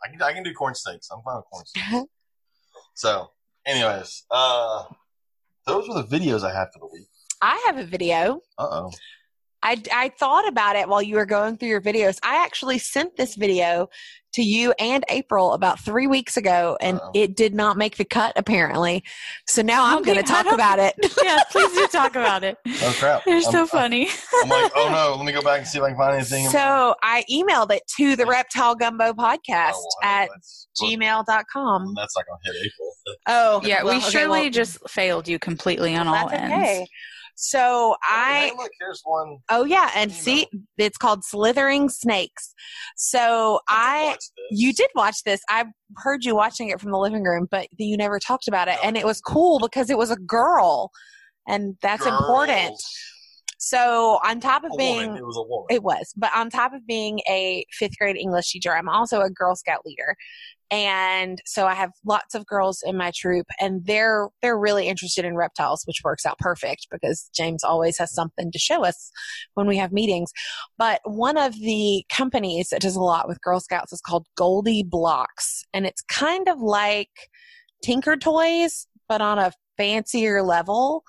[0.04, 1.08] I can I can do corn snakes.
[1.12, 2.06] I'm fine with corn snakes.
[2.98, 3.30] So,
[3.64, 4.82] anyways, uh,
[5.64, 7.06] those were the videos I had for the week.
[7.40, 8.40] I have a video.
[8.58, 8.90] Uh oh.
[9.62, 12.18] I, I thought about it while you were going through your videos.
[12.24, 13.88] I actually sent this video
[14.38, 17.10] to you and April about three weeks ago, and Uh-oh.
[17.14, 19.04] it did not make the cut, apparently.
[19.46, 20.94] So now I'm Okay, going to talk about it.
[21.22, 22.56] Yeah, please do talk about it.
[22.82, 23.24] Oh crap!
[23.24, 24.08] They're I'm, so funny.
[24.42, 26.48] I'm like, oh no, let me go back and see if I can find anything.
[26.48, 31.94] So I emailed it to the Reptile Gumbo podcast Oh, well, at that's, gmail.com.
[31.96, 32.92] that's not going to hit April.
[33.26, 36.88] Oh, Yeah, well, we okay, surely well, just failed you completely on all that's ends.
[37.40, 39.38] So oh, I Hey, look, here's one.
[39.48, 40.20] Oh yeah, and Email.
[40.20, 40.46] see,
[40.76, 42.52] it's called Slithering Snakes.
[42.96, 44.32] So I, this.
[44.50, 45.40] you did watch this.
[45.48, 45.66] I
[45.98, 48.88] heard you watching it from the living room, but you never talked about it, No,
[48.88, 50.90] and it was cool because it was a girl,
[51.46, 52.74] and that's important.
[53.58, 55.16] So on top of A being, woman.
[55.16, 55.66] It was a woman.
[55.70, 59.30] it was, but on top of being a fifth grade English teacher, I'm also a
[59.30, 60.16] Girl Scout leader.
[60.70, 65.24] And so I have lots of girls in my troop and they're they're really interested
[65.24, 69.10] in reptiles, which works out perfect because James always has something to show us
[69.54, 70.30] when we have meetings.
[70.76, 75.64] But one of the companies that does a lot with Girl Scouts is called GoldieBlox.
[75.72, 77.30] And it's kind of like
[77.82, 81.02] Tinker Toys, but on a fancier level.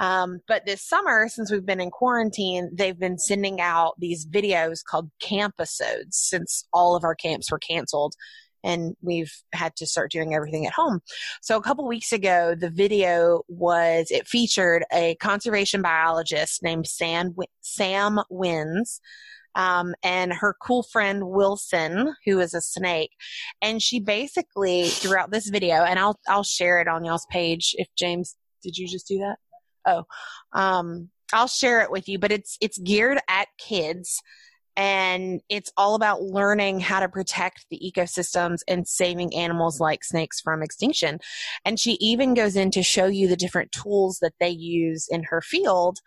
[0.00, 4.84] Um, but this summer, since we've been in quarantine, they've been sending out these videos
[4.84, 8.14] called campisodes since all of our camps were canceled
[8.64, 11.00] and we've had to start doing everything at home.
[11.40, 17.34] So a couple weeks ago, the video was, it featured a conservation biologist named Sam,
[17.60, 19.00] Sam Wins.
[19.54, 23.10] Um, and her cool friend Wilson, who is a snake,
[23.60, 27.88] and she basically throughout this video, and I'll I'll share it on y'all's page if
[27.96, 29.36] James, did you just do that?
[29.84, 30.04] Oh,
[30.52, 34.22] um, I'll share it with you, but it's it's geared at kids
[34.78, 40.40] and it's all about learning how to protect the ecosystems and saving animals like snakes
[40.40, 41.18] from extinction.
[41.64, 45.24] And she even goes in to show you the different tools that they use in
[45.24, 45.98] her field,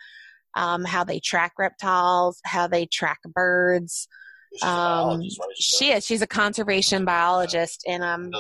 [0.55, 4.07] um, how they track reptiles, how they track birds,
[4.53, 5.21] She's Um,
[5.55, 6.05] she is.
[6.05, 8.31] She's a conservation biologist, and um.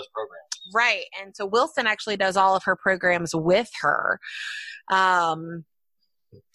[0.73, 1.05] Right.
[1.21, 4.19] And so Wilson actually does all of her programs with her.
[4.89, 5.65] Um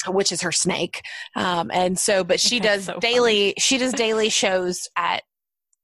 [0.06, 1.02] which is her snake.
[1.34, 5.22] Um and so but she That's does so daily she does daily shows at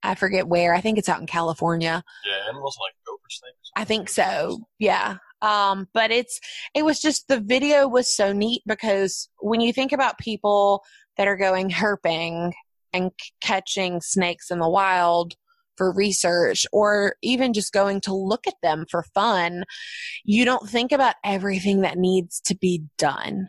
[0.04, 0.74] I forget where.
[0.74, 2.02] I think it's out in California.
[2.26, 3.52] Yeah, and also like gopher snake.
[3.76, 4.60] I think so.
[4.78, 5.16] Yeah.
[5.40, 6.40] Um but it's
[6.74, 10.82] it was just the video was so neat because when you think about people
[11.16, 12.52] that are going herping
[12.92, 15.34] and c- catching snakes in the wild
[15.76, 19.64] for research or even just going to look at them for fun,
[20.24, 23.48] you don't think about everything that needs to be done.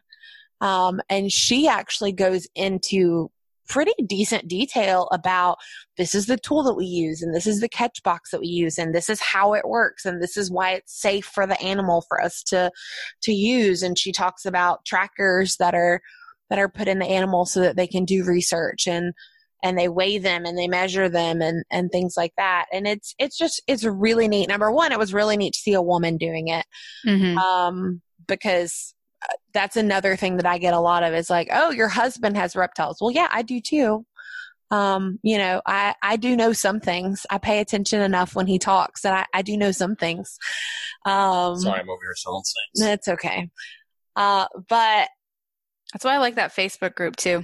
[0.64, 3.30] Um, and she actually goes into
[3.68, 5.57] pretty decent detail about
[5.98, 8.48] this is the tool that we use and this is the catch box that we
[8.48, 11.60] use and this is how it works and this is why it's safe for the
[11.61, 12.69] animal for us to
[13.22, 13.84] to use.
[13.84, 16.02] And she talks about trackers that are
[16.49, 19.14] that are put in the animal so that they can do research and
[19.64, 22.65] and they weigh them and they measure them and and things like that.
[22.72, 24.49] And it's it's just it's really neat.
[24.49, 26.65] Number one it was really neat to see a woman doing it.
[27.06, 27.38] Mhm.
[27.38, 28.93] um because
[29.53, 32.55] that's another thing that I get a lot of is like, oh, your husband has
[32.55, 32.97] reptiles.
[33.01, 34.05] Well, yeah, I do too.
[34.71, 37.25] Um, you know, I, I do know some things.
[37.29, 40.39] I pay attention enough when he talks that I, I do know some things.
[41.05, 42.87] Um, Sorry, I'm over here selling snakes.
[42.89, 43.49] that's okay.
[44.15, 45.09] Uh, but
[45.93, 47.43] That's why I like that Facebook group too.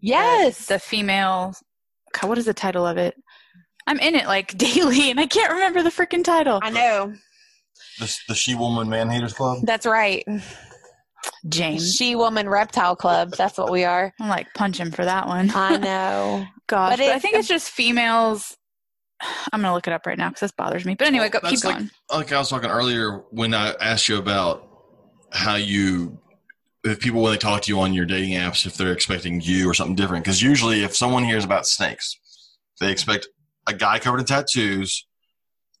[0.00, 1.54] yes, The, the female.
[2.12, 3.16] God, what is the title of it?
[3.88, 6.60] I'm in it like daily, and I can't remember the freaking title.
[6.62, 7.14] I know.
[7.98, 9.58] The, the She Woman Man Haters Club.
[9.64, 10.24] That's right.
[11.48, 11.94] James.
[11.96, 13.32] She Woman Reptile Club.
[13.36, 14.12] That's what we are.
[14.20, 15.50] I'm like punch him for that one.
[15.54, 16.46] I know.
[16.66, 18.56] Gosh, But but I think it's just females.
[19.52, 20.94] I'm gonna look it up right now because this bothers me.
[20.94, 21.90] But anyway, Well, go, keep like- going.
[22.12, 24.66] like I was talking earlier when I asked you about
[25.32, 26.18] how you,
[26.84, 29.68] if people when they talk to you on your dating apps, if they're expecting you
[29.68, 30.24] or something different.
[30.24, 32.18] Because usually, if someone hears about snakes,
[32.80, 33.28] they expect
[33.66, 35.06] a guy covered in tattoos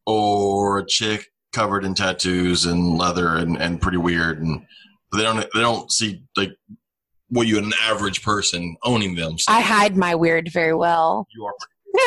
[0.06, 4.62] or a chick covered in tattoos and leather and, and pretty weird, and
[5.16, 6.50] they don't they don't see like
[7.28, 9.38] what you an average person owning them.
[9.38, 11.26] So I hide my weird very well.
[11.34, 11.52] you are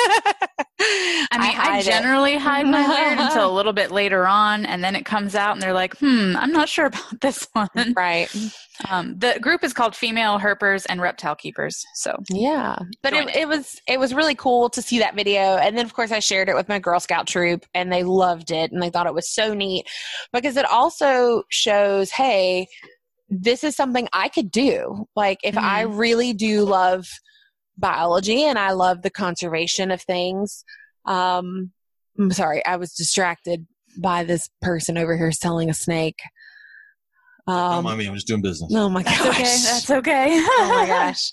[0.79, 1.85] I mean, I, hide it.
[1.85, 5.53] generally hide my weird until a little bit later on, and then it comes out,
[5.53, 8.33] and they're like, "Hmm, I'm not sure about this one." right.
[8.89, 11.83] Um, the group is called Female Herpers and Reptile Keepers.
[11.95, 15.57] So Yeah, but Join it, it was it was really cool to see that video,
[15.57, 18.51] and then of course I shared it with my Girl Scout troop, and they loved
[18.51, 19.87] it, and they thought it was so neat
[20.33, 22.67] because it also shows, hey,
[23.29, 25.07] this is something I could do.
[25.15, 27.07] Like if I really do love
[27.77, 30.63] biology and I love the conservation of things.
[31.05, 31.71] Um,
[32.17, 33.67] I'm sorry, I was distracted
[33.99, 36.19] by this person over here selling a snake.
[37.47, 38.07] Don't Um, mind me.
[38.07, 38.71] I'm just doing business.
[38.75, 39.15] oh my gosh!
[39.17, 39.43] that's okay.
[39.43, 40.27] That's okay.
[40.31, 41.31] oh my gosh!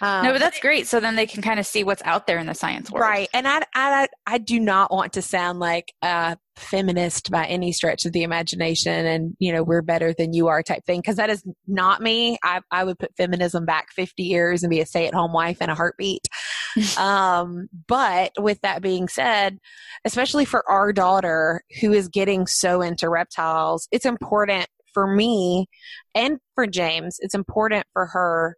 [0.00, 0.86] Um, no, but that's great.
[0.86, 3.02] So then they can kind of see what's out there in the science world.
[3.02, 3.28] Right.
[3.34, 8.04] And I, I, I do not want to sound like a feminist by any stretch
[8.04, 11.00] of the imagination and, you know, we're better than you are type thing.
[11.02, 12.36] Cause that is not me.
[12.42, 15.62] I, I would put feminism back 50 years and be a stay at home wife
[15.62, 16.26] in a heartbeat.
[16.98, 19.58] um, but with that being said,
[20.04, 24.66] especially for our daughter who is getting so into reptiles, it's important
[24.98, 25.68] for me
[26.12, 28.56] and for James, it's important for her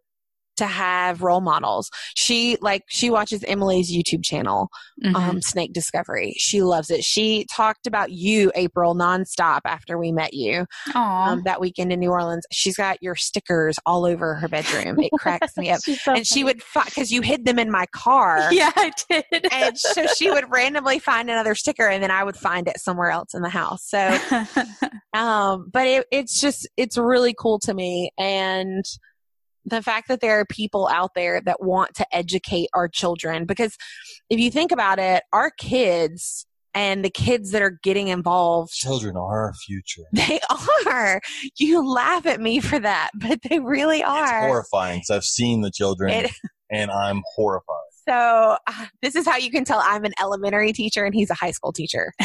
[0.61, 1.89] to have role models.
[2.15, 4.69] She like she watches Emily's YouTube channel,
[5.03, 5.15] Mhm.
[5.15, 6.35] um, Snake Discovery.
[6.37, 7.03] She loves it.
[7.03, 12.11] She talked about you, April, nonstop after we met you um, that weekend in New
[12.11, 12.45] Orleans.
[12.51, 14.99] She's got your stickers all over her bedroom.
[14.99, 15.79] It cracks me up.
[15.81, 18.49] So And she would because you hid them in my car.
[18.51, 19.47] Yeah, I did.
[19.51, 23.09] And so she would randomly find another sticker, and then I would find it somewhere
[23.09, 23.83] else in the house.
[23.89, 23.99] So
[25.13, 28.85] um but it, it's just it's really cool to me and
[29.65, 33.77] the fact that there are people out there that want to educate our children because
[34.29, 39.17] if you think about it our kids and the kids that are getting involved Children
[39.17, 40.03] are our future.
[40.13, 40.39] they
[40.87, 41.21] are
[41.59, 44.23] you laugh at me for that but they really are.
[44.23, 46.31] It's horrifying because I've seen the children It-
[46.71, 47.75] and I'm horrified.
[48.07, 51.35] So uh, this is how you can tell i'm an elementary teacher and he's a
[51.35, 52.13] high school teacher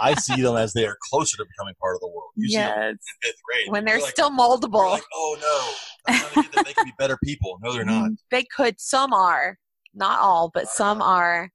[0.00, 2.30] I see them as they are closer to becoming part of the world.
[2.36, 2.90] You see them yes.
[2.90, 3.70] in fifth grade.
[3.70, 6.14] when You're they're still you're moldable like, oh no.
[6.14, 6.64] I'm trying to get them.
[6.66, 7.58] They can be better people.
[7.62, 8.10] No, they're not.
[8.30, 8.80] They could.
[8.80, 9.58] Some are.
[9.94, 11.50] Not all, but some are.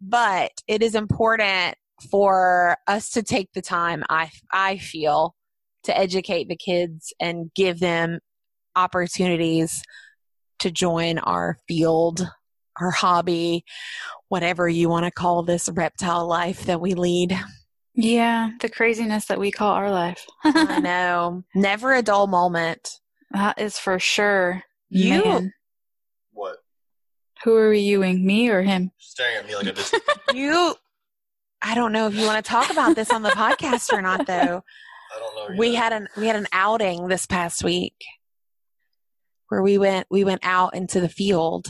[0.00, 1.76] But it is important
[2.10, 5.34] for us to take the time, I, I feel,
[5.84, 8.20] to educate the kids and give them
[8.74, 9.82] opportunities
[10.60, 12.26] to join our field,
[12.80, 13.64] our hobby,
[14.28, 17.38] whatever you want to call this reptile life that we lead.
[17.94, 20.24] Yeah, the craziness that we call our life.
[20.44, 21.44] I know.
[21.54, 22.90] Never a dull moment.
[23.30, 24.62] that is for sure.
[24.90, 25.52] You- Man.
[26.32, 26.56] What?
[27.44, 28.26] Who are we viewing?
[28.26, 28.90] Me or him?
[28.98, 29.94] Staring at me like a dis-
[30.34, 30.74] You,
[31.62, 34.26] I don't know if you want to talk about this on the podcast or not,
[34.26, 34.62] though.
[35.14, 35.56] I don't know.
[35.58, 37.94] We had an we had an outing this past week
[39.48, 41.68] where we went we went out into the field.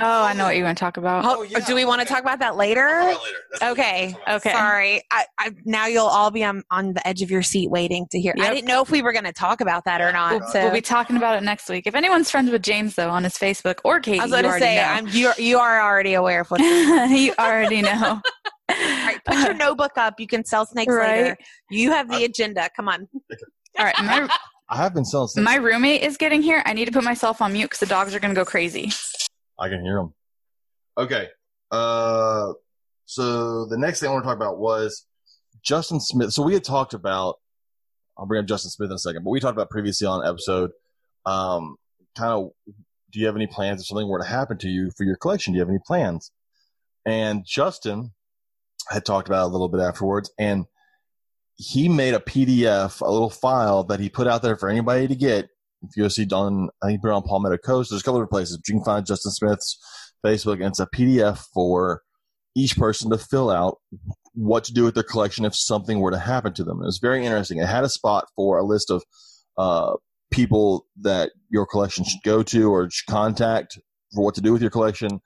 [0.00, 1.24] Oh, I know what you're going to talk about.
[1.24, 1.58] Oh, oh, yeah.
[1.58, 2.14] Do we want to Okay.
[2.14, 2.86] talk about that later?
[2.86, 3.72] about later.
[3.72, 4.06] Okay.
[4.06, 4.34] we're talking about.
[4.36, 4.52] Okay.
[4.52, 8.06] Sorry, I, I now you'll all be on, on the edge of your seat waiting
[8.12, 8.32] to hear.
[8.38, 10.40] I didn't know if we were going to talk about that or not.
[10.40, 11.88] We'll, so we'll be talking about it next week.
[11.88, 14.52] If anyone's friends with James, though, on his Facebook or Katie, I was going to
[14.60, 14.78] say.
[14.80, 16.60] I'm you you are already aware of what
[17.10, 18.20] you already know.
[18.20, 18.22] All
[18.70, 20.20] right, put your notebook up.
[20.20, 21.22] You can sell snakes Right.
[21.24, 21.38] later.
[21.72, 22.70] You have the agenda.
[22.76, 23.08] Come on.
[23.76, 24.28] All right, my,
[24.70, 25.44] I have been selling snakes.
[25.44, 26.62] my roommate is getting here.
[26.66, 28.92] I need to put myself on mute because the dogs are going to go crazy.
[29.58, 30.14] I can hear them.
[30.96, 31.28] Okay.
[31.70, 32.52] Uh,
[33.06, 35.06] so the next thing I want to talk about was
[35.62, 36.32] Justin Smith.
[36.32, 37.36] So we had talked about,
[38.16, 40.70] I'll bring up Justin Smith in a second, but we talked about previously on episode,
[41.24, 41.76] um,
[42.16, 42.50] kind of,
[43.10, 45.52] do you have any plans if something were to happen to you for your collection?
[45.52, 46.30] Do you have any plans?
[47.06, 48.12] And Justin
[48.90, 50.66] had talked about it a little bit afterwards and
[51.58, 55.16] he made a PDF, a little file that he put out there for anybody to
[55.16, 55.48] get.
[55.82, 57.90] If you go see Don, I think put it on Palmetto Coast.
[57.90, 58.60] There's a couple of places.
[58.66, 59.78] You can find Justin Smith's
[60.24, 62.02] Facebook, and it's a PDF for
[62.56, 63.78] each person to fill out
[64.34, 66.80] what to do with their collection if something were to happen to them.
[66.80, 67.58] It was very interesting.
[67.58, 69.04] It had a spot for a list of
[69.56, 69.94] uh,
[70.30, 73.78] people that your collection should go to or contact
[74.14, 75.20] for what to do with your collection,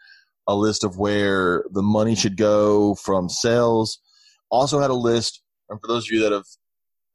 [0.46, 3.98] a list of where the money should go from sales.
[4.50, 5.41] Also had a list,
[5.72, 6.44] and for those of you that have,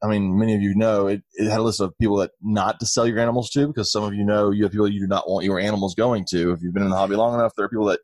[0.04, 2.80] I mean, many of you know, it, it had a list of people that not
[2.80, 5.08] to sell your animals to, because some of you know you have people you do
[5.08, 6.52] not want your animals going to.
[6.52, 8.00] If you've been in the hobby long enough, there are people that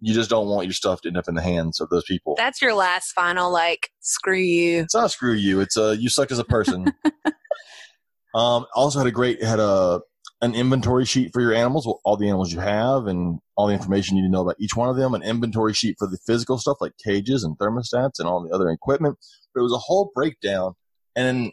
[0.00, 2.34] you just don't want your stuff to end up in the hands of those people.
[2.36, 4.80] That's your last final like screw you.
[4.80, 5.60] It's not screw you.
[5.60, 6.86] It's uh, you suck as a person.
[8.34, 10.00] um, also had a great had a
[10.42, 14.16] an inventory sheet for your animals, all the animals you have, and all the information
[14.16, 15.12] you need to know about each one of them.
[15.14, 18.70] An inventory sheet for the physical stuff like cages and thermostats and all the other
[18.70, 19.18] equipment.
[19.54, 20.74] But it was a whole breakdown,
[21.16, 21.52] and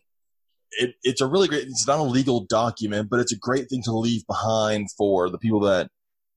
[0.71, 1.63] it, it's a really great.
[1.63, 5.37] It's not a legal document, but it's a great thing to leave behind for the
[5.37, 5.89] people that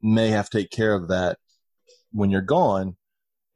[0.03, 1.39] may have to take care of that
[2.12, 2.97] when you're gone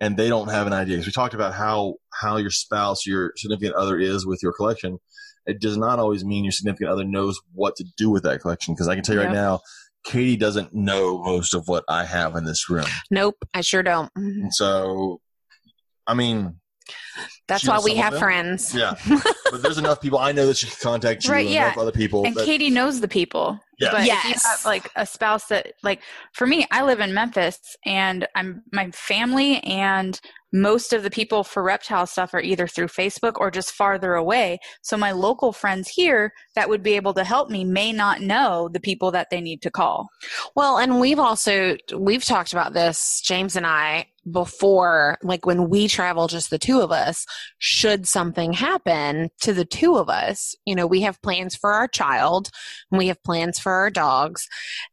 [0.01, 0.97] and they don't have an idea.
[0.97, 4.99] Because we talked about how how your spouse, your significant other is with your collection.
[5.47, 8.75] It does not always mean your significant other knows what to do with that collection.
[8.75, 9.61] Because I can tell you right now,
[10.05, 12.87] Katie doesn't know most of what I have in this room.
[13.11, 14.11] Nope, I sure don't.
[14.51, 15.21] So,
[16.07, 16.61] I mean,
[17.47, 18.21] That's She why we have them?
[18.21, 18.75] friends.
[18.75, 18.95] yeah.
[19.51, 21.65] but there's enough people I know that she can contact you Right, and yeah.
[21.67, 22.25] enough other people.
[22.27, 23.59] And that, Katie knows the people.
[23.79, 23.89] Yeah.
[23.91, 24.45] But if you Yes.
[24.47, 26.01] have like a spouse that like
[26.33, 30.19] for me, I live in Memphis and I'm my family and
[30.53, 34.59] most of the people for reptile stuff are either through Facebook or just farther away.
[34.83, 38.69] So my local friends here that would be able to help me may not know
[38.73, 40.09] the people that they need to call.
[40.55, 45.89] Well, and we've also we've talked about this, James and I, before, like when we
[45.89, 47.27] travel just the two of us,
[47.59, 51.89] should something happen to the two of us, you know, we have plans for our
[51.89, 52.51] child,
[52.91, 54.49] and we have plans for our dogs.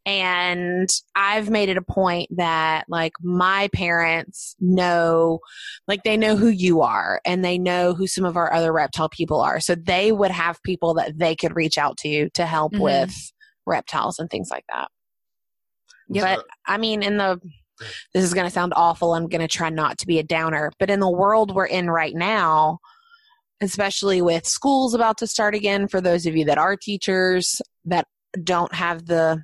[0.06, 5.40] And I've made it a point that like my parents know
[5.88, 9.10] like they know who you are and they know who some of our other reptile
[9.10, 9.60] people are.
[9.60, 12.82] So they would have people that they could reach out to to help Mhm.
[12.82, 13.32] with
[13.66, 14.90] reptiles and things like that.
[16.10, 17.40] yeah But I mean, in the
[18.14, 19.14] this is going to sound awful.
[19.14, 21.90] I'm going to try not to be a downer, but in the world we're in
[21.90, 22.80] right now,
[23.62, 28.08] especially with schools about to start again, for those of you that are teachers that
[28.44, 29.44] don't have the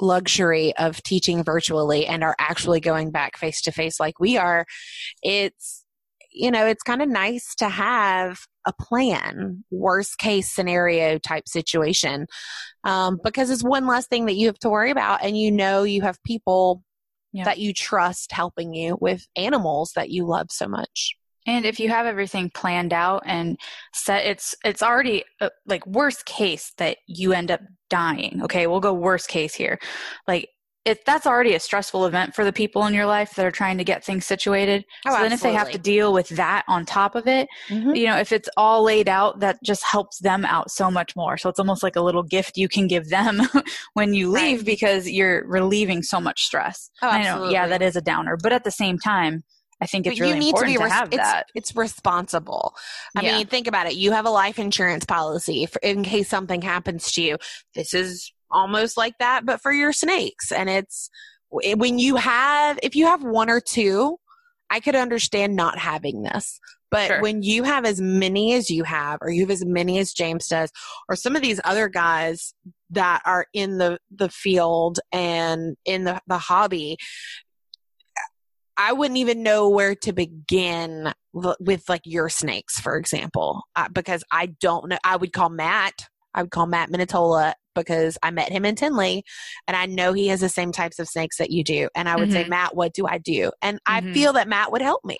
[0.00, 4.64] luxury of teaching virtually and are actually going back face to face like we are,
[5.22, 5.84] it's
[6.32, 12.26] you know, it's kind of nice to have a plan, worst case scenario type situation,
[12.84, 15.82] um, because it's one less thing that you have to worry about, and you know
[15.82, 16.82] you have people
[17.32, 17.44] Yeah.
[17.44, 21.14] that you trust helping you with animals that you love so much.
[21.46, 23.58] And if you have everything planned out and
[23.94, 28.42] set, it's it's already uh, like worst case that you end up dying.
[28.44, 29.78] Okay, we'll go worst case here.
[30.28, 30.48] Like
[30.86, 33.76] it, that's already a stressful event for the people in your life that are trying
[33.78, 34.84] to get things situated.
[35.06, 37.96] Oh, so then, if they have to deal with that on top of it, Mhm.
[37.96, 41.36] you know, if it's all laid out, that just helps them out so much more.
[41.36, 43.40] So it's almost like a little gift you can give them
[43.92, 44.64] when you leave Right.
[44.66, 46.90] because you're relieving so much stress.
[47.02, 49.42] Oh, I know, yeah, that is a downer, but at the same time,
[49.82, 51.46] I think it's But really important to, res- have it's, that.
[51.54, 52.74] It's responsible.
[53.16, 53.36] I Yeah.
[53.38, 53.94] mean, think about it.
[53.94, 57.36] You have a life insurance policy for, in case something happens to you.
[57.74, 60.52] This is almost like that, but for your snakes.
[60.52, 61.10] And it's
[61.50, 64.18] when you have, if you have one or two,
[64.70, 66.60] I could understand not having this.
[66.90, 67.22] But Sure.
[67.22, 70.48] when you have as many as you have, or you have as many as James
[70.48, 70.70] does,
[71.08, 72.52] or some of these other guys
[72.90, 76.96] that are in the, the field and in the, the hobby,
[78.76, 84.24] I wouldn't even know where to begin with like your snakes, for example, uh, because
[84.32, 84.98] I don't know.
[85.04, 86.08] I would call Matt.
[86.34, 89.24] I would call Matt Minatola because I met him in Tinley,
[89.68, 91.88] and I know he has the same types of snakes that you do.
[91.94, 92.48] And I would say, Mhm.
[92.48, 93.52] Matt, what do I do?
[93.62, 94.12] And I Mhm.
[94.14, 95.18] feel that Matt would help me.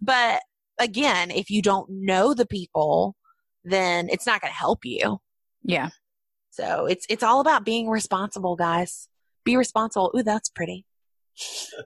[0.00, 0.42] But
[0.78, 3.16] again, if you don't know the people,
[3.64, 5.20] then it's not going to help you.
[5.62, 5.90] Yeah.
[6.50, 9.08] So it's it's all about being responsible, guys.
[9.44, 10.10] Be responsible.
[10.16, 10.84] Ooh, that's pretty.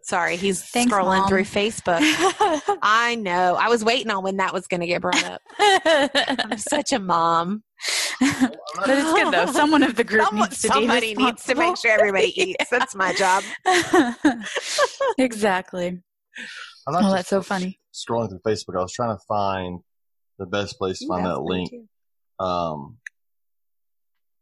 [0.02, 1.28] Sorry, he's Thanks, scrolling Mom.
[1.28, 2.00] through Facebook.
[2.82, 3.56] I know.
[3.56, 5.40] I was waiting on when that was going to get brought up.
[5.58, 7.62] I'm such a mom.
[8.20, 9.46] But it's good though.
[9.52, 12.70] Someone of the group Someone- needs to be somebody needs to make sure everybody eats.
[12.70, 13.42] That's my job.
[15.18, 16.00] exactly.
[16.86, 17.80] I'm not Oh, that's so funny.
[17.92, 19.80] Scrolling through Facebook, I was trying to find
[20.38, 21.70] the best place to find that link.
[22.40, 22.98] Um,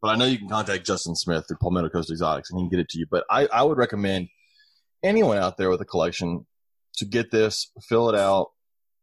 [0.00, 2.70] but I know you can contact Justin Smith through Palmetto Coast Exotics and he can
[2.70, 3.06] get it to you.
[3.10, 4.28] But I, I would recommend
[5.02, 6.46] anyone out there with a collection
[6.96, 8.48] to get this, fill it out,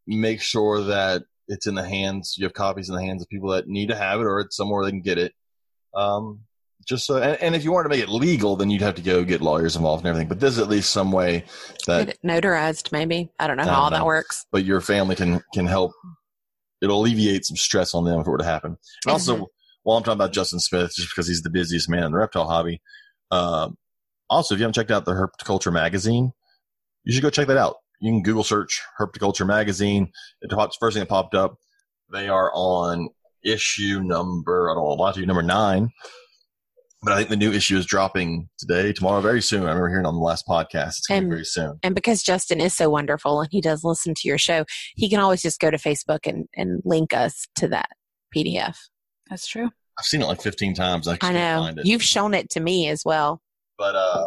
[0.07, 3.49] make sure that it's in the hands, you have copies in the hands of people
[3.49, 5.33] that need to have it or it's somewhere they can get it.
[5.93, 6.41] Um,
[6.87, 9.01] just so, and, and if you wanted to make it legal, then you'd have to
[9.01, 10.29] go get lawyers involved and everything.
[10.29, 11.43] But there's at least some way
[11.87, 13.29] that notarized, maybe.
[13.39, 14.45] I don't know how don't all that works.
[14.51, 15.91] but your family can can help.
[16.81, 18.77] It'll alleviate some stress on them if it were to happen.
[19.05, 19.45] And also, Mhm.
[19.83, 22.47] while I'm talking about Justin Smith, just because he's the busiest man in the reptile
[22.47, 22.81] hobby,
[23.31, 23.75] um,
[24.29, 26.31] also if you haven't checked out the Herpetoculture magazine,
[27.03, 27.75] you should go check that out.
[27.99, 30.11] You can Google search Herpetoculture magazine.
[30.41, 31.55] It pops first thing that popped up.
[32.11, 33.09] They are on
[33.43, 35.89] issue number I don't know a lot to you number nine.
[37.01, 39.61] But I think the new issue is dropping today, tomorrow, very soon.
[39.63, 40.97] I remember hearing on the last podcast.
[40.97, 41.79] It's coming And- very soon.
[41.81, 44.65] And because Justin is so wonderful and he does listen to your show,
[44.95, 47.87] he can always just go to Facebook and, and link us to that
[48.35, 48.75] PDF.
[49.29, 49.69] That's true.
[49.97, 51.07] I've seen it like 15 times.
[51.07, 51.59] I, I know.
[51.63, 51.85] Find it.
[51.85, 53.41] You've shown it to me as well.
[53.77, 54.25] But uh,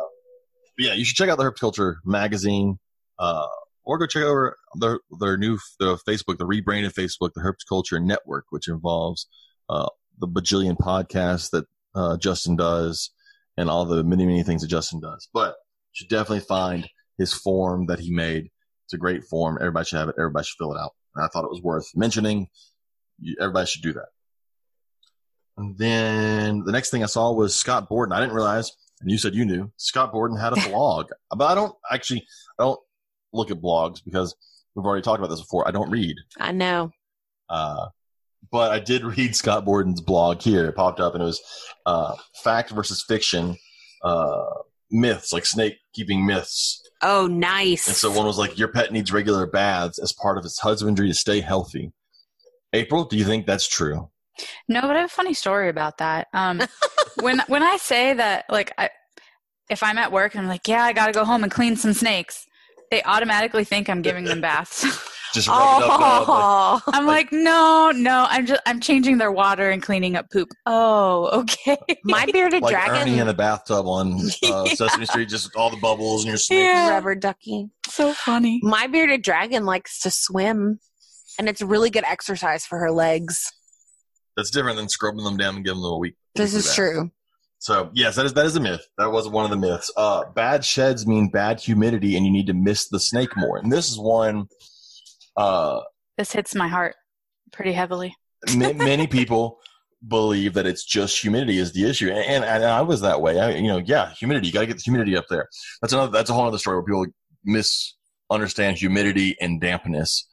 [0.79, 2.79] yeah, you should check out the Herpetoculture magazine,
[3.19, 3.47] uh,
[3.85, 8.01] or go check over their their new the Facebook, the rebranded Facebook, the Herps Culture
[8.01, 9.27] Network, which involves
[9.69, 9.89] uh,
[10.19, 11.65] the bajillion podcasts that
[11.95, 13.11] uh, Justin does
[13.57, 15.29] and all the many many things that Justin does.
[15.33, 15.55] But
[15.93, 16.89] you should definitely find
[17.19, 18.51] his form that he made.
[18.87, 19.59] It's a great form.
[19.61, 20.17] Everybody should have it.
[20.19, 20.93] Everybody should fill it out.
[21.15, 22.49] And I thought it was worth mentioning.
[23.21, 24.09] You, everybody should do that.
[25.59, 28.13] And then the next thing I saw was Scott Borden.
[28.13, 28.73] I didn't realize
[29.03, 32.25] and you said you knew Scott Borden had a blog, but I don't actually
[32.59, 32.81] I don't
[33.33, 34.35] look at blogs because
[34.75, 35.67] we've already talked about this before.
[35.67, 36.93] I don't read, I know.
[37.49, 37.87] uh,
[38.51, 40.67] but I did read Scott Borden's blog here.
[40.67, 41.41] It popped up and it was
[41.87, 43.57] uh, fact versus fiction
[44.03, 44.45] uh,
[44.91, 46.81] myths, like snake keeping myths.
[47.03, 47.89] Oh, nice.
[47.89, 51.09] And so one was like, your pet needs regular baths as part of its husbandry
[51.09, 51.93] to stay healthy.
[52.73, 54.09] April, do you think that's true?
[54.69, 56.29] No, but I have a funny story about that.
[56.33, 56.63] Um,
[57.21, 58.89] when when I say that, like, I,
[59.69, 61.77] if I'm at work and I'm like, yeah, I got to go home and clean
[61.77, 62.47] some snakes,
[62.93, 64.85] they automatically think I'm giving them baths.
[65.35, 69.33] Just rub it up, uh, oh, I'm like, no, no, I'm just I'm changing their
[69.33, 70.51] water and cleaning up poop.
[70.67, 71.79] Oh, okay.
[72.05, 73.09] my bearded like dragon.
[73.09, 76.67] Ernie in the bathtub on uh, Sesame Street, just all the bubbles and your snakes.
[76.67, 76.91] Yeah.
[76.91, 77.71] rubber ducky.
[77.89, 78.61] so funny.
[78.63, 80.81] My bearded dragon likes to swim,
[81.39, 83.51] and it's really good exercise for her legs.
[84.37, 86.17] That's different than scrubbing them down and giving them a week.
[86.35, 86.75] This is bath.
[86.75, 87.11] true.
[87.63, 88.85] So yes, that is that is a myth.
[88.99, 89.89] That was one of the myths.
[89.97, 93.57] Uh, bad sheds mean bad humidity, and you need to mist the snake more.
[93.57, 94.49] And this is one.
[95.37, 95.83] Uh,
[96.19, 96.97] This hits my heart
[97.53, 98.17] pretty heavily.
[98.57, 99.61] ma- many people
[100.09, 103.39] believe that it's just humidity is the issue, and, and, and I was that way.
[103.39, 104.49] I, you know, yeah, humidity.
[104.49, 105.49] You got to get the humidity up there.
[105.81, 106.11] That's another.
[106.11, 107.07] That's a whole other story where people
[107.45, 110.27] misunderstand humidity and dampness.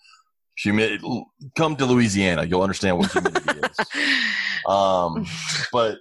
[0.57, 1.25] Humidity.
[1.55, 3.85] Come to Louisiana, you'll understand what humidity is.
[4.67, 5.25] Um,
[5.71, 5.97] but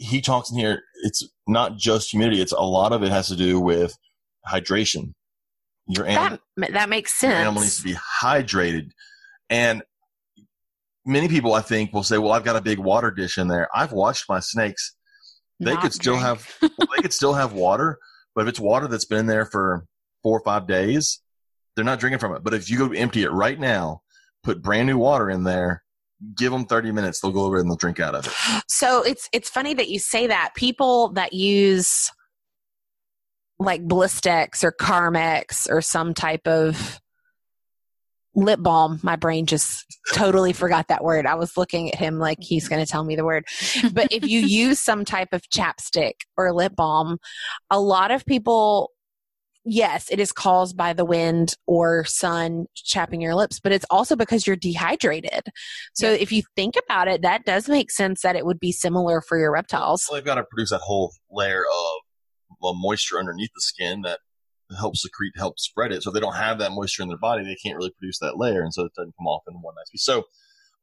[0.00, 0.82] he talks in here.
[1.04, 2.40] It's not just humidity.
[2.40, 3.96] It's a lot of it has to do with
[4.48, 5.12] hydration.
[5.86, 8.92] Your animal, that that makes your animal needs to be hydrated,
[9.48, 9.82] and
[11.04, 13.68] many people I think will say, "Well, I've got a big water dish in there."
[13.74, 14.94] I've watched my snakes;
[15.58, 16.26] they Not could still drink.
[16.26, 17.98] have they could still have water,
[18.34, 19.84] but if it's water that's been in there for
[20.22, 21.20] four or five days,
[21.74, 22.44] they're not drinking from it.
[22.44, 24.02] But if you go empty it right now,
[24.44, 25.82] put brand new water in there,
[26.36, 28.62] give them thirty minutes, they'll go over and they'll drink out of it.
[28.68, 30.52] So it's it's funny that you say that.
[30.54, 32.10] People that use
[33.58, 37.00] like Blistex or Carmex or some type of
[38.34, 39.84] lip balm, my brain just
[40.14, 41.26] totally forgot that word.
[41.26, 43.44] I was looking at him like he's going to tell me the word.
[43.92, 47.18] But if you use some type of chapstick or lip balm,
[47.70, 48.92] a lot of people
[49.64, 54.16] yes, it is caused by the wind or sun chapping your lips, but it's also
[54.16, 55.42] because you're dehydrated.
[55.94, 59.20] So if you think about it, that does make sense that it would be similar
[59.20, 60.04] for your reptiles.
[60.04, 62.00] So they've got to produce that whole layer of
[62.60, 64.20] well, moisture underneath the skin that
[64.78, 66.02] helps secrete, helps spread it.
[66.02, 68.38] So if they don't have that moisture in their body, they can't really produce that
[68.38, 70.04] layer, and so it doesn't come off in one nice piece.
[70.04, 70.24] So,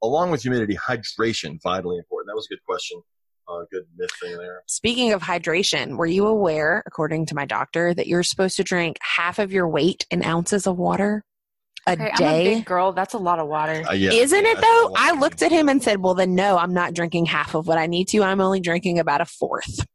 [0.04, 2.28] along with humidity, hydration vitally important.
[2.28, 3.02] That was a good question.
[3.48, 4.62] Uh, good myth thing there.
[4.68, 8.98] Speaking of hydration, were you aware, according to my doctor, that you're supposed to drink
[9.02, 11.24] half of your weight in ounces of water
[11.88, 12.44] a Okay, I'm a day?
[12.56, 12.92] big girl.
[12.92, 13.86] That's a lot of water.
[13.90, 14.92] Uh, yeah, Isn't yeah, it though?
[14.98, 17.78] I looked at him and said, "Well, then no, I'm not drinking half of what
[17.78, 18.24] I need to.
[18.24, 19.86] I'm only drinking about a fourth.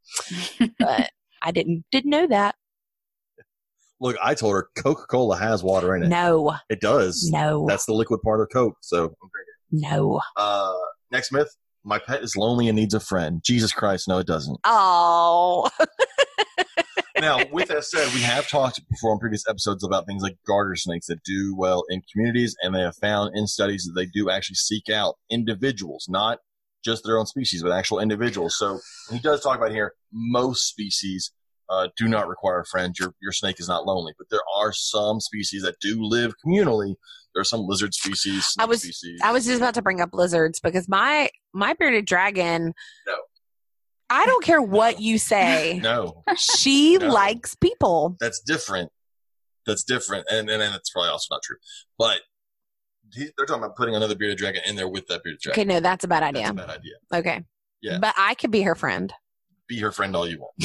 [0.79, 1.11] but
[1.43, 2.55] I didn't didn't know that.
[4.01, 6.09] Look, I told her Coca Cola has water in it.
[6.09, 7.29] No, It does.
[7.31, 8.77] no, That's the liquid part of Coke.
[8.81, 9.09] So I'm
[9.70, 9.91] drinking.
[9.91, 10.20] no.
[10.39, 10.73] Uh,
[11.11, 11.55] next myth:
[11.85, 13.43] My pet is lonely and needs a friend.
[13.45, 14.59] Jesus Christ, no, it doesn't.
[14.65, 15.69] Oh,
[17.21, 20.77] now, with that said, we have talked before on previous episodes about things like garter
[20.77, 24.31] snakes that do well in communities, and they have found in studies that they do
[24.31, 26.39] actually seek out individuals, not
[26.85, 28.57] just their own species, but actual individuals.
[28.57, 28.81] So
[29.11, 31.33] he does talk about here most species
[31.73, 32.94] uh, do not require a friend.
[32.99, 36.94] Your your snake is not lonely, but there are some species that do live communally.
[37.35, 39.20] There are some lizard species, I was- species.
[39.24, 42.74] I was just about to bring up lizards because my my bearded dragon.
[43.07, 43.15] No.
[44.11, 45.78] I don't care what you say.
[45.82, 47.09] no, She No.
[47.09, 48.16] likes people.
[48.20, 48.90] that's different.
[49.66, 51.57] That's different, and and, and that's probably also not true.
[51.99, 52.20] But
[53.15, 55.61] he, they're talking about putting another bearded dragon in there with that bearded dragon.
[55.61, 56.51] Okay, no, that's a bad That's idea.
[56.51, 56.94] a bad idea.
[57.15, 57.44] Okay.
[57.81, 57.99] Yeah.
[58.01, 59.12] But I could be her friend.
[59.73, 60.53] Be her friend all you want.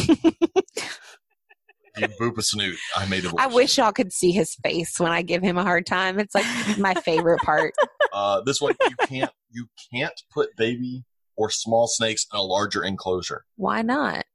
[1.97, 3.41] you boop a snoot, I may divorce.
[3.41, 6.19] I wish y'all could see his face when I give him a hard time.
[6.19, 6.45] It's like
[6.77, 7.73] my favorite part.
[8.11, 11.05] Uh, this one you can't you can't put baby
[11.38, 13.45] or small snakes in a larger enclosure.
[13.55, 14.25] Why not?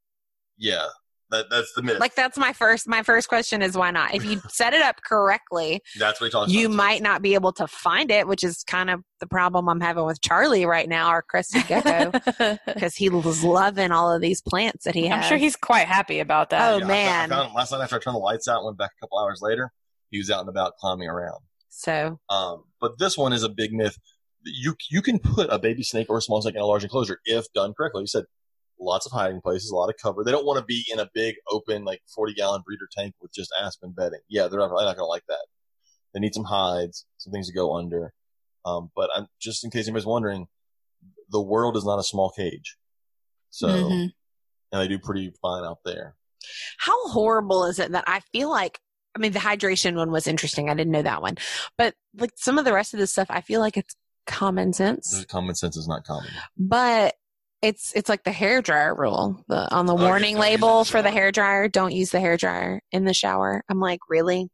[0.56, 0.86] Yeah,
[1.32, 1.98] that that's the myth.
[1.98, 4.14] Like that's my first my first question is why not?
[4.14, 6.58] If you set it up correctly, that's what he talks about.
[6.60, 6.76] you about.
[6.76, 10.04] might not be able to find it, which is kind of the problem I'm having
[10.04, 12.12] with Charlie right now, our crested gecko,
[12.66, 15.24] because he was loving all of these plants that he has.
[15.24, 16.72] I'm sure he's quite happy about that.
[16.72, 17.32] Oh, I found- man.
[17.32, 18.64] I found last night after I turned the lights out.
[18.64, 19.72] Went back a couple hours later.
[20.10, 21.40] He was out and about climbing around.
[21.68, 22.20] so.
[22.28, 23.96] Um, but this one is a big myth.
[24.44, 27.18] You you can put a baby snake or a small snake in a large enclosure
[27.24, 28.02] if done correctly.
[28.02, 28.24] You said
[28.82, 30.24] lots of hiding places, a lot of cover.
[30.24, 33.32] They don't want to be in a big open like forty gallon breeder tank with
[33.32, 34.20] just aspen bedding.
[34.28, 35.46] Yeah, they're not, probably not going to like that.
[36.14, 38.12] They need some hides, some things to go under.
[38.64, 40.46] Um, but I'm just in case anybody's wondering,
[41.30, 42.76] the world is not a small cage.
[43.50, 44.12] So Mhm.
[44.72, 46.16] and they do pretty fine out there.
[46.78, 48.80] How horrible is it that I feel like
[49.14, 50.70] I mean the hydration one was interesting.
[50.70, 51.36] I didn't know that one.
[51.76, 53.94] But like some of the rest of this stuff I feel like it's
[54.26, 55.24] common sense.
[55.26, 56.30] Common sense is not common.
[56.56, 57.14] But
[57.62, 59.44] it's it's like the hair dryer rule.
[59.48, 61.68] The on the Oh, warning don't use it in label the for the hair dryer,
[61.68, 63.62] don't use the hair dryer in the shower.
[63.68, 64.50] I'm like, really?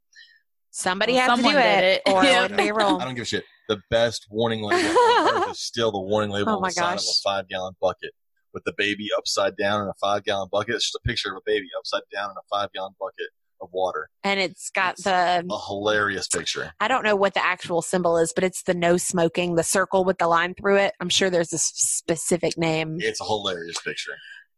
[0.70, 2.12] Somebody Well, had to do it, it.
[2.12, 2.42] or it Yeah.
[2.42, 3.00] wouldn't be a rule.
[3.00, 3.44] I don't give a shit.
[3.68, 6.72] The best warning label on earth is still the warning label Oh on my the
[6.74, 8.12] side of a five gallon bucket
[8.54, 10.74] with the baby upside down in a five gallon bucket.
[10.74, 13.28] It's just a picture of a baby upside down in a five gallon bucket
[13.60, 14.08] of water.
[14.24, 16.72] And it's got It's the A hilarious picture.
[16.80, 20.04] I don't know what the actual symbol is, but it's the no smoking, the circle
[20.04, 20.94] with the line through it.
[21.00, 22.96] I'm sure there's a specific name.
[23.00, 24.12] It's a hilarious picture.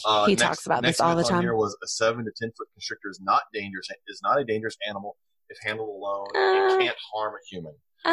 [0.05, 1.41] Uh, he next- talks about this all the time.
[1.41, 3.87] Here was a seven to ten foot constrictor is not dangerous.
[4.09, 5.15] Is not a dangerous animal
[5.49, 6.25] if handled alone.
[6.35, 7.71] Uh, it can't harm a human.
[8.03, 8.11] Uh,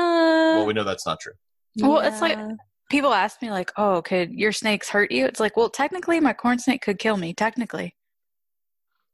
[0.59, 1.33] Well, we know that's not true.
[1.79, 2.39] Well, it's like-
[2.91, 6.33] People ask me like, "Oh, could your snakes hurt you?" It's like, well, technically, my
[6.33, 7.33] corn snake could kill me.
[7.35, 7.97] Technically,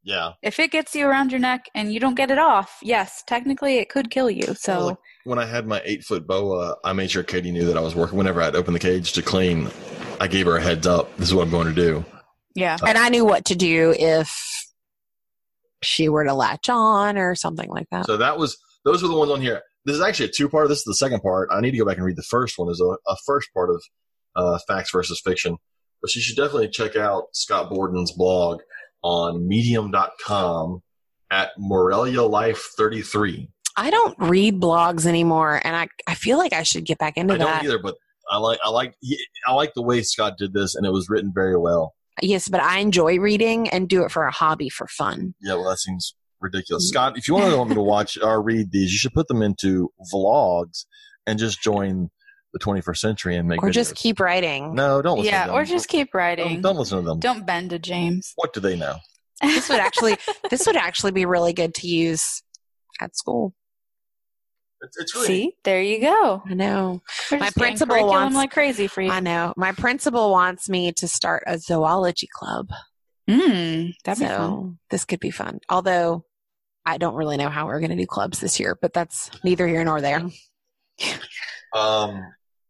[0.06, 0.32] Yeah.
[0.40, 3.78] if it gets you around your neck and you don't get it off, yes, technically,
[3.78, 4.54] it could kill you.
[4.54, 7.64] So, Well, like, when I had my eight foot boa, I made sure Katie knew
[7.66, 8.16] that I was working.
[8.16, 9.68] Whenever I'd open the cage to clean,
[10.20, 11.14] I gave her a heads up.
[11.16, 12.04] This is what I'm going to do.
[12.54, 12.76] yeah.
[12.86, 14.32] and I knew what to do if
[15.82, 18.06] she were to latch on or something like that.
[18.06, 19.62] So that was those were the ones on here.
[19.84, 20.68] This is actually a two part.
[20.68, 21.48] This is the second part.
[21.52, 22.68] I need to go back and read the first one.
[22.68, 23.82] There's a, a first part of
[24.36, 25.56] uh, facts versus fiction,
[26.00, 28.60] but you should definitely check out Scott Borden's blog
[29.06, 30.82] on Medium.com
[31.30, 33.48] at Morelia Life 33.
[33.76, 37.34] I don't read blogs anymore, and I I feel like I should get back into
[37.34, 37.64] I don't that.
[37.64, 37.94] either, but
[38.28, 38.94] I like I like
[39.46, 41.94] I like the way Scott did this, and it was written very well.
[42.20, 45.34] Yes, but I enjoy reading and do it for a hobby for fun.
[45.40, 46.86] Yeah, well, that seems ridiculous.
[46.86, 46.88] Mm.
[46.88, 49.28] Scott, if you want to want me to watch or read these, you should put
[49.28, 50.86] them into vlogs
[51.26, 52.10] and just join
[52.58, 53.72] the 21st century and make Or videos.
[53.74, 54.74] just keep writing.
[54.74, 55.56] no, don't listen Yeah, to them.
[55.56, 56.54] or just keep writing.
[56.54, 57.20] don't, don't listen to them.
[57.20, 58.32] Don't bend to James.
[58.36, 58.96] What do they know?
[59.42, 60.16] This would actually
[60.50, 62.42] this would actually be really good to use
[63.00, 63.54] at school.
[64.82, 66.42] It's, it's really See, there you go.
[66.48, 67.02] I know.
[67.30, 69.10] We're My just principal wants- like crazy for you.
[69.10, 69.52] I know.
[69.56, 72.68] My principal wants me to start a zoology club.
[73.28, 74.36] Mm, that'd be fun.
[74.36, 75.60] so this could be fun.
[75.68, 76.24] Although
[76.84, 79.66] I don't really know how we're going to do clubs this year, but that's neither
[79.66, 80.22] here nor there.
[81.74, 82.22] Um,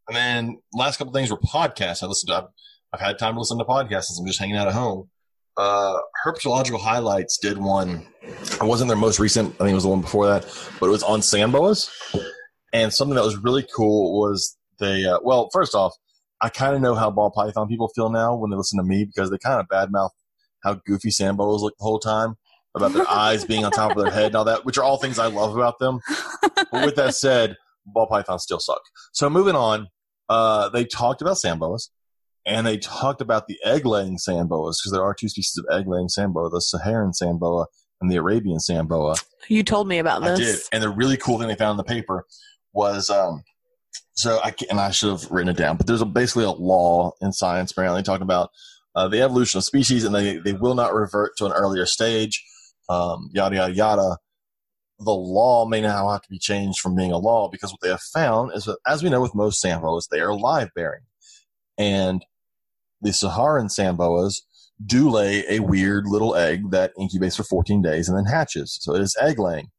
[0.09, 2.03] and then last couple things were podcasts.
[2.03, 2.37] I listened to.
[2.37, 2.49] I've,
[2.93, 5.09] I've had time to listen to podcasts since I'm just hanging out at home.
[5.57, 8.07] Uh, Herpetological Highlights did one.
[8.23, 9.55] It wasn't their most recent.
[9.55, 10.43] I think it was the one before that,
[10.79, 11.91] but it was on sand boas.
[12.73, 15.05] And something that was really cool was they.
[15.05, 15.95] Uh, well, first off,
[16.41, 19.05] I kind of know how ball python people feel now when they listen to me
[19.05, 20.11] because they kind of badmouth
[20.63, 22.37] how goofy sand boas look the whole time
[22.75, 24.99] about their eyes being on top of their head and all that, which are all
[24.99, 26.01] things I love about them.
[26.71, 27.57] But with that said,
[27.87, 28.81] ball pythons still suck.
[29.13, 29.89] So moving on,
[30.29, 31.91] uh, they talked about sand boas
[32.47, 35.67] and they talked about the egg laying sand boas because there are two species of
[35.77, 37.67] egg laying sand boa, the Saharan sand boa
[38.01, 39.17] and the Arabian sand boa.
[39.49, 40.41] You told me about this.
[40.41, 40.61] I did.
[40.73, 42.27] And the really cool thing they found in the paper
[42.73, 43.43] was, um,
[44.15, 46.51] so I can, and I should have written it down, but there's a, basically a
[46.51, 48.51] law in science apparently talking about
[48.95, 52.45] uh, the evolution of species and they, they will not revert to an earlier stage,
[52.89, 54.17] um, yada, yada, yada.
[54.99, 57.91] The law may now have to be changed from being a law because what they
[57.91, 61.03] have found is that, as we know with most sand boas, they are live bearing.
[61.77, 62.25] And
[63.03, 64.43] the Saharan sand boas
[64.85, 68.79] do lay a weird little egg that incubates for 14 days and then hatches.
[68.81, 69.71] So it is egg laying.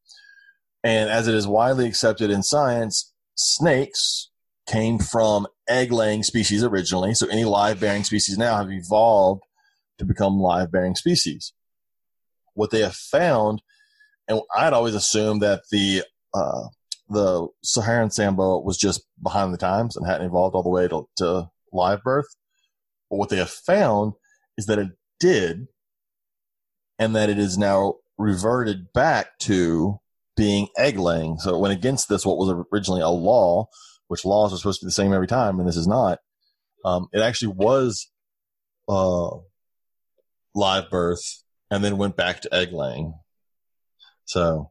[0.84, 4.30] And as it is widely accepted in science, snakes
[4.66, 7.14] came from egg laying species originally.
[7.14, 9.42] So any live bearing species now have evolved
[9.98, 11.52] to become live bearing species.
[12.54, 13.62] What they have found,
[14.28, 16.02] and I'd always assumed that the
[16.34, 16.68] uh,
[17.08, 20.86] the Saharan sand boa was just behind the times and hadn't evolved all the way
[20.88, 22.26] to, to live birth.
[23.10, 24.12] But what they have found
[24.58, 25.68] is that it did,
[26.98, 29.98] and that it is now reverted back to
[30.36, 31.38] being egg laying.
[31.38, 33.68] So it went against this, what was originally a law,
[34.08, 36.18] which laws are supposed to be the same every time, and this is not.
[36.84, 38.10] Um, it actually was
[38.88, 39.30] uh,
[40.54, 43.14] live birth and then went back to egg laying.
[44.28, 44.70] So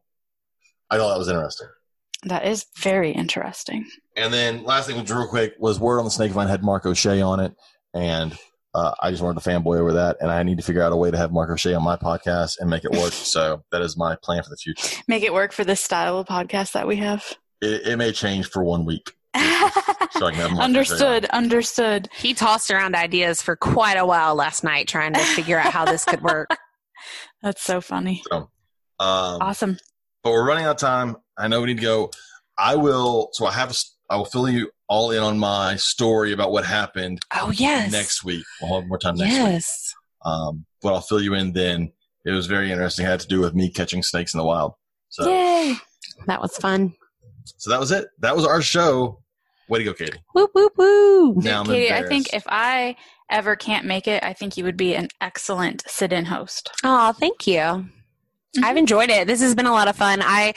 [0.88, 1.66] I thought that was interesting.
[2.24, 3.86] That is very interesting.
[4.16, 6.86] And then last thing, was real quick, was word on the snake vine had Mark
[6.86, 7.54] O'Shea on it,
[7.92, 8.36] and
[8.74, 10.96] uh, I just wanted to fanboy over that, and I need to figure out a
[10.96, 13.12] way to have Mark O'Shea on my podcast and make it work.
[13.12, 15.02] so that is my plan for the future.
[15.08, 17.24] Make it work for this style of podcast that we have.
[17.60, 19.12] It, it may change for one week.
[20.12, 21.24] So I can have Mark O'Shea understood.
[21.26, 22.08] Understood.
[22.16, 25.84] He tossed around ideas for quite a while last night trying to figure out how
[25.84, 26.48] this could work.
[27.42, 28.22] That's so funny.
[28.32, 28.48] on.
[29.00, 29.78] Um, Awesome.
[30.24, 31.16] but we're running out of time.
[31.36, 32.10] I know we need to go.
[32.58, 33.30] I will.
[33.32, 33.68] So I have.
[33.68, 37.50] a s- I will fill you all in on my story about what happened Oh,
[37.50, 37.92] yes.
[37.92, 38.42] next week.
[38.62, 39.42] We'll have more time next week.
[39.42, 39.94] Yes.
[40.24, 41.92] Um, but I'll fill you in then.
[42.24, 43.04] It was very interesting.
[43.04, 44.72] It had to do with me catching snakes in the wild.
[45.10, 45.76] So, Yay.
[46.26, 46.94] That was fun.
[47.58, 48.08] so that was it.
[48.20, 49.22] That was our show.
[49.68, 50.18] Way to go, Katie.
[50.34, 51.34] Woo, woo, woo.
[51.42, 52.96] Now I'm Katie, I think if I
[53.30, 56.70] ever can't make it, I think you would be an excellent sit-in host.
[56.82, 57.90] Oh, thank you.
[58.56, 58.64] Mhm.
[58.64, 59.26] I've enjoyed it.
[59.26, 60.20] This has been a lot of fun.
[60.22, 60.54] I,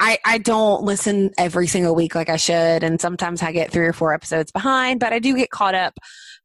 [0.00, 3.86] I, I don't listen every single week like I should, and sometimes I get three
[3.86, 5.00] or four episodes behind.
[5.00, 5.98] But I do get caught up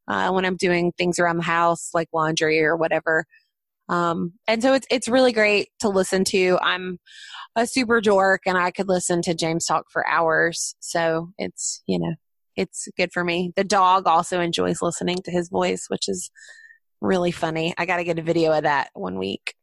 [0.07, 3.26] uh, when I'm doing things around the house, like laundry or whatever.
[3.90, 6.57] Um, and so it's it's really great to listen to.
[6.61, 6.99] I'm
[7.56, 10.76] a super dork, and I could listen to James talk for hours.
[10.80, 12.14] So it's you know
[12.56, 13.52] it's good for me.
[13.56, 16.32] The dog also enjoys listening to his voice, which is
[17.02, 17.74] really funny.
[17.78, 19.56] I got to get a video of that one week.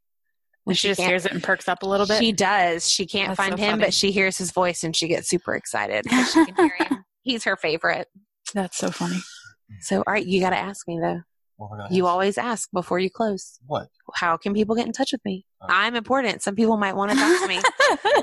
[0.70, 2.18] When she just hears it and perks up a little bit.
[2.18, 2.88] She does.
[2.88, 3.82] She can't That's find so him, funny.
[3.84, 7.04] but she hears his voice and she gets super excited she can hear him.
[7.22, 8.08] He's her favorite.
[8.54, 9.18] That's so funny.
[9.80, 11.20] So, all right, you got to ask me though.
[11.56, 12.10] What am I gonna You ask?
[12.12, 13.58] always ask before you close.
[13.66, 13.88] What?
[14.14, 15.44] How can people get in touch with me?
[15.68, 16.42] I'm important.
[16.42, 17.60] Some people might want to talk to me.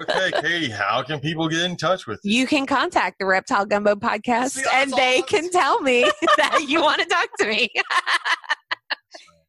[0.09, 2.39] Okay, Katie, how can people get in touch with you?
[2.41, 6.03] You can contact the Reptile Gumbo podcast See, and they can tell me
[6.37, 7.69] that you want to talk to me.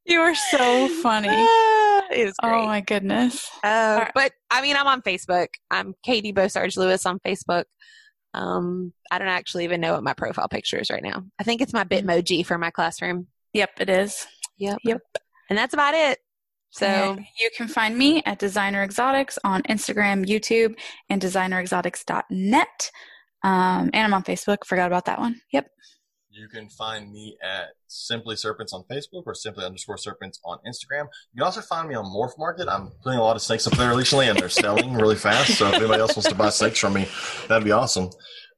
[0.12, 1.28] You are so funny.
[1.28, 2.62] it was great.
[2.62, 3.46] Oh my goodness.
[3.62, 4.10] Uh, right.
[4.14, 5.48] but I mean, I'm on Facebook.
[5.70, 7.64] I'm Katie Bosarge Lewis on Facebook.
[8.32, 11.24] Um, I don't actually even know what my profile picture is right now.
[11.38, 13.26] I think it's my Bitmoji for my classroom.
[13.52, 14.26] Yep, it is.
[14.56, 14.78] Yep.
[14.82, 15.00] Yep.
[15.50, 16.18] And that's about it.
[16.70, 20.74] So And you can find me at Designer Exotics on Instagram, YouTube,
[21.08, 22.90] and designerexotics.net.
[23.42, 24.58] Um, and I'm on Facebook.
[24.66, 25.40] Forgot about that one.
[25.52, 25.68] Yep.
[26.38, 31.08] You can find me at Simply Serpents on Facebook or Simply underscore Serpents on Instagram.
[31.32, 32.68] You can also find me on Morph Market.
[32.68, 35.58] I'm putting a lot of snakes up there recently, and they're selling really fast.
[35.58, 37.08] So if anybody else wants to buy snakes from me,
[37.48, 38.10] that'd be awesome.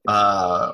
[0.07, 0.73] Uh,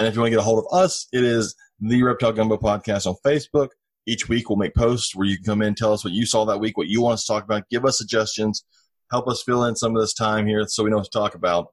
[0.00, 2.56] and if you want to get a hold of us, it is the Reptile Gumbo
[2.56, 3.68] Podcast on Facebook.
[4.08, 6.44] Each week we'll make posts where you can come in, tell us what you saw
[6.46, 8.64] that week, what you want us to talk about, give us suggestions,
[9.12, 11.36] help us fill in some of this time here so we know what to talk
[11.36, 11.68] about.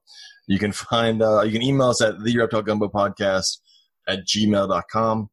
[0.46, 3.58] You can find, uh, you can email us at the Reptile Gumbo Podcast
[4.06, 5.30] at gmail.com.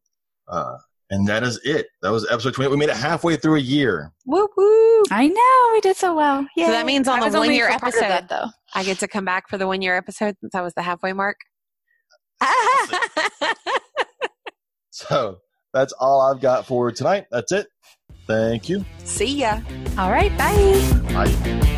[0.48, 0.76] Uh,
[1.10, 1.86] And that is it.
[2.02, 2.70] That was episode 20.
[2.70, 4.12] We made it halfway through a year.
[4.24, 5.06] Whoop whoop.
[5.10, 6.46] I know we did so well.
[6.56, 6.66] Yeah.
[6.66, 8.48] So that means on I the one year for part of episode, that, though.
[8.74, 11.12] I get to come back for the one year episode since that was the halfway
[11.12, 11.36] mark.
[14.90, 15.38] So
[15.72, 17.26] that's all I've got for tonight.
[17.30, 17.66] That's it.
[18.28, 18.84] Thank you.
[19.02, 19.60] See ya.
[19.98, 20.30] All right.
[20.38, 21.02] Bye.
[21.12, 21.70] Bye.